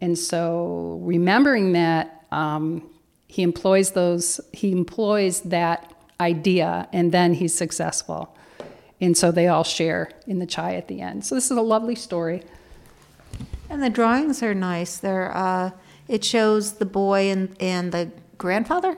And 0.01 0.19
so, 0.19 0.99
remembering 1.03 1.73
that, 1.73 2.25
um, 2.33 2.89
he 3.27 3.43
employs 3.43 3.91
those 3.91 4.41
he 4.55 4.73
employs 4.73 5.43
that 5.43 5.93
idea 6.21 6.89
and 6.91 7.13
then 7.13 7.35
he's 7.35 7.55
successful. 7.55 8.35
And 8.99 9.15
so 9.15 9.31
they 9.31 9.49
all 9.49 9.65
share 9.65 10.11
in 10.27 10.39
the 10.39 10.47
chai 10.47 10.75
at 10.77 10.89
the 10.89 11.03
end. 11.03 11.27
So 11.27 11.35
this 11.35 11.51
is 11.51 11.57
a 11.59 11.63
lovely 11.63 11.95
story. 11.95 12.43
And 13.69 13.83
the 13.83 13.91
drawings 13.91 14.43
are 14.43 14.55
nice. 14.55 14.99
They're 14.99 15.37
uh, 15.37 15.71
it 16.09 16.25
shows 16.25 16.75
the 16.75 16.87
boy 16.87 17.31
and 17.31 17.57
and 17.61 17.93
the 17.93 18.11
grandfather. 18.39 18.97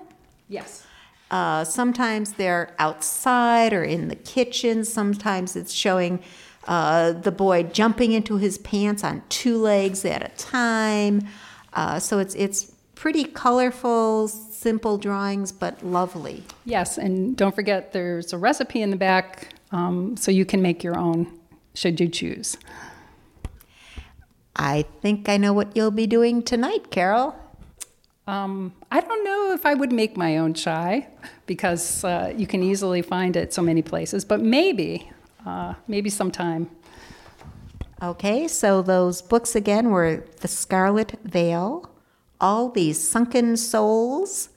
Yes. 0.48 0.84
Uh, 1.30 1.62
sometimes 1.64 2.34
they're 2.34 2.74
outside 2.78 3.72
or 3.72 3.84
in 3.84 4.08
the 4.08 4.16
kitchen. 4.16 4.84
Sometimes 4.84 5.56
it's 5.56 5.72
showing 5.72 6.22
uh, 6.66 7.12
the 7.12 7.32
boy 7.32 7.64
jumping 7.64 8.12
into 8.12 8.36
his 8.36 8.58
pants 8.58 9.04
on 9.04 9.22
two 9.28 9.58
legs 9.58 10.04
at 10.04 10.22
a 10.22 10.34
time. 10.36 11.26
Uh, 11.74 11.98
so 11.98 12.18
it's 12.18 12.34
it's 12.34 12.72
pretty 12.94 13.24
colorful, 13.24 14.28
simple 14.28 14.98
drawings, 14.98 15.52
but 15.52 15.82
lovely. 15.84 16.42
Yes, 16.64 16.98
and 16.98 17.36
don't 17.36 17.54
forget 17.54 17.92
there's 17.92 18.32
a 18.32 18.38
recipe 18.38 18.82
in 18.82 18.90
the 18.90 18.96
back, 18.96 19.54
um, 19.70 20.16
so 20.16 20.30
you 20.30 20.44
can 20.44 20.60
make 20.62 20.82
your 20.82 20.98
own 20.98 21.38
should 21.74 22.00
you 22.00 22.08
choose. 22.08 22.56
I 24.58 24.84
think 25.00 25.28
I 25.28 25.36
know 25.36 25.52
what 25.52 25.76
you'll 25.76 25.92
be 25.92 26.06
doing 26.06 26.42
tonight, 26.42 26.90
Carol. 26.90 27.36
Um, 28.26 28.74
I 28.90 29.00
don't 29.00 29.24
know 29.24 29.52
if 29.52 29.64
I 29.64 29.74
would 29.74 29.92
make 29.92 30.16
my 30.16 30.36
own 30.36 30.52
chai 30.52 31.08
because 31.46 32.04
uh, 32.04 32.34
you 32.36 32.46
can 32.46 32.62
easily 32.62 33.00
find 33.00 33.36
it 33.36 33.54
so 33.54 33.62
many 33.62 33.80
places, 33.80 34.24
but 34.24 34.40
maybe, 34.40 35.10
uh, 35.46 35.74
maybe 35.86 36.10
sometime. 36.10 36.68
Okay, 38.02 38.46
so 38.46 38.82
those 38.82 39.22
books 39.22 39.56
again 39.56 39.90
were 39.90 40.24
The 40.40 40.48
Scarlet 40.48 41.18
Veil, 41.24 41.90
All 42.40 42.68
These 42.68 43.00
Sunken 43.00 43.56
Souls, 43.56 44.50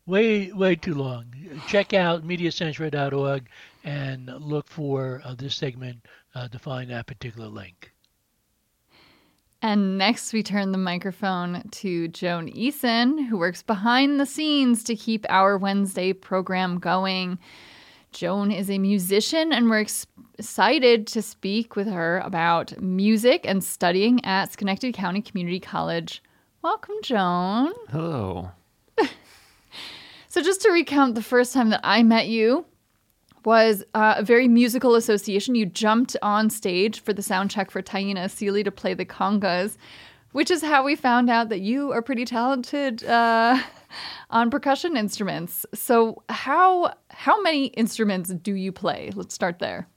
way, 0.05 0.51
way 0.51 0.75
too 0.75 0.95
long. 0.95 1.25
Check 1.67 1.93
out 1.93 2.27
mediasanctuary.org 2.27 3.47
and 3.83 4.31
look 4.39 4.67
for 4.67 5.21
uh, 5.23 5.35
this 5.35 5.55
segment 5.55 6.03
uh, 6.33 6.47
to 6.47 6.59
find 6.59 6.89
that 6.89 7.05
particular 7.05 7.47
link. 7.47 7.93
And 9.61 9.97
next, 9.97 10.33
we 10.33 10.43
turn 10.43 10.71
the 10.71 10.77
microphone 10.77 11.63
to 11.71 12.07
Joan 12.09 12.47
Eason, 12.49 13.27
who 13.27 13.37
works 13.37 13.63
behind 13.63 14.19
the 14.19 14.25
scenes 14.25 14.83
to 14.83 14.95
keep 14.95 15.25
our 15.29 15.57
Wednesday 15.57 16.13
program 16.13 16.79
going. 16.79 17.39
Joan 18.11 18.51
is 18.51 18.69
a 18.69 18.77
musician, 18.77 19.53
and 19.53 19.69
we're 19.69 19.81
ex- 19.81 20.07
excited 20.37 21.07
to 21.07 21.21
speak 21.21 21.75
with 21.75 21.87
her 21.87 22.19
about 22.19 22.79
music 22.81 23.41
and 23.43 23.63
studying 23.63 24.23
at 24.25 24.51
Schenectady 24.53 24.93
County 24.93 25.21
Community 25.21 25.59
College. 25.59 26.23
Welcome, 26.61 26.95
Joan. 27.03 27.73
Hello. 27.89 28.51
So, 30.29 30.43
just 30.43 30.61
to 30.63 30.69
recount, 30.69 31.15
the 31.15 31.23
first 31.23 31.51
time 31.51 31.69
that 31.69 31.79
I 31.83 32.03
met 32.03 32.27
you 32.27 32.65
was 33.43 33.83
uh, 33.95 34.15
a 34.17 34.23
very 34.23 34.47
musical 34.47 34.93
association. 34.93 35.55
You 35.55 35.65
jumped 35.65 36.15
on 36.21 36.49
stage 36.49 36.99
for 36.99 37.11
the 37.13 37.23
sound 37.23 37.49
check 37.49 37.71
for 37.71 37.81
Taina 37.81 38.29
Seely 38.29 38.61
to 38.63 38.69
play 38.71 38.93
the 38.93 39.05
congas, 39.05 39.77
which 40.33 40.51
is 40.51 40.61
how 40.61 40.83
we 40.83 40.95
found 40.95 41.29
out 41.29 41.49
that 41.49 41.61
you 41.61 41.91
are 41.91 42.01
pretty 42.03 42.25
talented 42.25 43.03
uh, 43.05 43.57
on 44.29 44.49
percussion 44.49 44.97
instruments. 44.97 45.65
So, 45.73 46.23
how 46.29 46.93
how 47.09 47.41
many 47.41 47.67
instruments 47.67 48.29
do 48.29 48.53
you 48.53 48.71
play? 48.71 49.11
Let's 49.15 49.33
start 49.33 49.59
there. 49.59 49.87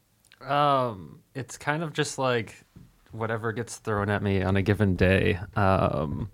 Um, 0.47 1.21
it's 1.35 1.57
kind 1.57 1.83
of 1.83 1.93
just 1.93 2.19
like 2.19 2.65
whatever 3.13 3.53
gets 3.53 3.77
thrown 3.77 4.09
at 4.11 4.23
me 4.23 4.43
on 4.43 4.57
a 4.57 4.63
given 4.63 4.97
day. 4.97 5.39
Um, 5.57 6.31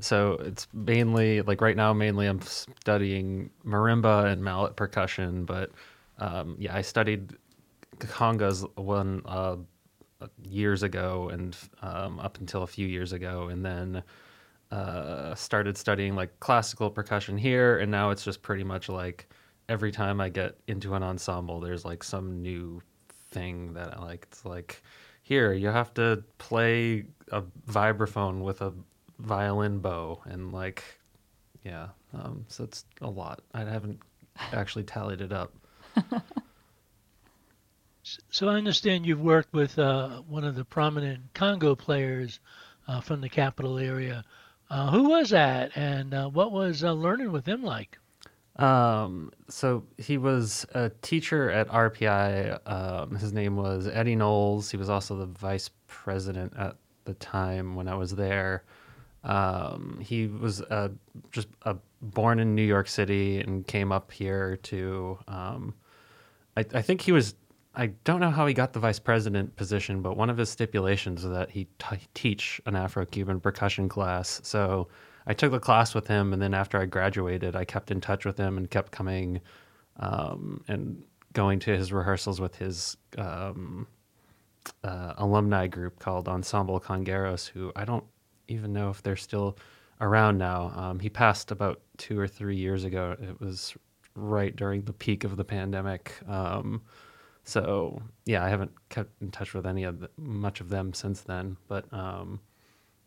so 0.00 0.32
it's 0.40 0.66
mainly 0.72 1.42
like 1.42 1.60
right 1.60 1.76
now, 1.76 1.92
mainly 1.92 2.26
I'm 2.26 2.40
studying 2.40 3.50
marimba 3.64 4.26
and 4.26 4.42
mallet 4.42 4.76
percussion, 4.76 5.44
but 5.44 5.70
um, 6.18 6.56
yeah, 6.58 6.74
I 6.74 6.82
studied 6.82 7.34
congas 7.98 8.66
one 8.76 9.22
uh, 9.26 9.56
years 10.42 10.82
ago 10.82 11.28
and 11.32 11.56
um, 11.82 12.18
up 12.20 12.38
until 12.38 12.62
a 12.62 12.66
few 12.66 12.86
years 12.86 13.12
ago, 13.12 13.48
and 13.48 13.64
then 13.64 14.02
uh, 14.72 15.34
started 15.34 15.76
studying 15.76 16.16
like 16.16 16.40
classical 16.40 16.90
percussion 16.90 17.36
here, 17.36 17.78
and 17.78 17.90
now 17.90 18.10
it's 18.10 18.24
just 18.24 18.42
pretty 18.42 18.64
much 18.64 18.88
like 18.88 19.28
every 19.68 19.92
time 19.92 20.20
I 20.20 20.30
get 20.30 20.58
into 20.66 20.94
an 20.94 21.02
ensemble, 21.02 21.60
there's 21.60 21.84
like 21.84 22.02
some 22.02 22.40
new 22.42 22.80
thing 23.30 23.74
that 23.74 23.96
I 23.96 24.00
like. 24.00 24.26
It's 24.30 24.44
like 24.44 24.82
here 25.22 25.52
you 25.52 25.68
have 25.68 25.92
to 25.94 26.24
play 26.38 27.04
a 27.30 27.42
vibraphone 27.68 28.40
with 28.40 28.62
a 28.62 28.72
violin 29.18 29.78
bow, 29.78 30.22
and 30.24 30.52
like 30.52 30.82
yeah, 31.64 31.88
um, 32.14 32.46
so 32.48 32.64
it's 32.64 32.86
a 33.02 33.10
lot. 33.10 33.42
I 33.52 33.60
haven't 33.60 34.00
actually 34.52 34.84
tallied 34.84 35.20
it 35.20 35.32
up. 35.32 35.52
So 38.30 38.48
I 38.48 38.54
understand 38.54 39.06
you've 39.06 39.20
worked 39.20 39.52
with 39.52 39.78
uh, 39.78 40.22
one 40.22 40.42
of 40.42 40.56
the 40.56 40.64
prominent 40.64 41.32
conga 41.34 41.78
players 41.78 42.40
uh, 42.88 43.00
from 43.00 43.20
the 43.20 43.28
capital 43.28 43.78
area. 43.78 44.24
Uh, 44.72 44.90
who 44.90 45.10
was 45.10 45.28
that, 45.28 45.70
and 45.76 46.14
uh, 46.14 46.26
what 46.30 46.50
was 46.50 46.82
uh, 46.82 46.90
learning 46.94 47.30
with 47.30 47.44
him 47.44 47.62
like? 47.62 47.98
Um, 48.56 49.30
so 49.46 49.84
he 49.98 50.16
was 50.16 50.64
a 50.74 50.90
teacher 51.02 51.50
at 51.50 51.68
RPI. 51.68 52.58
Um, 52.66 53.14
his 53.16 53.34
name 53.34 53.56
was 53.56 53.86
Eddie 53.86 54.16
Knowles. 54.16 54.70
He 54.70 54.78
was 54.78 54.88
also 54.88 55.14
the 55.14 55.26
vice 55.26 55.68
president 55.88 56.54
at 56.56 56.76
the 57.04 57.12
time 57.12 57.74
when 57.74 57.86
I 57.86 57.94
was 57.96 58.14
there. 58.14 58.64
Um, 59.24 59.98
he 60.00 60.26
was 60.26 60.62
uh, 60.62 60.88
just 61.32 61.48
uh, 61.66 61.74
born 62.00 62.38
in 62.38 62.54
New 62.54 62.64
York 62.64 62.88
City 62.88 63.40
and 63.40 63.66
came 63.66 63.92
up 63.92 64.10
here 64.10 64.56
to. 64.56 65.18
Um, 65.28 65.74
I, 66.56 66.64
I 66.72 66.80
think 66.80 67.02
he 67.02 67.12
was. 67.12 67.34
I 67.74 67.86
don't 68.04 68.20
know 68.20 68.30
how 68.30 68.46
he 68.46 68.54
got 68.54 68.72
the 68.72 68.80
vice 68.80 68.98
president 68.98 69.56
position, 69.56 70.02
but 70.02 70.16
one 70.16 70.28
of 70.28 70.36
his 70.36 70.50
stipulations 70.50 71.24
was 71.24 71.32
that 71.32 71.50
he 71.50 71.66
t- 71.78 71.96
teach 72.12 72.60
an 72.66 72.76
Afro-Cuban 72.76 73.40
percussion 73.40 73.88
class. 73.88 74.40
So 74.44 74.88
I 75.26 75.32
took 75.32 75.52
the 75.52 75.60
class 75.60 75.94
with 75.94 76.06
him, 76.06 76.32
and 76.32 76.42
then 76.42 76.52
after 76.52 76.78
I 76.78 76.84
graduated, 76.84 77.56
I 77.56 77.64
kept 77.64 77.90
in 77.90 78.00
touch 78.00 78.26
with 78.26 78.36
him 78.36 78.58
and 78.58 78.70
kept 78.70 78.92
coming 78.92 79.40
um, 80.00 80.62
and 80.68 81.02
going 81.32 81.60
to 81.60 81.76
his 81.76 81.92
rehearsals 81.92 82.40
with 82.40 82.56
his 82.56 82.96
um, 83.16 83.86
uh, 84.84 85.14
alumni 85.16 85.66
group 85.66 85.98
called 85.98 86.28
Ensemble 86.28 86.78
Congueros, 86.78 87.48
who 87.48 87.72
I 87.74 87.84
don't 87.84 88.04
even 88.48 88.72
know 88.72 88.90
if 88.90 89.02
they're 89.02 89.16
still 89.16 89.56
around 90.00 90.36
now. 90.36 90.72
Um, 90.76 90.98
he 90.98 91.08
passed 91.08 91.50
about 91.50 91.80
two 91.96 92.18
or 92.18 92.28
three 92.28 92.56
years 92.56 92.84
ago. 92.84 93.16
It 93.20 93.40
was 93.40 93.74
right 94.14 94.54
during 94.54 94.82
the 94.82 94.92
peak 94.92 95.24
of 95.24 95.36
the 95.36 95.44
pandemic. 95.44 96.12
Um, 96.28 96.82
so 97.44 98.02
yeah, 98.24 98.44
I 98.44 98.48
haven't 98.48 98.72
kept 98.88 99.20
in 99.20 99.30
touch 99.30 99.54
with 99.54 99.66
any 99.66 99.84
of 99.84 100.00
the, 100.00 100.10
much 100.16 100.60
of 100.60 100.68
them 100.68 100.92
since 100.92 101.22
then. 101.22 101.56
But 101.68 101.92
um, 101.92 102.40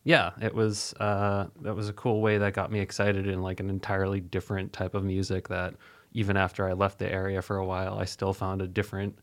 yeah, 0.04 0.32
it 0.42 0.54
was 0.54 0.94
uh, 1.00 1.48
that 1.62 1.76
was 1.76 1.90
a 1.90 1.94
cool 1.94 2.22
way 2.22 2.38
that 2.38 2.54
got 2.54 2.72
me 2.72 2.80
excited 2.80 3.28
in 3.28 3.42
like 3.42 3.60
an 3.60 3.70
entirely 3.70 4.20
different 4.20 4.74
type 4.74 4.94
of 4.94 5.04
music 5.04 5.48
that 5.48 5.76
even 6.14 6.38
after 6.38 6.68
I 6.68 6.74
left 6.74 7.00
the 7.00 7.12
area 7.12 7.42
for 7.42 7.58
a 7.58 7.66
while, 7.66 7.98
I 7.98 8.06
still 8.06 8.34
found 8.34 8.62
a 8.62 8.68
different 8.68 9.18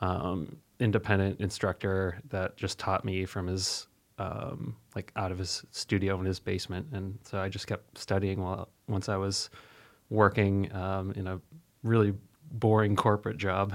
um, 0.00 0.56
independent 0.78 1.40
instructor 1.40 2.20
that 2.28 2.56
just 2.56 2.78
taught 2.78 3.04
me 3.04 3.24
from 3.24 3.46
his 3.46 3.86
um, 4.18 4.76
like 4.94 5.12
out 5.16 5.30
of 5.30 5.38
his 5.38 5.64
studio 5.70 6.18
in 6.18 6.26
his 6.26 6.40
basement, 6.40 6.86
and 6.92 7.18
so 7.22 7.38
I 7.38 7.48
just 7.48 7.66
kept 7.66 7.98
studying 7.98 8.42
while 8.42 8.68
once 8.88 9.08
I 9.08 9.16
was 9.16 9.50
working 10.10 10.72
um, 10.74 11.12
in 11.12 11.26
a 11.26 11.40
really 11.82 12.14
boring 12.52 12.96
corporate 12.96 13.38
job. 13.38 13.74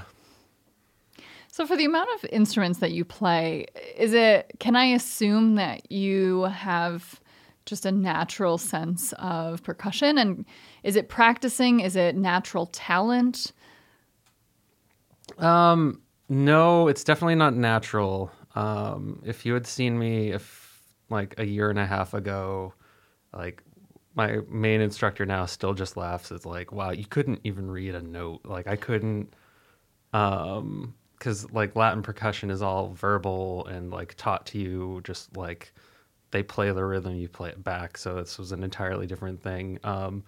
So, 1.53 1.67
for 1.67 1.75
the 1.75 1.83
amount 1.83 2.07
of 2.15 2.29
instruments 2.31 2.79
that 2.79 2.91
you 2.93 3.03
play, 3.03 3.65
is 3.97 4.13
it? 4.13 4.53
Can 4.59 4.77
I 4.77 4.85
assume 4.85 5.55
that 5.55 5.91
you 5.91 6.43
have 6.43 7.19
just 7.65 7.85
a 7.85 7.91
natural 7.91 8.57
sense 8.57 9.13
of 9.19 9.61
percussion? 9.61 10.17
And 10.17 10.45
is 10.83 10.95
it 10.95 11.09
practicing? 11.09 11.81
Is 11.81 11.97
it 11.97 12.15
natural 12.15 12.67
talent? 12.67 13.51
Um, 15.39 16.01
no, 16.29 16.87
it's 16.87 17.03
definitely 17.03 17.35
not 17.35 17.53
natural. 17.53 18.31
Um, 18.55 19.21
if 19.25 19.45
you 19.45 19.53
had 19.53 19.67
seen 19.67 19.99
me 19.99 20.31
if 20.31 20.81
like 21.09 21.35
a 21.37 21.45
year 21.45 21.69
and 21.69 21.79
a 21.79 21.85
half 21.85 22.13
ago, 22.13 22.73
like 23.33 23.61
my 24.15 24.37
main 24.49 24.79
instructor 24.79 25.25
now 25.25 25.45
still 25.47 25.73
just 25.73 25.97
laughs. 25.97 26.31
It's 26.31 26.45
like, 26.45 26.71
wow, 26.71 26.91
you 26.91 27.05
couldn't 27.05 27.41
even 27.43 27.69
read 27.69 27.93
a 27.93 28.01
note. 28.01 28.39
Like 28.45 28.67
I 28.67 28.77
couldn't, 28.77 29.33
um, 30.13 30.93
because 31.21 31.51
like 31.51 31.75
Latin 31.75 32.01
percussion 32.01 32.49
is 32.49 32.63
all 32.63 32.89
verbal 32.89 33.67
and 33.67 33.91
like 33.91 34.15
taught 34.17 34.47
to 34.47 34.57
you 34.57 35.01
just 35.03 35.37
like 35.37 35.71
they 36.31 36.41
play 36.41 36.71
the 36.71 36.83
rhythm, 36.83 37.15
you 37.15 37.29
play 37.29 37.49
it 37.49 37.63
back. 37.63 37.95
So 37.95 38.15
this 38.15 38.39
was 38.39 38.51
an 38.51 38.63
entirely 38.63 39.05
different 39.05 39.39
thing. 39.43 39.77
Um, 39.83 40.23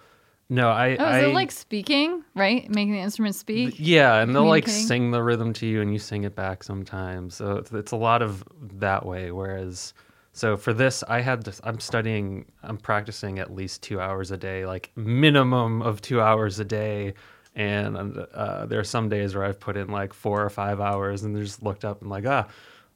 no, 0.49 0.69
I. 0.69 0.95
Oh, 0.97 1.03
I, 1.03 1.19
is 1.19 1.23
it 1.25 1.33
like 1.33 1.51
speaking, 1.51 2.23
right? 2.35 2.69
Making 2.69 2.93
the 2.93 2.99
instrument 2.99 3.33
speak? 3.33 3.75
Yeah, 3.79 4.21
and 4.21 4.35
they'll 4.35 4.45
like 4.45 4.67
sing 4.67 5.09
the 5.09 5.23
rhythm 5.23 5.51
to 5.53 5.65
you, 5.65 5.81
and 5.81 5.91
you 5.91 5.97
sing 5.97 6.25
it 6.25 6.35
back 6.35 6.63
sometimes. 6.63 7.33
So 7.33 7.55
it's, 7.55 7.71
it's 7.71 7.91
a 7.91 7.97
lot 7.97 8.21
of 8.21 8.43
that 8.73 9.03
way. 9.03 9.31
Whereas, 9.31 9.95
so 10.31 10.55
for 10.55 10.73
this, 10.73 11.03
I 11.07 11.21
had 11.21 11.45
to, 11.45 11.53
I'm 11.63 11.79
studying, 11.79 12.45
I'm 12.61 12.77
practicing 12.77 13.39
at 13.39 13.55
least 13.55 13.81
two 13.81 13.99
hours 13.99 14.29
a 14.29 14.37
day, 14.37 14.67
like 14.67 14.91
minimum 14.95 15.81
of 15.81 16.01
two 16.01 16.21
hours 16.21 16.59
a 16.59 16.65
day. 16.65 17.15
And 17.55 18.17
uh, 18.33 18.65
there 18.65 18.79
are 18.79 18.83
some 18.83 19.09
days 19.09 19.35
where 19.35 19.43
I've 19.43 19.59
put 19.59 19.77
in 19.77 19.89
like 19.89 20.13
four 20.13 20.43
or 20.43 20.49
five 20.49 20.79
hours, 20.79 21.23
and 21.23 21.37
just 21.37 21.61
looked 21.61 21.85
up 21.85 22.01
and 22.01 22.09
like 22.09 22.25
ah, 22.25 22.47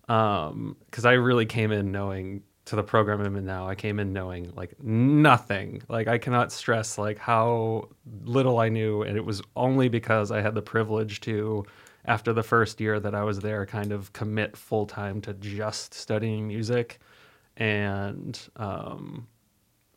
because 0.08 1.06
I 1.06 1.14
really 1.14 1.46
came 1.46 1.72
in 1.72 1.92
knowing 1.92 2.44
to 2.68 2.76
the 2.76 2.84
program 2.84 3.22
I'm 3.22 3.36
in 3.38 3.46
now. 3.46 3.68
I 3.68 3.76
came 3.76 3.98
in 3.98 4.12
knowing 4.12 4.52
like 4.56 4.82
nothing. 4.84 5.82
Like 5.88 6.08
I 6.08 6.18
cannot 6.18 6.52
stress 6.52 6.98
like 6.98 7.18
how 7.18 7.90
little 8.24 8.60
I 8.60 8.70
knew, 8.70 9.04
and 9.04 9.16
it 9.16 9.26
was 9.26 9.42
only 9.56 9.90
because 9.90 10.32
I 10.32 10.42
had 10.42 10.54
the 10.54 10.62
privilege 10.62 11.22
to, 11.22 11.66
after 12.06 12.34
the 12.34 12.44
first 12.44 12.82
year 12.82 13.00
that 13.00 13.16
I 13.16 13.24
was 13.24 13.40
there, 13.40 13.66
kind 13.66 13.92
of 13.94 14.12
commit 14.12 14.58
full 14.58 14.86
time 14.86 15.22
to 15.22 15.34
just 15.36 15.94
studying 15.94 16.48
music, 16.48 17.00
and 17.56 18.40
um, 18.58 19.28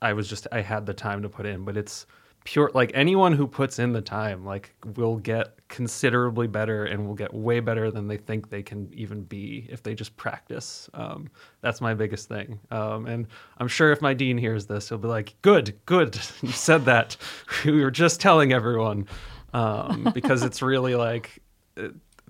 I 0.01 0.13
was 0.13 0.29
just 0.29 0.47
I 0.53 0.61
had 0.61 0.87
the 0.87 0.95
time 0.95 1.23
to 1.23 1.29
put 1.29 1.47
in. 1.47 1.65
But 1.65 1.77
it's 1.77 2.07
pure 2.45 2.71
like 2.75 2.91
anyone 2.95 3.33
who 3.33 3.47
puts 3.47 3.79
in 3.79 3.93
the 3.93 4.01
time 4.01 4.45
like 4.45 4.73
will 4.97 5.17
get 5.17 5.57
considerably 5.69 6.47
better 6.47 6.85
and 6.85 7.07
will 7.07 7.15
get 7.15 7.33
way 7.33 7.61
better 7.61 7.91
than 7.91 8.09
they 8.09 8.17
think 8.17 8.49
they 8.49 8.63
can 8.63 8.93
even 8.93 9.23
be 9.23 9.67
if 9.69 9.83
they 9.83 9.95
just 9.95 10.17
practice. 10.17 10.89
Um, 10.95 11.29
that's 11.61 11.81
my 11.81 11.95
biggest 11.95 12.29
thing. 12.29 12.59
Um, 12.71 13.07
and 13.07 13.27
i'm 13.59 13.69
sure 13.69 13.93
if 13.93 14.01
my 14.01 14.15
dean 14.15 14.39
hears 14.39 14.67
this 14.67 14.89
he'll 14.89 14.99
be 14.99 15.09
like 15.09 15.35
good 15.43 15.79
good 15.87 16.19
you 16.43 16.53
said 16.53 16.85
that. 16.87 17.17
We 17.65 17.83
were 17.83 17.91
just 17.91 18.21
telling 18.21 18.53
everyone. 18.53 19.07
Um, 19.53 20.11
because 20.15 20.43
it's 20.43 20.63
really 20.63 20.95
like 20.95 21.41
uh, 21.77 21.89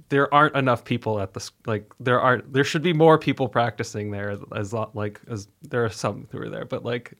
there 0.08 0.32
aren't 0.32 0.56
enough 0.56 0.84
people 0.84 1.20
at 1.20 1.34
this 1.34 1.52
like 1.66 1.92
there 2.00 2.20
aren't 2.20 2.52
there 2.52 2.64
should 2.64 2.82
be 2.82 2.92
more 2.92 3.18
people 3.18 3.48
practicing 3.48 4.10
there 4.10 4.36
as 4.54 4.72
like 4.94 5.20
as 5.28 5.48
there 5.62 5.84
are 5.84 5.90
some 5.90 6.26
who 6.30 6.38
are 6.38 6.48
there 6.48 6.64
but 6.64 6.84
like 6.84 7.12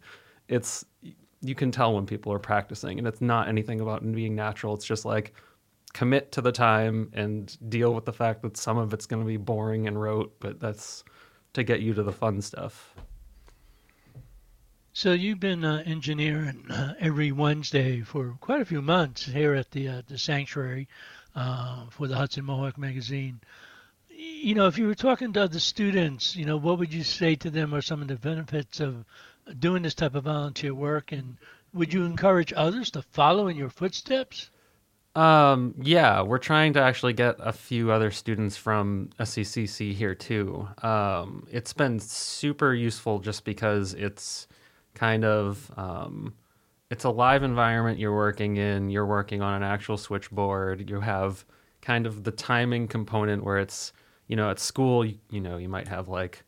it's 0.49 0.85
you 1.43 1.55
can 1.55 1.71
tell 1.71 1.95
when 1.95 2.07
people 2.07 2.33
are 2.33 2.39
practicing 2.39 2.99
and 2.99 3.07
it's 3.09 3.21
not 3.21 3.49
anything 3.49 3.81
about 3.81 4.03
being 4.13 4.35
natural 4.35 4.75
it's 4.75 4.85
just 4.87 5.05
like 5.05 5.35
commit 5.93 6.33
to 6.33 6.41
the 6.41 6.53
time 6.53 7.11
and 7.15 7.57
deal 7.69 7.95
with 7.95 8.05
the 8.05 8.13
fact 8.13 8.43
that 8.43 8.57
some 8.57 8.79
of 8.79 8.93
it's 8.93 9.07
going 9.07 9.23
to 9.23 9.27
be 9.27 9.37
boring 9.37 9.87
and 9.89 10.01
rote 10.01 10.35
but 10.41 10.61
that's 10.61 11.05
to 11.53 11.65
get 11.65 11.81
you 11.81 11.95
to 11.95 12.03
the 12.03 12.13
fun 12.13 12.41
stuff 12.41 12.95
So 14.93 15.13
you've 15.13 15.41
been 15.41 15.65
uh, 15.65 15.83
engineering 15.87 16.71
uh, 16.71 16.95
every 17.01 17.33
Wednesday 17.33 18.03
for 18.03 18.37
quite 18.41 18.61
a 18.61 18.65
few 18.65 18.83
months 18.83 19.25
here 19.25 19.55
at 19.55 19.71
the 19.71 19.89
uh, 19.89 20.03
the 20.07 20.19
sanctuary 20.19 20.89
uh, 21.35 21.87
for 21.91 22.07
the 22.09 22.17
Hudson 22.17 22.45
Mohawk 22.45 22.77
magazine. 22.77 23.41
You 24.09 24.55
know, 24.55 24.67
if 24.67 24.79
you 24.79 24.87
were 24.87 24.95
talking 24.95 25.33
to 25.33 25.45
other 25.45 25.61
students, 25.61 26.37
you 26.37 26.45
know, 26.45 26.57
what 26.57 26.79
would 26.79 26.93
you 26.93 27.05
say 27.05 27.37
to 27.37 27.51
them 27.51 27.75
are 27.75 27.81
some 27.83 28.03
of 28.03 28.09
the 28.09 28.17
benefits 28.17 28.81
of 28.81 29.05
doing 29.59 29.83
this 29.83 29.95
type 29.95 30.15
of 30.15 30.25
volunteer 30.25 30.75
work, 30.75 31.13
and 31.13 31.37
would 31.73 31.93
you 31.93 32.05
encourage 32.05 32.53
others 32.57 32.91
to 32.93 33.03
follow 33.03 33.49
in 33.49 33.57
your 33.57 33.71
footsteps? 33.71 34.51
Um, 35.17 35.75
yeah, 35.83 36.23
we're 36.23 36.39
trying 36.39 36.73
to 36.75 36.81
actually 36.81 37.15
get 37.15 37.37
a 37.41 37.53
few 37.53 37.91
other 37.91 38.11
students 38.11 38.57
from 38.57 39.11
SCCC 39.19 39.93
here 39.93 40.15
too. 40.15 40.69
Um, 40.83 41.47
it's 41.51 41.73
been 41.73 41.99
super 41.99 42.73
useful 42.73 43.19
just 43.19 43.45
because 43.45 43.95
it's 43.95 44.47
kind 44.95 45.25
of 45.25 45.71
um, 45.77 46.35
it's 46.91 47.05
a 47.05 47.11
live 47.11 47.43
environment 47.43 47.99
you're 47.99 48.15
working 48.15 48.57
in. 48.57 48.91
You're 48.91 49.07
working 49.07 49.43
on 49.43 49.55
an 49.55 49.63
actual 49.65 49.97
switchboard. 49.97 50.89
You 50.89 51.01
have 51.01 51.45
kind 51.83 52.07
of 52.07 52.23
the 52.23 52.31
timing 52.31 52.87
component 52.87 53.45
where 53.45 53.59
it's 53.59 53.93
you 54.29 54.37
know 54.37 54.51
at 54.51 54.61
school 54.61 55.05
you, 55.05 55.19
you 55.31 55.41
know 55.41 55.57
you 55.57 55.69
might 55.69 55.89
have 55.89 56.09
like 56.09 56.45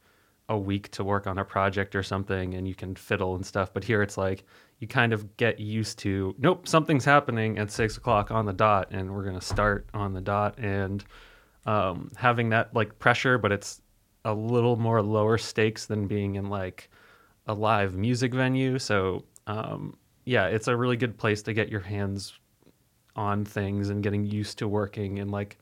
a 0.52 0.58
week 0.58 0.90
to 0.90 1.02
work 1.02 1.26
on 1.26 1.38
a 1.38 1.44
project 1.44 1.96
or 1.96 2.02
something 2.02 2.54
and 2.54 2.68
you 2.68 2.74
can 2.74 2.94
fiddle 2.94 3.34
and 3.34 3.44
stuff. 3.44 3.72
But 3.72 3.82
here 3.82 4.02
it's 4.02 4.18
like 4.18 4.44
you 4.80 4.86
kind 4.86 5.14
of 5.14 5.36
get 5.38 5.58
used 5.58 5.98
to 6.00 6.34
nope, 6.38 6.68
something's 6.68 7.06
happening 7.06 7.58
at 7.58 7.70
six 7.70 7.96
o'clock 7.96 8.30
on 8.30 8.44
the 8.44 8.52
dot 8.52 8.88
and 8.90 9.10
we're 9.10 9.24
gonna 9.24 9.40
start 9.40 9.88
on 9.94 10.12
the 10.12 10.20
dot 10.20 10.58
and 10.58 11.04
um, 11.64 12.10
having 12.16 12.50
that 12.50 12.74
like 12.74 12.98
pressure, 12.98 13.38
but 13.38 13.50
it's 13.50 13.80
a 14.26 14.34
little 14.34 14.76
more 14.76 15.02
lower 15.02 15.38
stakes 15.38 15.86
than 15.86 16.06
being 16.06 16.34
in 16.34 16.50
like 16.50 16.90
a 17.46 17.54
live 17.54 17.94
music 17.94 18.34
venue. 18.34 18.78
So 18.78 19.24
um, 19.46 19.96
yeah, 20.26 20.46
it's 20.48 20.68
a 20.68 20.76
really 20.76 20.98
good 20.98 21.16
place 21.16 21.42
to 21.44 21.54
get 21.54 21.70
your 21.70 21.80
hands 21.80 22.38
on 23.16 23.46
things 23.46 23.88
and 23.88 24.02
getting 24.02 24.26
used 24.26 24.58
to 24.58 24.68
working 24.68 25.16
in 25.16 25.30
like 25.30 25.58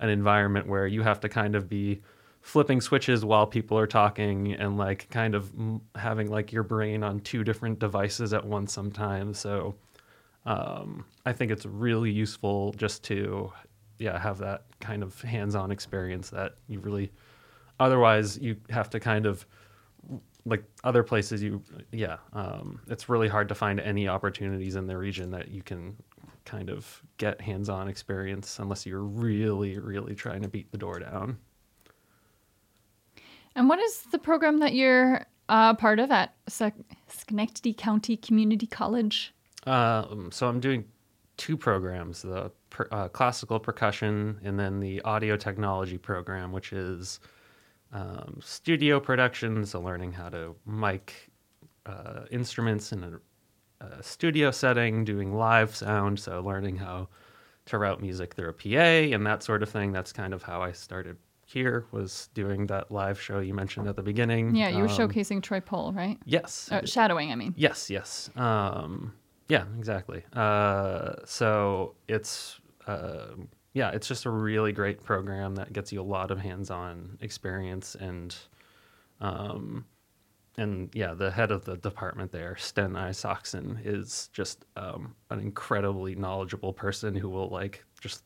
an 0.00 0.08
environment 0.08 0.66
where 0.66 0.88
you 0.88 1.02
have 1.02 1.20
to 1.20 1.28
kind 1.28 1.54
of 1.54 1.68
be 1.68 2.02
flipping 2.42 2.80
switches 2.80 3.24
while 3.24 3.46
people 3.46 3.78
are 3.78 3.86
talking 3.86 4.52
and 4.52 4.76
like 4.76 5.08
kind 5.10 5.34
of 5.34 5.50
having 5.94 6.30
like 6.30 6.52
your 6.52 6.62
brain 6.62 7.02
on 7.02 7.20
two 7.20 7.42
different 7.42 7.78
devices 7.78 8.32
at 8.32 8.44
once 8.44 8.72
sometimes. 8.72 9.38
So 9.38 9.74
um, 10.46 11.04
i 11.26 11.32
think 11.32 11.50
it's 11.50 11.66
really 11.66 12.10
useful 12.10 12.72
just 12.72 13.02
to 13.04 13.52
yeah 13.98 14.18
have 14.18 14.38
that 14.38 14.64
kind 14.80 15.02
of 15.02 15.20
hands-on 15.22 15.70
experience 15.70 16.30
that 16.30 16.54
you 16.68 16.80
really 16.80 17.12
otherwise 17.78 18.38
you 18.38 18.56
have 18.70 18.90
to 18.90 18.98
kind 18.98 19.26
of 19.26 19.46
like 20.44 20.64
other 20.82 21.02
places 21.02 21.42
you 21.42 21.62
yeah 21.92 22.16
um, 22.32 22.80
it's 22.88 23.08
really 23.08 23.28
hard 23.28 23.48
to 23.48 23.54
find 23.54 23.78
any 23.80 24.08
opportunities 24.08 24.74
in 24.74 24.86
the 24.86 24.96
region 24.96 25.30
that 25.30 25.48
you 25.48 25.62
can 25.62 25.96
kind 26.44 26.68
of 26.68 27.00
get 27.18 27.40
hands-on 27.40 27.86
experience 27.86 28.58
unless 28.58 28.84
you're 28.84 29.04
really 29.04 29.78
really 29.78 30.14
trying 30.14 30.42
to 30.42 30.48
beat 30.48 30.70
the 30.72 30.78
door 30.78 30.98
down 30.98 31.36
And 33.54 33.68
what 33.68 33.78
is 33.78 34.02
the 34.10 34.18
program 34.18 34.58
that 34.58 34.74
you're 34.74 35.26
uh, 35.48 35.74
part 35.74 35.98
of 35.98 36.10
at 36.10 36.34
Schenectady 36.48 37.74
County 37.74 38.16
Community 38.16 38.66
College? 38.66 39.34
Um, 39.66 40.30
so 40.32 40.48
I'm 40.48 40.60
doing 40.60 40.84
two 41.36 41.56
programs: 41.56 42.22
the 42.22 42.50
per, 42.70 42.88
uh, 42.90 43.08
classical 43.08 43.60
percussion, 43.60 44.40
and 44.42 44.58
then 44.58 44.80
the 44.80 45.00
audio 45.02 45.36
technology 45.36 45.98
program, 45.98 46.52
which 46.52 46.72
is 46.72 47.20
um, 47.92 48.38
studio 48.42 48.98
production. 48.98 49.66
So 49.66 49.80
learning 49.80 50.12
how 50.12 50.30
to 50.30 50.56
mic 50.66 51.30
uh, 51.86 52.24
instruments 52.30 52.92
in 52.92 53.04
a, 53.04 53.84
a 53.84 54.02
studio 54.02 54.50
setting, 54.50 55.04
doing 55.04 55.34
live 55.34 55.74
sound. 55.74 56.18
So 56.18 56.40
learning 56.40 56.76
how 56.76 57.08
to 57.66 57.78
route 57.78 58.00
music 58.00 58.34
through 58.34 58.48
a 58.48 58.52
PA 58.52 59.14
and 59.14 59.26
that 59.26 59.42
sort 59.42 59.62
of 59.62 59.68
thing. 59.68 59.92
That's 59.92 60.12
kind 60.12 60.34
of 60.34 60.42
how 60.42 60.62
I 60.62 60.72
started 60.72 61.16
here. 61.52 61.86
Was 61.92 62.28
doing 62.34 62.66
that 62.66 62.90
live 62.90 63.20
show 63.20 63.40
you 63.40 63.54
mentioned 63.54 63.88
at 63.88 63.96
the 63.96 64.02
beginning. 64.02 64.54
Yeah, 64.56 64.68
you 64.68 64.78
were 64.78 64.88
Um, 64.88 64.96
showcasing 64.96 65.42
Troy 65.42 65.60
Poll, 65.60 65.92
right? 65.92 66.18
Yes. 66.24 66.70
Uh, 66.72 66.84
shadowing, 66.86 67.30
I 67.30 67.36
mean. 67.36 67.54
Yes, 67.56 67.90
yes. 67.90 68.30
Um, 68.36 69.12
yeah, 69.48 69.64
exactly. 69.78 70.24
Uh, 70.32 71.14
so 71.24 71.94
it's 72.08 72.58
uh, 72.86 73.34
yeah, 73.74 73.90
it's 73.90 74.08
just 74.08 74.24
a 74.26 74.30
really 74.30 74.72
great 74.72 75.02
program 75.02 75.54
that 75.54 75.72
gets 75.72 75.92
you 75.92 76.00
a 76.00 76.02
lot 76.02 76.30
of 76.30 76.38
hands-on 76.38 77.18
experience 77.20 77.94
and 77.94 78.34
um, 79.20 79.84
and 80.58 80.90
yeah, 80.94 81.14
the 81.14 81.30
head 81.30 81.50
of 81.50 81.64
the 81.64 81.76
department 81.78 82.30
there, 82.32 82.56
Sten 82.56 82.94
Isaacson, 82.96 83.80
is 83.84 84.28
just 84.34 84.66
um, 84.76 85.14
an 85.30 85.38
incredibly 85.40 86.14
knowledgeable 86.14 86.72
person 86.74 87.14
who 87.14 87.30
will 87.30 87.48
like 87.48 87.84
just 88.00 88.24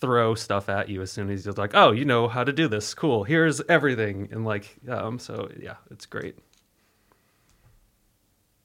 throw 0.00 0.34
stuff 0.34 0.68
at 0.68 0.88
you 0.88 1.02
as 1.02 1.12
soon 1.12 1.30
as 1.30 1.44
he's 1.44 1.58
like, 1.58 1.72
oh, 1.74 1.92
you 1.92 2.04
know 2.04 2.28
how 2.28 2.44
to 2.44 2.52
do 2.52 2.68
this. 2.68 2.94
Cool. 2.94 3.24
Here's 3.24 3.60
everything. 3.62 4.28
And 4.32 4.44
like, 4.44 4.76
um, 4.88 5.18
so 5.18 5.50
yeah, 5.60 5.76
it's 5.90 6.06
great. 6.06 6.36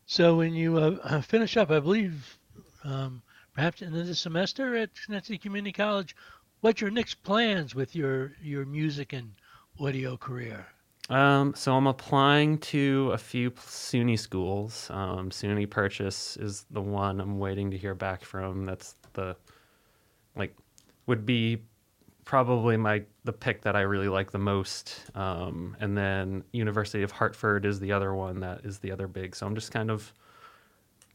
So 0.06 0.38
when 0.38 0.54
you 0.54 0.78
uh, 0.78 0.98
uh, 1.04 1.22
finish 1.22 1.58
up, 1.58 1.72
I 1.72 1.80
believe, 1.80 2.38
um, 2.84 3.22
perhaps 3.54 3.82
in 3.82 3.92
the 3.92 4.14
semester 4.14 4.76
at 4.76 4.92
Schenectady 4.94 5.38
Community 5.38 5.74
College, 5.74 6.16
what's 6.62 6.80
your 6.80 6.92
next 6.92 7.24
plans 7.24 7.74
with 7.74 7.96
your 7.96 8.34
your 8.42 8.66
music 8.66 9.14
and 9.14 9.32
audio 9.80 10.16
career? 10.16 10.68
Um, 11.10 11.54
so 11.56 11.76
I'm 11.76 11.88
applying 11.88 12.58
to 12.60 13.12
a 13.14 13.18
few 13.18 13.52
SUNY 13.52 14.18
schools. 14.18 14.90
Um, 14.90 15.30
SUNY 15.30 15.70
Purchase 15.70 16.38
is 16.38 16.66
the 16.72 16.82
one 16.82 17.20
I'm 17.20 17.38
waiting 17.38 17.70
to 17.72 17.78
hear 17.78 17.94
back 17.94 18.24
from. 18.24 18.66
That's 18.66 18.96
the 19.14 19.36
like 20.36 20.56
would 21.08 21.26
be 21.26 21.62
probably 22.26 22.76
my 22.76 23.04
the 23.24 23.34
pick 23.34 23.62
that 23.62 23.76
I 23.76 23.82
really 23.82 24.10
like 24.10 24.32
the 24.32 24.40
most. 24.40 25.02
Um, 25.16 25.78
and 25.80 25.98
then 25.98 26.44
University 26.52 27.04
of 27.04 27.12
Hartford 27.12 27.66
is 27.66 27.80
the 27.80 27.92
other 27.92 28.14
one 28.14 28.40
that 28.42 28.66
is 28.66 28.80
the 28.80 28.92
other 28.92 29.08
big. 29.08 29.36
So 29.36 29.46
I'm 29.46 29.56
just 29.56 29.72
kind 29.72 29.92
of 29.92 30.12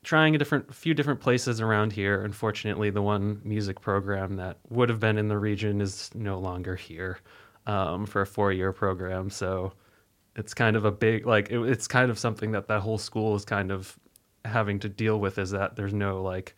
trying 0.03 0.35
a 0.35 0.39
different 0.39 0.73
few 0.75 0.95
different 0.95 1.21
places 1.21 1.61
around 1.61 1.93
here. 1.93 2.25
Unfortunately, 2.25 2.91
the 2.91 3.03
one 3.03 3.41
music 3.45 3.81
program 3.81 4.37
that 4.37 4.59
would 4.69 4.89
have 4.89 5.01
been 5.01 5.19
in 5.19 5.29
the 5.29 5.39
region 5.39 5.81
is 5.81 6.11
no 6.15 6.39
longer 6.39 6.77
here 6.77 7.19
um, 7.67 8.07
for 8.07 8.23
a 8.23 8.27
four 8.27 8.53
year 8.53 8.73
program. 8.73 9.31
So 9.31 9.73
it's 10.37 10.55
kind 10.55 10.77
of 10.77 10.85
a 10.85 10.93
big 10.93 11.27
like 11.27 11.51
it, 11.51 11.61
it's 11.63 11.87
kind 11.87 12.11
of 12.11 12.19
something 12.19 12.53
that 12.53 12.69
that 12.69 12.81
whole 12.81 12.99
school 12.99 13.35
is 13.35 13.45
kind 13.45 13.71
of 13.71 13.99
having 14.45 14.79
to 14.81 14.89
deal 14.89 15.21
with 15.21 15.39
is 15.39 15.51
that 15.51 15.77
there's 15.77 15.93
no 15.93 16.23
like 16.23 16.55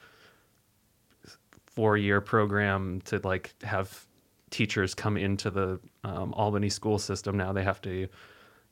four 1.75 1.97
year 1.97 2.21
program 2.21 3.01
to 3.07 3.21
like 3.25 3.55
have 3.63 4.07
teachers 4.51 4.95
come 4.95 5.17
into 5.17 5.51
the 5.51 5.81
um, 6.05 6.33
Albany 6.35 6.69
school 6.69 6.99
system. 6.99 7.37
Now 7.37 7.53
they 7.53 7.65
have 7.65 7.81
to 7.83 8.07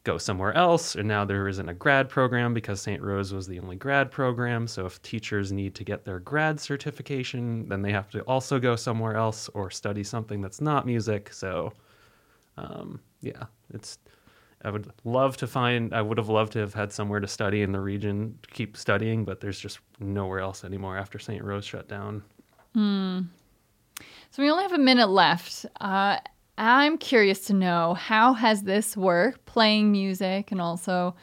go 0.04 0.16
somewhere 0.16 0.54
else, 0.54 0.94
and 0.94 1.06
now 1.06 1.24
there 1.24 1.48
isn't 1.48 1.68
a 1.68 1.74
grad 1.74 2.08
program 2.08 2.54
because 2.54 2.80
St. 2.80 3.02
Rose 3.02 3.32
was 3.32 3.46
the 3.46 3.58
only 3.58 3.76
grad 3.76 4.10
program. 4.10 4.66
So 4.66 4.86
if 4.86 5.00
teachers 5.02 5.52
need 5.52 5.74
to 5.74 5.84
get 5.84 6.04
their 6.04 6.20
grad 6.20 6.58
certification, 6.58 7.68
then 7.68 7.82
they 7.82 7.92
have 7.92 8.10
to 8.10 8.20
also 8.22 8.58
go 8.58 8.76
somewhere 8.76 9.16
else 9.16 9.48
or 9.50 9.70
study 9.70 10.04
something 10.04 10.40
that's 10.40 10.60
not 10.60 10.86
music. 10.86 11.32
So 11.32 11.72
um, 12.56 13.00
yeah, 13.20 13.44
it's. 13.72 13.98
I 14.62 14.70
would 14.70 14.92
love 15.04 15.38
to 15.38 15.46
find. 15.46 15.94
I 15.94 16.02
would 16.02 16.18
have 16.18 16.28
loved 16.28 16.52
to 16.52 16.58
have 16.58 16.74
had 16.74 16.92
somewhere 16.92 17.20
to 17.20 17.26
study 17.26 17.62
in 17.62 17.72
the 17.72 17.80
region, 17.80 18.38
keep 18.50 18.76
studying, 18.76 19.24
but 19.24 19.40
there's 19.40 19.58
just 19.58 19.78
nowhere 20.00 20.40
else 20.40 20.64
anymore 20.64 20.98
after 20.98 21.18
St. 21.18 21.42
Rose 21.42 21.64
shut 21.64 21.88
down. 21.88 22.22
Hmm. 22.74 23.20
So 24.30 24.42
we 24.42 24.50
only 24.50 24.62
have 24.62 24.72
a 24.72 24.78
minute 24.78 25.08
left. 25.08 25.66
Uh, 25.80 26.18
I'm 26.56 26.98
curious 26.98 27.46
to 27.46 27.54
know 27.54 27.94
how 27.94 28.34
has 28.34 28.62
this 28.62 28.96
work, 28.96 29.44
playing 29.46 29.90
music, 29.90 30.52
and 30.52 30.60
also 30.60 31.14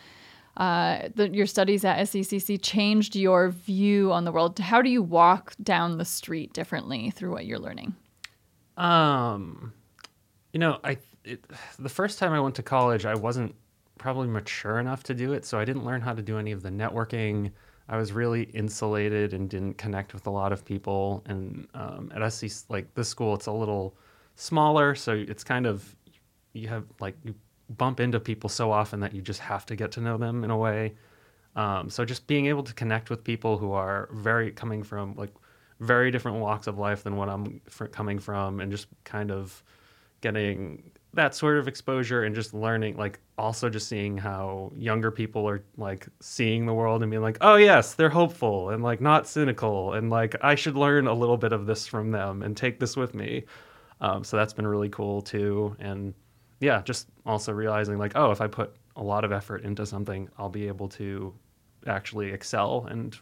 uh, 0.57 1.09
the, 1.13 1.29
your 1.29 1.45
studies 1.45 1.85
at 1.85 1.99
SCCC 1.99 2.59
changed 2.61 3.15
your 3.15 3.49
view 3.49 4.11
on 4.11 4.25
the 4.25 4.31
world? 4.31 4.57
How 4.57 4.81
do 4.81 4.89
you 4.89 5.03
walk 5.03 5.53
down 5.61 5.99
the 5.99 6.05
street 6.05 6.51
differently 6.53 7.11
through 7.11 7.31
what 7.31 7.45
you're 7.45 7.59
learning? 7.59 7.95
Um, 8.75 9.73
you 10.53 10.59
know, 10.59 10.79
I 10.83 10.97
it, 11.23 11.45
the 11.77 11.89
first 11.89 12.17
time 12.17 12.33
I 12.33 12.39
went 12.39 12.55
to 12.55 12.63
college, 12.63 13.05
I 13.05 13.13
wasn't 13.13 13.53
probably 13.99 14.27
mature 14.27 14.79
enough 14.79 15.03
to 15.03 15.13
do 15.13 15.33
it, 15.33 15.45
so 15.45 15.59
I 15.59 15.65
didn't 15.65 15.85
learn 15.85 16.01
how 16.01 16.13
to 16.13 16.21
do 16.21 16.39
any 16.39 16.51
of 16.51 16.63
the 16.63 16.69
networking. 16.69 17.51
I 17.89 17.97
was 17.97 18.11
really 18.11 18.43
insulated 18.43 19.33
and 19.33 19.49
didn't 19.49 19.77
connect 19.77 20.13
with 20.13 20.27
a 20.27 20.29
lot 20.29 20.51
of 20.51 20.65
people. 20.65 21.23
And 21.25 21.67
um, 21.73 22.11
at 22.13 22.27
SC, 22.31 22.69
like 22.69 22.93
this 22.95 23.07
school, 23.07 23.33
it's 23.35 23.45
a 23.45 23.51
little 23.51 23.95
smaller, 24.35 24.93
so 24.95 25.13
it's 25.13 25.43
kind 25.43 25.65
of 25.65 25.95
you 26.53 26.67
have 26.67 26.85
like 26.99 27.15
you 27.23 27.33
bump 27.77 27.99
into 27.99 28.19
people 28.19 28.49
so 28.49 28.71
often 28.71 28.99
that 29.01 29.13
you 29.13 29.21
just 29.21 29.39
have 29.39 29.65
to 29.65 29.75
get 29.75 29.91
to 29.91 30.01
know 30.01 30.17
them 30.17 30.43
in 30.43 30.51
a 30.51 30.57
way. 30.57 30.93
Um, 31.55 31.89
so 31.89 32.05
just 32.05 32.27
being 32.27 32.45
able 32.47 32.63
to 32.63 32.73
connect 32.73 33.09
with 33.09 33.23
people 33.23 33.57
who 33.57 33.71
are 33.71 34.09
very 34.13 34.51
coming 34.51 34.83
from 34.83 35.15
like 35.15 35.33
very 35.79 36.11
different 36.11 36.37
walks 36.37 36.67
of 36.67 36.77
life 36.77 37.03
than 37.03 37.15
what 37.15 37.29
I'm 37.29 37.61
coming 37.91 38.19
from, 38.19 38.59
and 38.59 38.71
just 38.71 38.87
kind 39.03 39.31
of 39.31 39.63
getting 40.21 40.91
that 41.17 41.35
sort 41.35 41.57
of 41.57 41.67
exposure 41.67 42.23
and 42.23 42.33
just 42.33 42.53
learning 42.53 42.95
like 42.95 43.19
also 43.37 43.69
just 43.69 43.87
seeing 43.87 44.17
how 44.17 44.71
younger 44.75 45.11
people 45.11 45.47
are 45.47 45.63
like 45.75 46.07
seeing 46.19 46.65
the 46.65 46.73
world 46.73 47.01
and 47.01 47.11
being 47.11 47.21
like 47.23 47.37
oh 47.41 47.55
yes 47.55 47.95
they're 47.95 48.09
hopeful 48.09 48.69
and 48.69 48.83
like 48.83 49.01
not 49.01 49.27
cynical 49.27 49.93
and 49.93 50.09
like 50.09 50.35
i 50.43 50.55
should 50.55 50.75
learn 50.75 51.07
a 51.07 51.13
little 51.13 51.37
bit 51.37 51.51
of 51.51 51.65
this 51.65 51.85
from 51.85 52.11
them 52.11 52.41
and 52.41 52.55
take 52.55 52.79
this 52.79 52.95
with 52.95 53.13
me. 53.13 53.43
Um, 53.99 54.23
so 54.23 54.37
that's 54.37 54.53
been 54.53 54.67
really 54.67 54.89
cool 54.89 55.23
too. 55.23 55.75
And 55.79 56.13
yeah 56.59 56.81
just 56.81 57.07
also 57.25 57.51
realizing 57.51 57.97
like 57.97 58.13
oh 58.15 58.31
if 58.31 58.41
i 58.41 58.47
put 58.47 58.75
a 58.95 59.03
lot 59.03 59.23
of 59.23 59.31
effort 59.31 59.63
into 59.63 59.85
something 59.85 60.29
i'll 60.37 60.49
be 60.49 60.67
able 60.67 60.87
to 60.87 61.33
actually 61.85 62.31
excel 62.31 62.87
and 62.89 63.17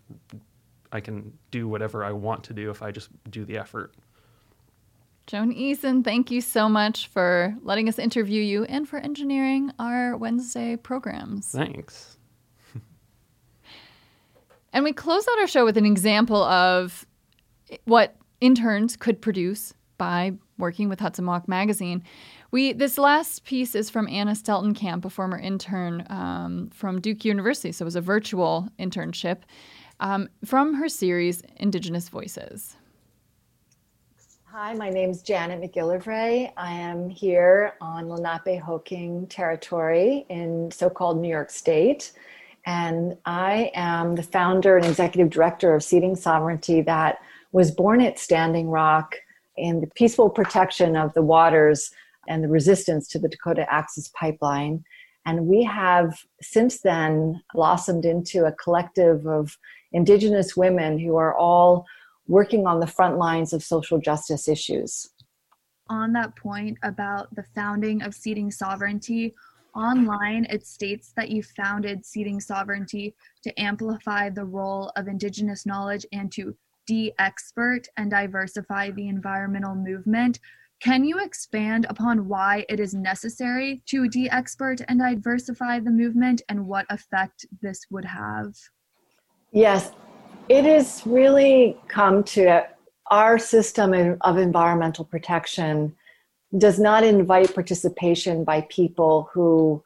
i 0.91 0.99
can 0.99 1.31
do 1.51 1.67
whatever 1.67 2.03
i 2.03 2.11
want 2.11 2.43
to 2.43 2.53
do 2.53 2.69
if 2.69 2.81
i 2.81 2.91
just 2.91 3.09
do 3.29 3.43
the 3.45 3.57
effort 3.57 3.93
Joan 5.27 5.53
Eason, 5.53 6.03
thank 6.03 6.29
you 6.29 6.39
so 6.39 6.69
much 6.69 7.07
for 7.07 7.55
letting 7.63 7.89
us 7.89 7.97
interview 7.97 8.43
you 8.43 8.63
and 8.65 8.87
for 8.87 8.97
engineering 8.99 9.71
our 9.79 10.15
Wednesday 10.15 10.75
programs. 10.75 11.47
Thanks. 11.47 12.17
and 14.73 14.83
we 14.83 14.93
close 14.93 15.27
out 15.27 15.39
our 15.39 15.47
show 15.47 15.65
with 15.65 15.77
an 15.77 15.85
example 15.85 16.43
of 16.43 17.07
what 17.85 18.15
interns 18.39 18.95
could 18.95 19.19
produce 19.19 19.73
by 19.97 20.33
working 20.59 20.89
with 20.89 20.99
Hudson 20.99 21.25
Mohawk 21.25 21.47
Magazine. 21.47 22.03
We 22.51 22.73
this 22.73 22.99
last 22.99 23.45
piece 23.45 23.73
is 23.73 23.89
from 23.89 24.07
Anna 24.07 24.33
Steltenkamp, 24.33 25.05
a 25.05 25.09
former 25.09 25.39
intern 25.39 26.05
um, 26.09 26.69
from 26.71 27.01
Duke 27.01 27.25
University, 27.25 27.71
so 27.71 27.83
it 27.83 27.87
was 27.87 27.95
a 27.95 28.01
virtual 28.01 28.69
internship 28.77 29.39
um, 29.99 30.29
from 30.43 30.75
her 30.75 30.87
series 30.87 31.41
Indigenous 31.57 32.09
Voices. 32.09 32.75
Hi, 34.57 34.73
my 34.73 34.89
name 34.89 35.09
is 35.09 35.21
Janet 35.21 35.59
McGillivray. 35.59 36.49
I 36.55 36.71
am 36.71 37.09
here 37.09 37.73
on 37.81 38.07
Lenape-Hoking 38.07 39.27
territory 39.27 40.25
in 40.29 40.71
so-called 40.71 41.19
New 41.19 41.27
York 41.27 41.49
State. 41.49 42.13
And 42.65 43.17
I 43.25 43.69
am 43.75 44.15
the 44.15 44.23
founder 44.23 44.77
and 44.77 44.85
executive 44.85 45.29
director 45.29 45.75
of 45.75 45.83
Seeding 45.83 46.15
Sovereignty 46.15 46.81
that 46.83 47.17
was 47.51 47.69
born 47.69 47.99
at 47.99 48.17
Standing 48.17 48.69
Rock 48.69 49.17
in 49.57 49.81
the 49.81 49.87
peaceful 49.87 50.29
protection 50.29 50.95
of 50.95 51.13
the 51.15 51.21
waters 51.21 51.91
and 52.29 52.41
the 52.41 52.47
resistance 52.47 53.09
to 53.09 53.19
the 53.19 53.27
Dakota 53.27 53.65
Access 53.69 54.07
Pipeline. 54.17 54.85
And 55.25 55.47
we 55.47 55.63
have 55.65 56.17
since 56.41 56.79
then 56.79 57.43
blossomed 57.53 58.05
into 58.05 58.45
a 58.45 58.53
collective 58.53 59.27
of 59.27 59.57
Indigenous 59.91 60.55
women 60.55 60.97
who 60.97 61.17
are 61.17 61.35
all 61.37 61.85
working 62.27 62.65
on 62.65 62.79
the 62.79 62.87
front 62.87 63.17
lines 63.17 63.53
of 63.53 63.63
social 63.63 63.99
justice 63.99 64.47
issues. 64.47 65.09
On 65.89 66.13
that 66.13 66.35
point 66.35 66.77
about 66.83 67.33
the 67.35 67.45
founding 67.53 68.01
of 68.01 68.15
Seeding 68.15 68.49
Sovereignty, 68.49 69.35
online 69.75 70.45
it 70.49 70.65
states 70.65 71.13
that 71.15 71.29
you 71.29 71.43
founded 71.43 72.05
Seeding 72.05 72.39
Sovereignty 72.39 73.13
to 73.43 73.59
amplify 73.59 74.29
the 74.29 74.45
role 74.45 74.91
of 74.95 75.07
Indigenous 75.07 75.65
knowledge 75.65 76.05
and 76.11 76.31
to 76.31 76.55
de 76.87 77.13
expert 77.19 77.87
and 77.97 78.09
diversify 78.09 78.91
the 78.91 79.07
environmental 79.07 79.75
movement. 79.75 80.39
Can 80.79 81.03
you 81.03 81.19
expand 81.19 81.85
upon 81.89 82.27
why 82.27 82.65
it 82.69 82.79
is 82.79 82.93
necessary 82.93 83.81
to 83.87 84.07
de 84.07 84.29
expert 84.29 84.81
and 84.87 84.99
diversify 84.99 85.79
the 85.79 85.91
movement 85.91 86.41
and 86.49 86.67
what 86.67 86.85
effect 86.89 87.45
this 87.61 87.81
would 87.89 88.05
have? 88.05 88.53
Yes, 89.51 89.91
it 90.47 90.63
has 90.65 91.01
really 91.05 91.77
come 91.87 92.23
to 92.23 92.65
our 93.09 93.39
system 93.39 94.17
of 94.21 94.37
environmental 94.37 95.05
protection 95.05 95.95
does 96.57 96.79
not 96.79 97.03
invite 97.03 97.53
participation 97.53 98.43
by 98.43 98.61
people 98.69 99.29
who 99.33 99.83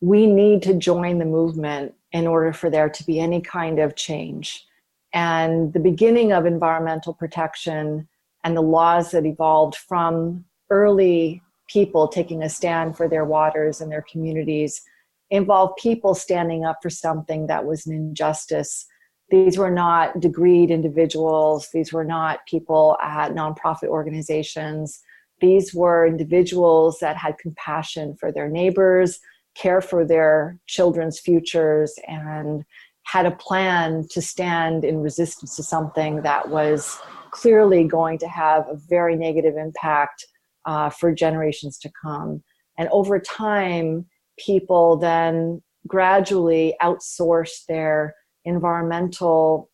we 0.00 0.26
need 0.26 0.62
to 0.62 0.74
join 0.74 1.18
the 1.18 1.24
movement 1.24 1.94
in 2.10 2.26
order 2.26 2.52
for 2.52 2.68
there 2.68 2.88
to 2.88 3.04
be 3.04 3.20
any 3.20 3.40
kind 3.40 3.78
of 3.78 3.94
change. 3.94 4.66
And 5.14 5.72
the 5.72 5.80
beginning 5.80 6.32
of 6.32 6.46
environmental 6.46 7.14
protection 7.14 8.08
and 8.44 8.56
the 8.56 8.62
laws 8.62 9.12
that 9.12 9.24
evolved 9.24 9.76
from 9.76 10.44
early 10.70 11.42
people 11.68 12.08
taking 12.08 12.42
a 12.42 12.48
stand 12.48 12.96
for 12.96 13.08
their 13.08 13.24
waters 13.24 13.80
and 13.80 13.90
their 13.90 14.04
communities 14.10 14.82
involved 15.30 15.78
people 15.80 16.14
standing 16.14 16.64
up 16.64 16.78
for 16.82 16.90
something 16.90 17.46
that 17.46 17.64
was 17.64 17.86
an 17.86 17.94
injustice 17.94 18.86
these 19.32 19.56
were 19.56 19.70
not 19.70 20.16
degreed 20.16 20.68
individuals, 20.68 21.70
these 21.72 21.90
were 21.90 22.04
not 22.04 22.46
people 22.46 22.98
at 23.02 23.32
nonprofit 23.32 23.88
organizations. 23.88 25.00
These 25.40 25.72
were 25.72 26.06
individuals 26.06 26.98
that 27.00 27.16
had 27.16 27.38
compassion 27.38 28.14
for 28.20 28.30
their 28.30 28.50
neighbors, 28.50 29.18
care 29.54 29.80
for 29.80 30.04
their 30.04 30.60
children's 30.66 31.18
futures, 31.18 31.94
and 32.06 32.62
had 33.04 33.24
a 33.24 33.30
plan 33.30 34.06
to 34.10 34.20
stand 34.20 34.84
in 34.84 35.00
resistance 35.00 35.56
to 35.56 35.62
something 35.62 36.20
that 36.20 36.50
was 36.50 36.98
clearly 37.30 37.84
going 37.84 38.18
to 38.18 38.28
have 38.28 38.66
a 38.68 38.76
very 38.90 39.16
negative 39.16 39.56
impact 39.56 40.26
uh, 40.66 40.90
for 40.90 41.10
generations 41.10 41.78
to 41.78 41.90
come. 42.02 42.42
And 42.76 42.90
over 42.90 43.18
time, 43.18 44.04
people 44.38 44.98
then 44.98 45.62
gradually 45.86 46.76
outsourced 46.82 47.64
their 47.66 48.14
environmental 48.44 49.70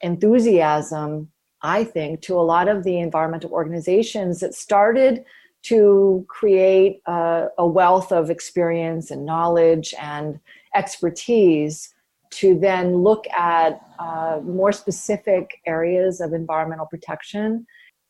enthusiasm, 0.00 1.30
I 1.62 1.84
think, 1.84 2.22
to 2.22 2.34
a 2.38 2.42
lot 2.42 2.68
of 2.68 2.84
the 2.84 2.98
environmental 2.98 3.50
organizations 3.50 4.40
that 4.40 4.54
started 4.54 5.24
to 5.64 6.24
create 6.28 7.00
a, 7.06 7.48
a 7.58 7.66
wealth 7.66 8.12
of 8.12 8.30
experience 8.30 9.10
and 9.10 9.26
knowledge 9.26 9.92
and 10.00 10.38
expertise 10.74 11.94
to 12.30 12.58
then 12.58 12.96
look 12.96 13.26
at 13.28 13.80
uh, 13.98 14.40
more 14.44 14.72
specific 14.72 15.60
areas 15.66 16.20
of 16.20 16.32
environmental 16.32 16.86
protection, 16.86 17.66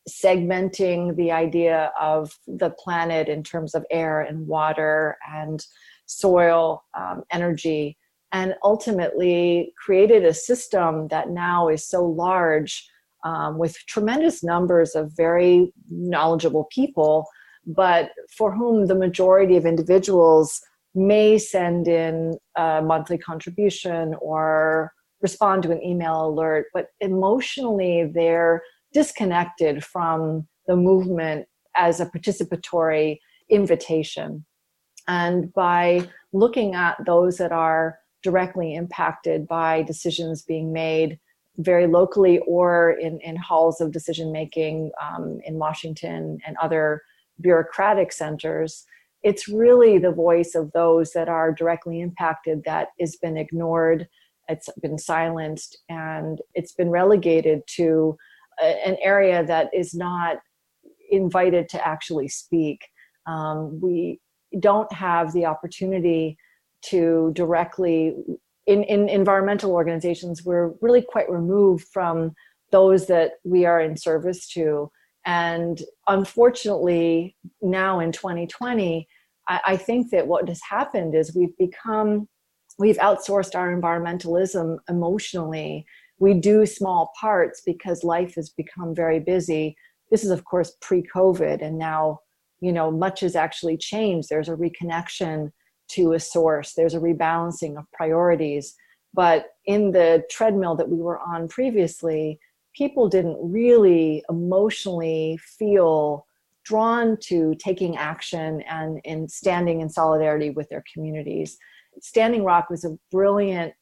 segmenting 0.08 1.14
the 1.16 1.30
idea 1.30 1.92
of 2.00 2.38
the 2.46 2.70
planet 2.70 3.28
in 3.28 3.42
terms 3.42 3.74
of 3.74 3.84
air 3.90 4.20
and 4.20 4.46
water 4.46 5.16
and 5.32 5.64
soil, 6.06 6.84
um, 6.94 7.22
energy, 7.30 7.96
and 8.32 8.54
ultimately 8.62 9.72
created 9.82 10.24
a 10.24 10.34
system 10.34 11.08
that 11.08 11.30
now 11.30 11.68
is 11.68 11.86
so 11.86 12.04
large 12.04 12.88
um, 13.24 13.58
with 13.58 13.76
tremendous 13.86 14.44
numbers 14.44 14.94
of 14.94 15.12
very 15.16 15.72
knowledgeable 15.90 16.68
people, 16.70 17.26
but 17.66 18.10
for 18.36 18.54
whom 18.54 18.86
the 18.86 18.94
majority 18.94 19.56
of 19.56 19.66
individuals 19.66 20.60
may 20.94 21.38
send 21.38 21.88
in 21.88 22.36
a 22.56 22.82
monthly 22.82 23.18
contribution 23.18 24.14
or 24.20 24.92
respond 25.20 25.62
to 25.62 25.72
an 25.72 25.82
email 25.82 26.26
alert, 26.26 26.66
but 26.72 26.88
emotionally 27.00 28.10
they're 28.14 28.62
disconnected 28.92 29.84
from 29.84 30.46
the 30.66 30.76
movement 30.76 31.46
as 31.76 32.00
a 32.00 32.06
participatory 32.06 33.18
invitation. 33.50 34.44
And 35.06 35.52
by 35.54 36.08
looking 36.32 36.74
at 36.74 36.96
those 37.06 37.38
that 37.38 37.52
are 37.52 37.97
directly 38.22 38.74
impacted 38.74 39.46
by 39.46 39.82
decisions 39.82 40.42
being 40.42 40.72
made 40.72 41.18
very 41.58 41.86
locally 41.86 42.38
or 42.46 42.92
in, 42.92 43.20
in 43.20 43.36
halls 43.36 43.80
of 43.80 43.92
decision 43.92 44.32
making 44.32 44.90
um, 45.02 45.40
in 45.44 45.58
Washington 45.58 46.38
and 46.46 46.56
other 46.62 47.02
bureaucratic 47.40 48.12
centers, 48.12 48.84
it's 49.22 49.48
really 49.48 49.98
the 49.98 50.12
voice 50.12 50.54
of 50.54 50.70
those 50.72 51.12
that 51.12 51.28
are 51.28 51.52
directly 51.52 52.00
impacted 52.00 52.62
that 52.64 52.88
has 53.00 53.16
been 53.16 53.36
ignored, 53.36 54.06
it's 54.48 54.68
been 54.80 54.98
silenced, 54.98 55.78
and 55.88 56.40
it's 56.54 56.72
been 56.72 56.90
relegated 56.90 57.62
to 57.66 58.16
a, 58.62 58.86
an 58.86 58.96
area 59.02 59.44
that 59.44 59.68
is 59.74 59.94
not 59.94 60.38
invited 61.10 61.68
to 61.70 61.86
actually 61.86 62.28
speak. 62.28 62.80
Um, 63.26 63.80
we 63.80 64.20
don't 64.60 64.92
have 64.92 65.32
the 65.32 65.46
opportunity 65.46 66.38
to 66.90 67.32
directly 67.34 68.14
in, 68.66 68.84
in 68.84 69.08
environmental 69.08 69.72
organizations 69.72 70.44
we're 70.44 70.72
really 70.80 71.02
quite 71.02 71.30
removed 71.30 71.86
from 71.92 72.32
those 72.70 73.06
that 73.06 73.32
we 73.44 73.64
are 73.64 73.80
in 73.80 73.96
service 73.96 74.46
to. 74.48 74.90
And 75.24 75.80
unfortunately 76.06 77.36
now 77.62 78.00
in 78.00 78.12
2020 78.12 79.08
I, 79.48 79.60
I 79.66 79.76
think 79.76 80.10
that 80.10 80.26
what 80.26 80.48
has 80.48 80.60
happened 80.68 81.14
is 81.14 81.34
we've 81.34 81.56
become 81.58 82.28
we've 82.78 82.98
outsourced 82.98 83.56
our 83.56 83.74
environmentalism 83.74 84.78
emotionally. 84.88 85.84
We 86.20 86.34
do 86.34 86.64
small 86.66 87.12
parts 87.20 87.62
because 87.64 88.04
life 88.04 88.34
has 88.36 88.50
become 88.50 88.94
very 88.94 89.18
busy. 89.18 89.76
This 90.10 90.24
is 90.24 90.30
of 90.30 90.44
course 90.44 90.76
pre-covid 90.80 91.62
and 91.62 91.78
now 91.78 92.20
you 92.60 92.72
know 92.72 92.90
much 92.90 93.20
has 93.20 93.36
actually 93.36 93.76
changed. 93.76 94.28
There's 94.28 94.48
a 94.48 94.56
reconnection 94.56 95.50
to 95.88 96.12
a 96.12 96.20
source. 96.20 96.74
There's 96.74 96.94
a 96.94 97.00
rebalancing 97.00 97.78
of 97.78 97.90
priorities. 97.92 98.74
But 99.14 99.46
in 99.64 99.92
the 99.92 100.24
treadmill 100.30 100.76
that 100.76 100.88
we 100.88 100.98
were 100.98 101.18
on 101.18 101.48
previously, 101.48 102.38
people 102.74 103.08
didn't 103.08 103.38
really 103.40 104.22
emotionally 104.28 105.38
feel 105.58 106.26
drawn 106.64 107.16
to 107.16 107.54
taking 107.58 107.96
action 107.96 108.60
and 108.62 109.00
in 109.04 109.28
standing 109.28 109.80
in 109.80 109.88
solidarity 109.88 110.50
with 110.50 110.68
their 110.68 110.84
communities. 110.92 111.56
Standing 112.00 112.44
Rock 112.44 112.68
was 112.68 112.84
a 112.84 112.98
brilliant 113.10 113.72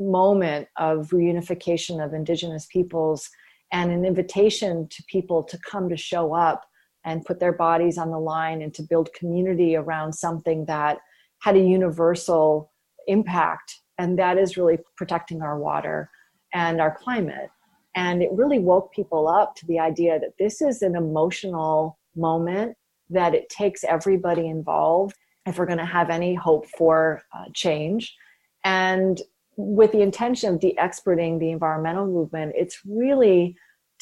moment 0.00 0.66
of 0.76 1.10
reunification 1.10 2.04
of 2.04 2.12
Indigenous 2.12 2.66
peoples 2.66 3.30
and 3.72 3.90
an 3.92 4.04
invitation 4.04 4.88
to 4.88 5.02
people 5.04 5.42
to 5.44 5.58
come 5.58 5.88
to 5.88 5.96
show 5.96 6.34
up 6.34 6.64
and 7.04 7.24
put 7.24 7.38
their 7.38 7.52
bodies 7.52 7.98
on 7.98 8.10
the 8.10 8.18
line 8.18 8.62
and 8.62 8.74
to 8.74 8.82
build 8.82 9.12
community 9.12 9.76
around 9.76 10.12
something 10.12 10.64
that 10.66 10.98
had 11.44 11.56
a 11.56 11.60
universal 11.60 12.72
impact, 13.06 13.82
and 13.98 14.18
that 14.18 14.38
is 14.38 14.56
really 14.56 14.78
protecting 14.96 15.42
our 15.42 15.58
water 15.58 16.08
and 16.54 16.80
our 16.80 16.96
climate. 16.96 17.50
And 17.94 18.22
it 18.22 18.30
really 18.32 18.58
woke 18.58 18.92
people 18.94 19.28
up 19.28 19.54
to 19.56 19.66
the 19.66 19.78
idea 19.78 20.18
that 20.18 20.38
this 20.38 20.62
is 20.62 20.80
an 20.80 20.96
emotional 20.96 21.98
moment, 22.16 22.76
that 23.10 23.34
it 23.34 23.50
takes 23.50 23.84
everybody 23.84 24.48
involved 24.48 25.16
if 25.44 25.58
we're 25.58 25.66
going 25.66 25.78
to 25.78 25.84
have 25.84 26.08
any 26.08 26.34
hope 26.34 26.66
for 26.78 27.20
uh, 27.36 27.44
change. 27.52 28.16
And 28.64 29.20
with 29.56 29.92
the 29.92 30.00
intention 30.00 30.54
of 30.54 30.60
de 30.60 30.74
experting 30.78 31.38
the 31.38 31.50
environmental 31.50 32.06
movement, 32.06 32.54
it's 32.56 32.80
really 32.86 33.54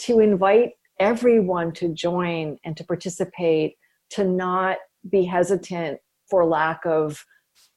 to 0.07 0.21
invite 0.21 0.71
everyone 1.01 1.73
to 1.73 1.89
join 1.89 2.57
and 2.65 2.77
to 2.77 2.85
participate, 2.85 3.75
to 4.11 4.23
not 4.23 4.77
be 5.11 5.25
hesitant 5.25 5.99
for 6.33 6.47
lack 6.47 6.81
of 6.87 7.27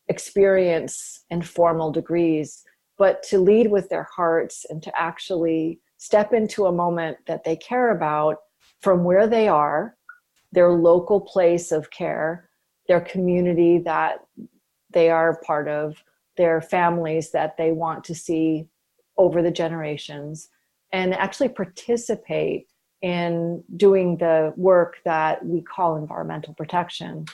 experience 0.08 1.26
and 1.30 1.46
formal 1.46 1.92
degrees, 1.92 2.64
but 2.98 3.22
to 3.22 3.38
lead 3.38 3.70
with 3.70 3.90
their 3.90 4.08
hearts 4.16 4.66
and 4.70 4.82
to 4.82 4.90
actually 4.98 5.82
step 5.98 6.32
into 6.32 6.66
a 6.66 6.72
moment 6.72 7.18
that 7.28 7.44
they 7.44 7.58
care 7.58 7.92
about 7.92 8.38
from 8.80 9.04
where 9.04 9.28
they 9.28 9.50
are, 9.50 9.98
their 10.54 10.72
local 10.72 11.20
place 11.20 11.74
of 11.74 11.92
care, 11.92 12.50
their 12.88 13.02
community 13.02 13.78
that 13.78 14.26
they 14.92 15.10
are 15.10 15.42
part 15.42 15.68
of, 15.68 16.02
their 16.38 16.62
families 16.62 17.32
that 17.32 17.58
they 17.58 17.74
want 17.74 18.06
to 18.06 18.16
see 18.16 18.66
over 19.18 19.42
the 19.42 19.52
generations, 19.52 20.48
and 20.94 21.14
actually 21.14 21.50
participate 21.50 22.68
in 23.02 23.62
doing 23.76 24.16
the 24.16 24.54
work 24.56 24.96
that 25.04 25.46
we 25.46 25.62
call 25.62 25.98
environmental 25.98 26.54
protection. 26.54 27.26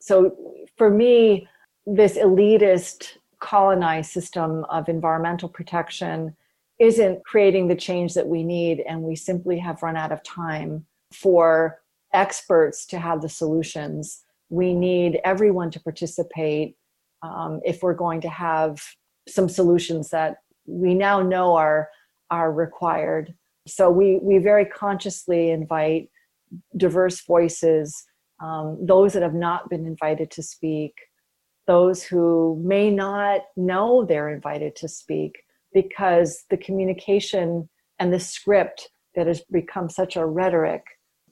So 0.00 0.54
for 0.76 0.90
me, 0.90 1.48
this 1.86 2.16
elitist 2.16 3.16
colonized 3.38 4.10
system 4.10 4.64
of 4.64 4.88
environmental 4.88 5.48
protection 5.48 6.36
isn't 6.78 7.24
creating 7.24 7.68
the 7.68 7.76
change 7.76 8.14
that 8.14 8.26
we 8.26 8.42
need, 8.42 8.80
and 8.80 9.02
we 9.02 9.14
simply 9.14 9.58
have 9.58 9.82
run 9.82 9.96
out 9.96 10.12
of 10.12 10.22
time 10.22 10.86
for 11.12 11.80
experts 12.12 12.86
to 12.86 12.98
have 12.98 13.20
the 13.20 13.28
solutions. 13.28 14.22
We 14.48 14.74
need 14.74 15.20
everyone 15.24 15.70
to 15.72 15.80
participate 15.80 16.76
um, 17.22 17.60
if 17.64 17.82
we're 17.82 17.94
going 17.94 18.22
to 18.22 18.30
have 18.30 18.82
some 19.28 19.48
solutions 19.48 20.10
that 20.10 20.38
we 20.66 20.94
now 20.94 21.22
know 21.22 21.54
are 21.56 21.90
are 22.30 22.52
required. 22.52 23.34
So 23.66 23.90
we 23.90 24.18
we 24.22 24.38
very 24.38 24.64
consciously 24.64 25.50
invite 25.50 26.10
diverse 26.76 27.20
voices, 27.20 28.04
um, 28.40 28.78
those 28.80 29.12
that 29.12 29.22
have 29.22 29.34
not 29.34 29.68
been 29.68 29.86
invited 29.86 30.30
to 30.32 30.42
speak, 30.42 30.94
those 31.66 32.02
who 32.02 32.60
may 32.64 32.90
not 32.90 33.42
know 33.56 34.04
they're 34.04 34.30
invited 34.30 34.74
to 34.76 34.88
speak 34.88 35.42
because 35.72 36.44
the 36.50 36.56
communication 36.56 37.68
and 37.98 38.12
the 38.12 38.20
script 38.20 38.90
that 39.14 39.26
has 39.26 39.42
become 39.52 39.88
such 39.88 40.16
a 40.16 40.24
rhetoric. 40.24 40.82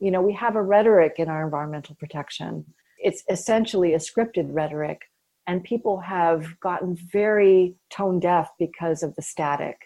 You 0.01 0.11
know, 0.11 0.23
we 0.23 0.35
have 0.35 0.55
a 0.55 0.63
rhetoric 0.63 1.15
in 1.19 1.29
our 1.29 1.45
environmental 1.45 1.97
protection. 1.97 2.65
It's 2.99 3.25
essentially 3.31 3.95
a 3.95 3.99
scripted 3.99 4.49
rhetoric, 4.51 5.03
and 5.47 5.65
people 5.65 5.99
have 6.01 6.59
gotten 6.61 6.97
very 7.11 7.75
tone 7.91 8.21
deaf 8.21 8.51
because 8.59 9.03
of 9.03 9.15
the 9.17 9.23
static. 9.23 9.77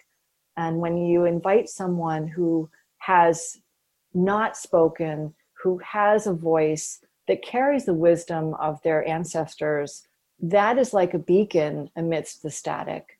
And 0.57 0.77
when 0.77 0.97
you 0.97 1.25
invite 1.25 1.69
someone 1.69 2.27
who 2.27 2.69
has 2.99 3.57
not 4.13 4.55
spoken, 4.57 5.33
who 5.63 5.79
has 5.79 6.27
a 6.27 6.33
voice 6.33 6.99
that 7.27 7.43
carries 7.43 7.85
the 7.85 7.93
wisdom 7.93 8.53
of 8.55 8.81
their 8.83 9.07
ancestors, 9.07 10.07
that 10.41 10.77
is 10.77 10.93
like 10.93 11.13
a 11.13 11.19
beacon 11.19 11.89
amidst 11.95 12.43
the 12.43 12.51
static. 12.51 13.19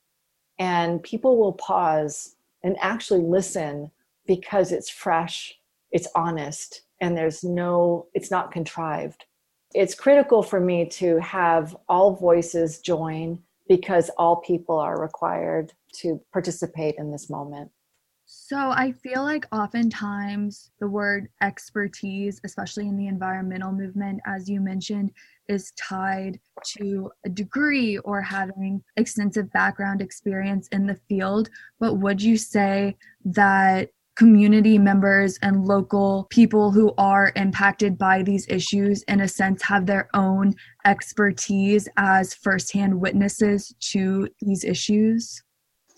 And 0.60 1.02
people 1.02 1.38
will 1.38 1.54
pause 1.54 2.36
and 2.64 2.78
actually 2.80 3.22
listen 3.22 3.92
because 4.26 4.72
it's 4.72 4.90
fresh, 4.90 5.58
it's 5.92 6.08
honest, 6.16 6.82
and 7.02 7.18
there's 7.18 7.44
no, 7.44 8.08
it's 8.14 8.32
not 8.32 8.52
contrived. 8.52 9.26
It's 9.74 9.96
critical 9.96 10.44
for 10.44 10.60
me 10.60 10.86
to 10.92 11.20
have 11.20 11.76
all 11.90 12.16
voices 12.16 12.80
join 12.80 13.42
because 13.68 14.10
all 14.18 14.38
people 14.38 14.78
are 14.78 15.02
required 15.02 15.74
to 15.94 16.22
participate 16.32 16.96
in 16.98 17.12
this 17.12 17.30
moment. 17.30 17.72
So 18.36 18.72
I 18.72 18.92
feel 18.92 19.22
like 19.22 19.46
oftentimes 19.52 20.72
the 20.80 20.88
word 20.88 21.28
expertise, 21.42 22.42
especially 22.44 22.88
in 22.88 22.98
the 22.98 23.06
environmental 23.06 23.72
movement, 23.72 24.22
as 24.26 24.50
you 24.50 24.60
mentioned, 24.60 25.12
is 25.48 25.72
tied 25.74 26.40
to 26.78 27.12
a 27.28 27.30
degree 27.30 28.00
or 28.00 28.24
having 28.24 28.84
extensive 28.98 29.52
background 29.52 30.02
experience 30.02 30.68
in 30.70 30.88
the 30.88 31.00
field. 31.08 31.52
But 31.80 32.00
would 32.00 32.20
you 32.20 32.36
say 32.36 32.98
that 33.24 33.92
community 34.16 34.80
members 34.80 35.38
and 35.44 35.66
local 35.66 36.26
people 36.32 36.72
who 36.72 36.92
are 36.98 37.34
impacted 37.36 38.00
by 38.00 38.24
these 38.24 38.48
issues, 38.50 39.04
in 39.04 39.22
a 39.22 39.28
sense, 39.28 39.62
have 39.62 39.86
their 39.86 40.10
own 40.16 40.56
expertise 40.86 41.88
as 41.98 42.34
firsthand 42.34 43.00
witnesses 43.00 43.76
to 43.92 44.28
these 44.42 44.64
issues? 44.64 45.44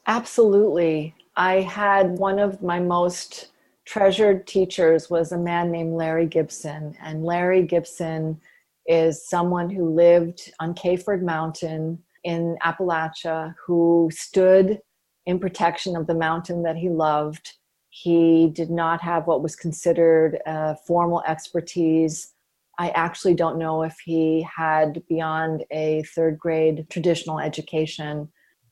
Absolutely. 0.05 1.15
I 1.37 1.61
had 1.61 2.17
one 2.17 2.39
of 2.39 2.61
my 2.61 2.79
most 2.79 3.51
treasured 3.85 4.47
teachers 4.47 5.09
was 5.09 5.31
a 5.31 5.37
man 5.37 5.71
named 5.71 5.93
Larry 5.93 6.25
Gibson, 6.25 6.95
and 7.01 7.23
Larry 7.23 7.63
Gibson 7.63 8.39
is 8.87 9.27
someone 9.27 9.69
who 9.69 9.93
lived 9.93 10.51
on 10.59 10.73
Kayford 10.73 11.21
Mountain 11.21 12.01
in 12.23 12.57
Appalachia 12.63 13.53
who 13.65 14.09
stood 14.11 14.79
in 15.25 15.39
protection 15.39 15.95
of 15.95 16.07
the 16.07 16.15
mountain 16.15 16.63
that 16.63 16.77
he 16.77 16.89
loved 16.89 17.53
he 17.97 18.49
did 18.49 18.69
not 18.69 18.99
have 18.99 19.25
what 19.25 19.41
was 19.41 19.55
considered 19.55 20.41
a 20.45 20.75
formal 20.85 21.23
expertise. 21.25 22.33
I 22.77 22.89
actually 22.89 23.35
don't 23.35 23.57
know 23.57 23.83
if 23.83 23.97
he 24.03 24.45
had 24.53 25.01
beyond 25.07 25.63
a 25.71 26.03
third 26.13 26.37
grade 26.37 26.87
traditional 26.89 27.39
education, 27.39 28.27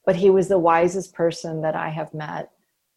but 0.06 0.16
he 0.16 0.30
was 0.30 0.48
the 0.48 0.60
wisest 0.60 1.14
person 1.14 1.62
that 1.62 1.76
I 1.76 1.90
have 1.90 2.14
met. 2.14 2.52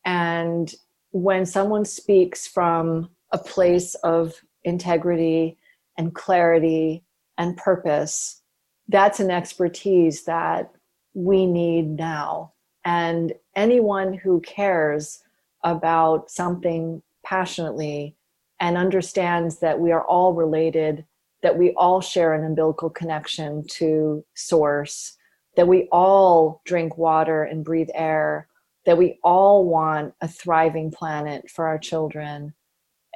And 0.04 0.74
when 1.10 1.46
someone 1.46 1.84
speaks 1.84 2.46
from 2.46 3.10
a 3.32 3.38
place 3.38 3.94
of 3.96 4.34
integrity 4.64 5.58
and 5.96 6.14
clarity 6.14 7.04
and 7.38 7.56
purpose, 7.56 8.42
that's 8.88 9.20
an 9.20 9.30
expertise 9.30 10.24
that 10.24 10.72
we 11.14 11.46
need 11.46 11.88
now. 11.96 12.52
And 12.84 13.32
anyone 13.56 14.14
who 14.14 14.40
cares 14.40 15.22
about 15.64 16.30
something 16.30 17.02
passionately 17.24 18.14
and 18.60 18.76
understands 18.76 19.58
that 19.58 19.80
we 19.80 19.90
are 19.90 20.04
all 20.04 20.32
related, 20.34 21.04
that 21.42 21.58
we 21.58 21.72
all 21.72 22.00
share 22.00 22.32
an 22.32 22.44
umbilical 22.44 22.88
connection 22.88 23.66
to 23.66 24.24
source, 24.34 25.16
that 25.56 25.68
we 25.68 25.88
all 25.90 26.60
drink 26.64 26.96
water 26.96 27.44
and 27.44 27.64
breathe 27.64 27.88
air, 27.94 28.48
that 28.84 28.98
we 28.98 29.18
all 29.24 29.64
want 29.66 30.14
a 30.20 30.28
thriving 30.28 30.90
planet 30.90 31.50
for 31.50 31.66
our 31.66 31.78
children. 31.78 32.54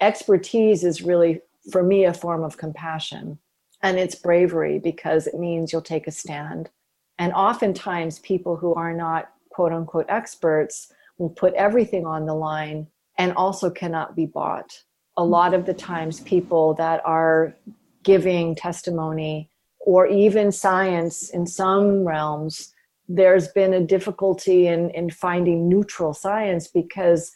Expertise 0.00 0.82
is 0.82 1.02
really, 1.02 1.40
for 1.70 1.82
me, 1.82 2.04
a 2.04 2.14
form 2.14 2.42
of 2.42 2.56
compassion. 2.56 3.38
And 3.82 3.98
it's 3.98 4.14
bravery 4.14 4.78
because 4.78 5.26
it 5.26 5.38
means 5.38 5.72
you'll 5.72 5.82
take 5.82 6.06
a 6.06 6.12
stand. 6.12 6.70
And 7.18 7.32
oftentimes, 7.32 8.18
people 8.18 8.56
who 8.56 8.74
are 8.74 8.94
not 8.94 9.30
quote 9.50 9.72
unquote 9.72 10.06
experts 10.08 10.92
will 11.18 11.30
put 11.30 11.54
everything 11.54 12.06
on 12.06 12.26
the 12.26 12.34
line 12.34 12.86
and 13.18 13.32
also 13.34 13.70
cannot 13.70 14.16
be 14.16 14.26
bought. 14.26 14.82
A 15.18 15.24
lot 15.24 15.52
of 15.52 15.66
the 15.66 15.74
times, 15.74 16.20
people 16.20 16.74
that 16.74 17.02
are 17.04 17.54
giving 18.02 18.54
testimony 18.54 19.49
or 19.80 20.06
even 20.06 20.52
science 20.52 21.30
in 21.30 21.46
some 21.46 22.04
realms, 22.04 22.74
there's 23.08 23.48
been 23.48 23.74
a 23.74 23.80
difficulty 23.80 24.66
in, 24.66 24.90
in 24.90 25.10
finding 25.10 25.68
neutral 25.68 26.14
science 26.14 26.68
because 26.68 27.32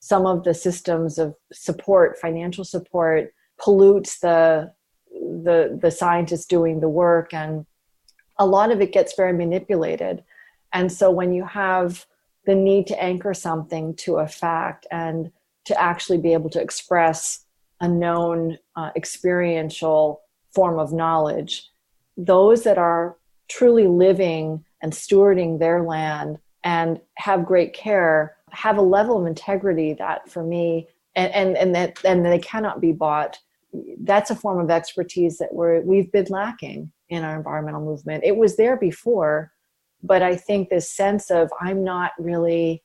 some 0.00 0.26
of 0.26 0.44
the 0.44 0.54
systems 0.54 1.18
of 1.18 1.34
support, 1.52 2.18
financial 2.18 2.64
support, 2.64 3.34
pollutes 3.60 4.20
the 4.20 4.72
the 5.10 5.76
the 5.82 5.90
scientists 5.90 6.46
doing 6.46 6.80
the 6.80 6.88
work 6.88 7.34
and 7.34 7.66
a 8.38 8.46
lot 8.46 8.70
of 8.70 8.80
it 8.80 8.92
gets 8.92 9.16
very 9.16 9.32
manipulated 9.32 10.22
and 10.72 10.92
so 10.92 11.10
when 11.10 11.32
you 11.32 11.44
have 11.44 12.06
the 12.46 12.54
need 12.54 12.86
to 12.86 13.02
anchor 13.02 13.34
something 13.34 13.94
to 13.94 14.16
a 14.16 14.28
fact 14.28 14.86
and 14.90 15.30
to 15.64 15.78
actually 15.78 16.16
be 16.16 16.32
able 16.32 16.48
to 16.48 16.60
express 16.60 17.44
a 17.80 17.86
known 17.86 18.58
uh, 18.74 18.90
experiential 18.96 20.22
form 20.54 20.78
of 20.78 20.92
knowledge. 20.92 21.68
Those 22.18 22.64
that 22.64 22.76
are 22.76 23.16
truly 23.48 23.86
living 23.86 24.64
and 24.82 24.92
stewarding 24.92 25.58
their 25.58 25.82
land 25.82 26.38
and 26.62 27.00
have 27.16 27.46
great 27.46 27.72
care 27.72 28.36
have 28.50 28.76
a 28.76 28.82
level 28.82 29.20
of 29.20 29.26
integrity 29.26 29.94
that 29.94 30.28
for 30.28 30.42
me 30.42 30.88
and, 31.14 31.32
and, 31.32 31.56
and 31.56 31.74
that 31.74 32.04
and 32.04 32.26
they 32.26 32.38
cannot 32.38 32.80
be 32.80 32.92
bought. 32.92 33.38
That's 34.00 34.30
a 34.30 34.36
form 34.36 34.58
of 34.58 34.70
expertise 34.70 35.38
that 35.38 35.54
we're 35.54 35.80
we've 35.80 36.12
been 36.12 36.26
lacking 36.28 36.92
in 37.08 37.24
our 37.24 37.36
environmental 37.36 37.80
movement. 37.80 38.24
It 38.24 38.36
was 38.36 38.56
there 38.56 38.76
before 38.76 39.52
but 40.02 40.22
i 40.22 40.36
think 40.36 40.68
this 40.68 40.90
sense 40.90 41.30
of 41.30 41.50
i'm 41.60 41.82
not 41.82 42.12
really 42.18 42.82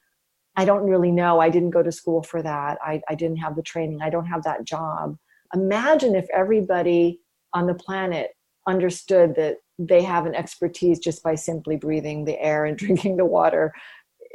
i 0.55 0.65
don't 0.65 0.87
really 0.87 1.11
know. 1.11 1.39
I 1.39 1.49
didn't 1.49 1.71
go 1.71 1.83
to 1.83 1.91
school 1.91 2.21
for 2.23 2.41
that. 2.41 2.77
I, 2.83 3.01
I 3.09 3.15
didn't 3.15 3.37
have 3.37 3.55
the 3.55 3.63
training. 3.63 4.01
I 4.01 4.09
don't 4.09 4.27
have 4.27 4.43
that 4.43 4.65
job. 4.65 5.17
Imagine 5.53 6.15
if 6.15 6.27
everybody 6.33 7.19
on 7.53 7.67
the 7.67 7.73
planet 7.73 8.31
understood 8.67 9.35
that 9.35 9.57
they 9.79 10.01
have 10.01 10.25
an 10.25 10.35
expertise 10.35 10.99
just 10.99 11.23
by 11.23 11.35
simply 11.35 11.75
breathing 11.75 12.25
the 12.25 12.39
air 12.39 12.65
and 12.65 12.77
drinking 12.83 13.17
the 13.17 13.25
water 13.25 13.73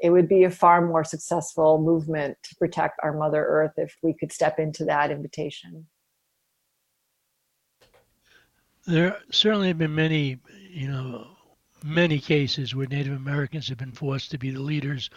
it 0.00 0.10
would 0.10 0.28
be 0.28 0.44
a 0.44 0.50
far 0.50 0.80
more 0.80 1.02
successful 1.02 1.80
movement 1.80 2.36
to 2.44 2.54
protect 2.54 3.00
our 3.02 3.12
mother 3.12 3.44
earth 3.44 3.72
if 3.76 3.96
we 4.02 4.14
could 4.14 4.32
step 4.32 4.58
into 4.58 4.84
that 4.84 5.10
invitation 5.10 5.86
there 8.86 9.18
certainly 9.30 9.68
have 9.68 9.78
been 9.78 9.94
many 9.94 10.38
you 10.70 10.88
know 10.88 11.26
many 11.84 12.18
cases 12.18 12.74
where 12.74 12.86
Native 12.86 13.14
Americans 13.14 13.68
have 13.68 13.78
been 13.78 13.92
forced 13.92 14.30
to 14.30 14.38
be 14.38 14.50
the 14.50 14.60
leaders 14.60 15.10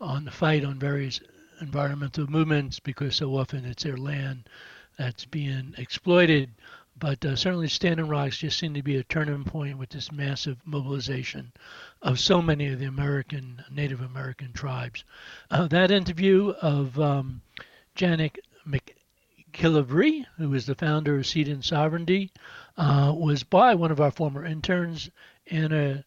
on 0.00 0.24
the 0.24 0.30
fight 0.30 0.64
on 0.64 0.78
various 0.78 1.20
environmental 1.60 2.26
movements 2.26 2.80
because 2.80 3.16
so 3.16 3.36
often 3.36 3.64
it's 3.64 3.84
their 3.84 3.96
land 3.96 4.48
that's 4.98 5.24
being 5.24 5.74
exploited. 5.78 6.50
But 7.00 7.24
uh, 7.24 7.36
certainly, 7.36 7.68
Standing 7.68 8.08
Rocks 8.08 8.38
just 8.38 8.58
seemed 8.58 8.74
to 8.74 8.82
be 8.82 8.96
a 8.96 9.04
turning 9.04 9.44
point 9.44 9.78
with 9.78 9.90
this 9.90 10.10
massive 10.10 10.58
mobilization 10.64 11.52
of 12.02 12.18
so 12.18 12.42
many 12.42 12.66
of 12.66 12.80
the 12.80 12.86
American 12.86 13.62
Native 13.70 14.00
American 14.00 14.52
tribes. 14.52 15.04
Uh, 15.50 15.68
that 15.68 15.92
interview 15.92 16.50
of 16.60 16.98
um, 16.98 17.42
Janet 17.94 18.38
McGillivray, 18.66 20.26
who 20.38 20.52
is 20.54 20.66
the 20.66 20.74
founder 20.74 21.16
of 21.18 21.26
Seeding 21.26 21.62
Sovereignty, 21.62 22.32
uh, 22.76 23.12
was 23.16 23.44
by 23.44 23.74
one 23.74 23.92
of 23.92 24.00
our 24.00 24.10
former 24.10 24.44
interns 24.44 25.08
in 25.46 25.72
Anna 25.72 26.04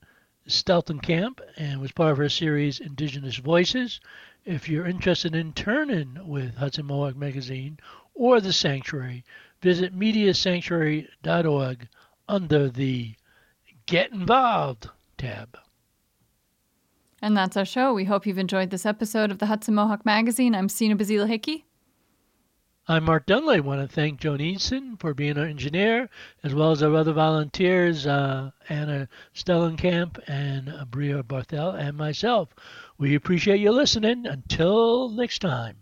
Steltenkamp 0.48 1.40
and 1.56 1.80
was 1.80 1.92
part 1.92 2.12
of 2.12 2.18
her 2.18 2.28
series 2.28 2.80
Indigenous 2.80 3.38
Voices. 3.38 4.02
If 4.44 4.68
you're 4.68 4.88
interested 4.88 5.36
in 5.36 5.54
turning 5.54 6.28
with 6.28 6.56
Hudson 6.56 6.88
Mohawk 6.88 7.16
Magazine 7.16 7.80
or 8.14 8.42
the 8.42 8.52
Sanctuary, 8.52 9.24
visit 9.62 9.98
mediasanctuary.org 9.98 11.88
under 12.28 12.70
the 12.70 13.16
Get 13.86 14.12
Involved 14.12 14.90
tab. 15.18 15.58
And 17.22 17.38
that's 17.38 17.56
our 17.56 17.66
show. 17.66 17.94
We 17.94 18.06
hope 18.06 18.26
you've 18.26 18.38
enjoyed 18.38 18.72
this 18.72 18.86
episode 18.86 19.30
of 19.30 19.38
the 19.38 19.46
Hudson 19.46 19.76
Mohawk 19.76 20.06
Magazine. 20.06 20.56
I'm 20.56 20.70
Sina 20.70 20.96
Bazila 20.96 21.28
Hickey. 21.28 21.66
I'm 22.88 23.06
Mark 23.06 23.28
Dunlap. 23.28 23.58
I 23.58 23.60
want 23.60 23.88
to 23.88 23.96
thank 23.96 24.20
Joan 24.20 24.40
Eason 24.40 25.00
for 25.00 25.14
being 25.14 25.38
our 25.38 25.46
engineer, 25.46 26.10
as 26.44 26.56
well 26.56 26.72
as 26.72 26.82
our 26.82 26.96
other 26.96 27.14
volunteers, 27.14 28.08
uh, 28.08 28.50
Anna 28.70 29.08
Steltenkamp 29.36 30.20
and 30.28 30.74
Bria 30.90 31.22
Barthel, 31.22 31.80
and 31.80 31.96
myself. 31.96 32.50
We 32.98 33.14
appreciate 33.14 33.60
you 33.60 33.72
listening. 33.72 34.26
Until 34.26 35.10
next 35.10 35.40
time. 35.40 35.78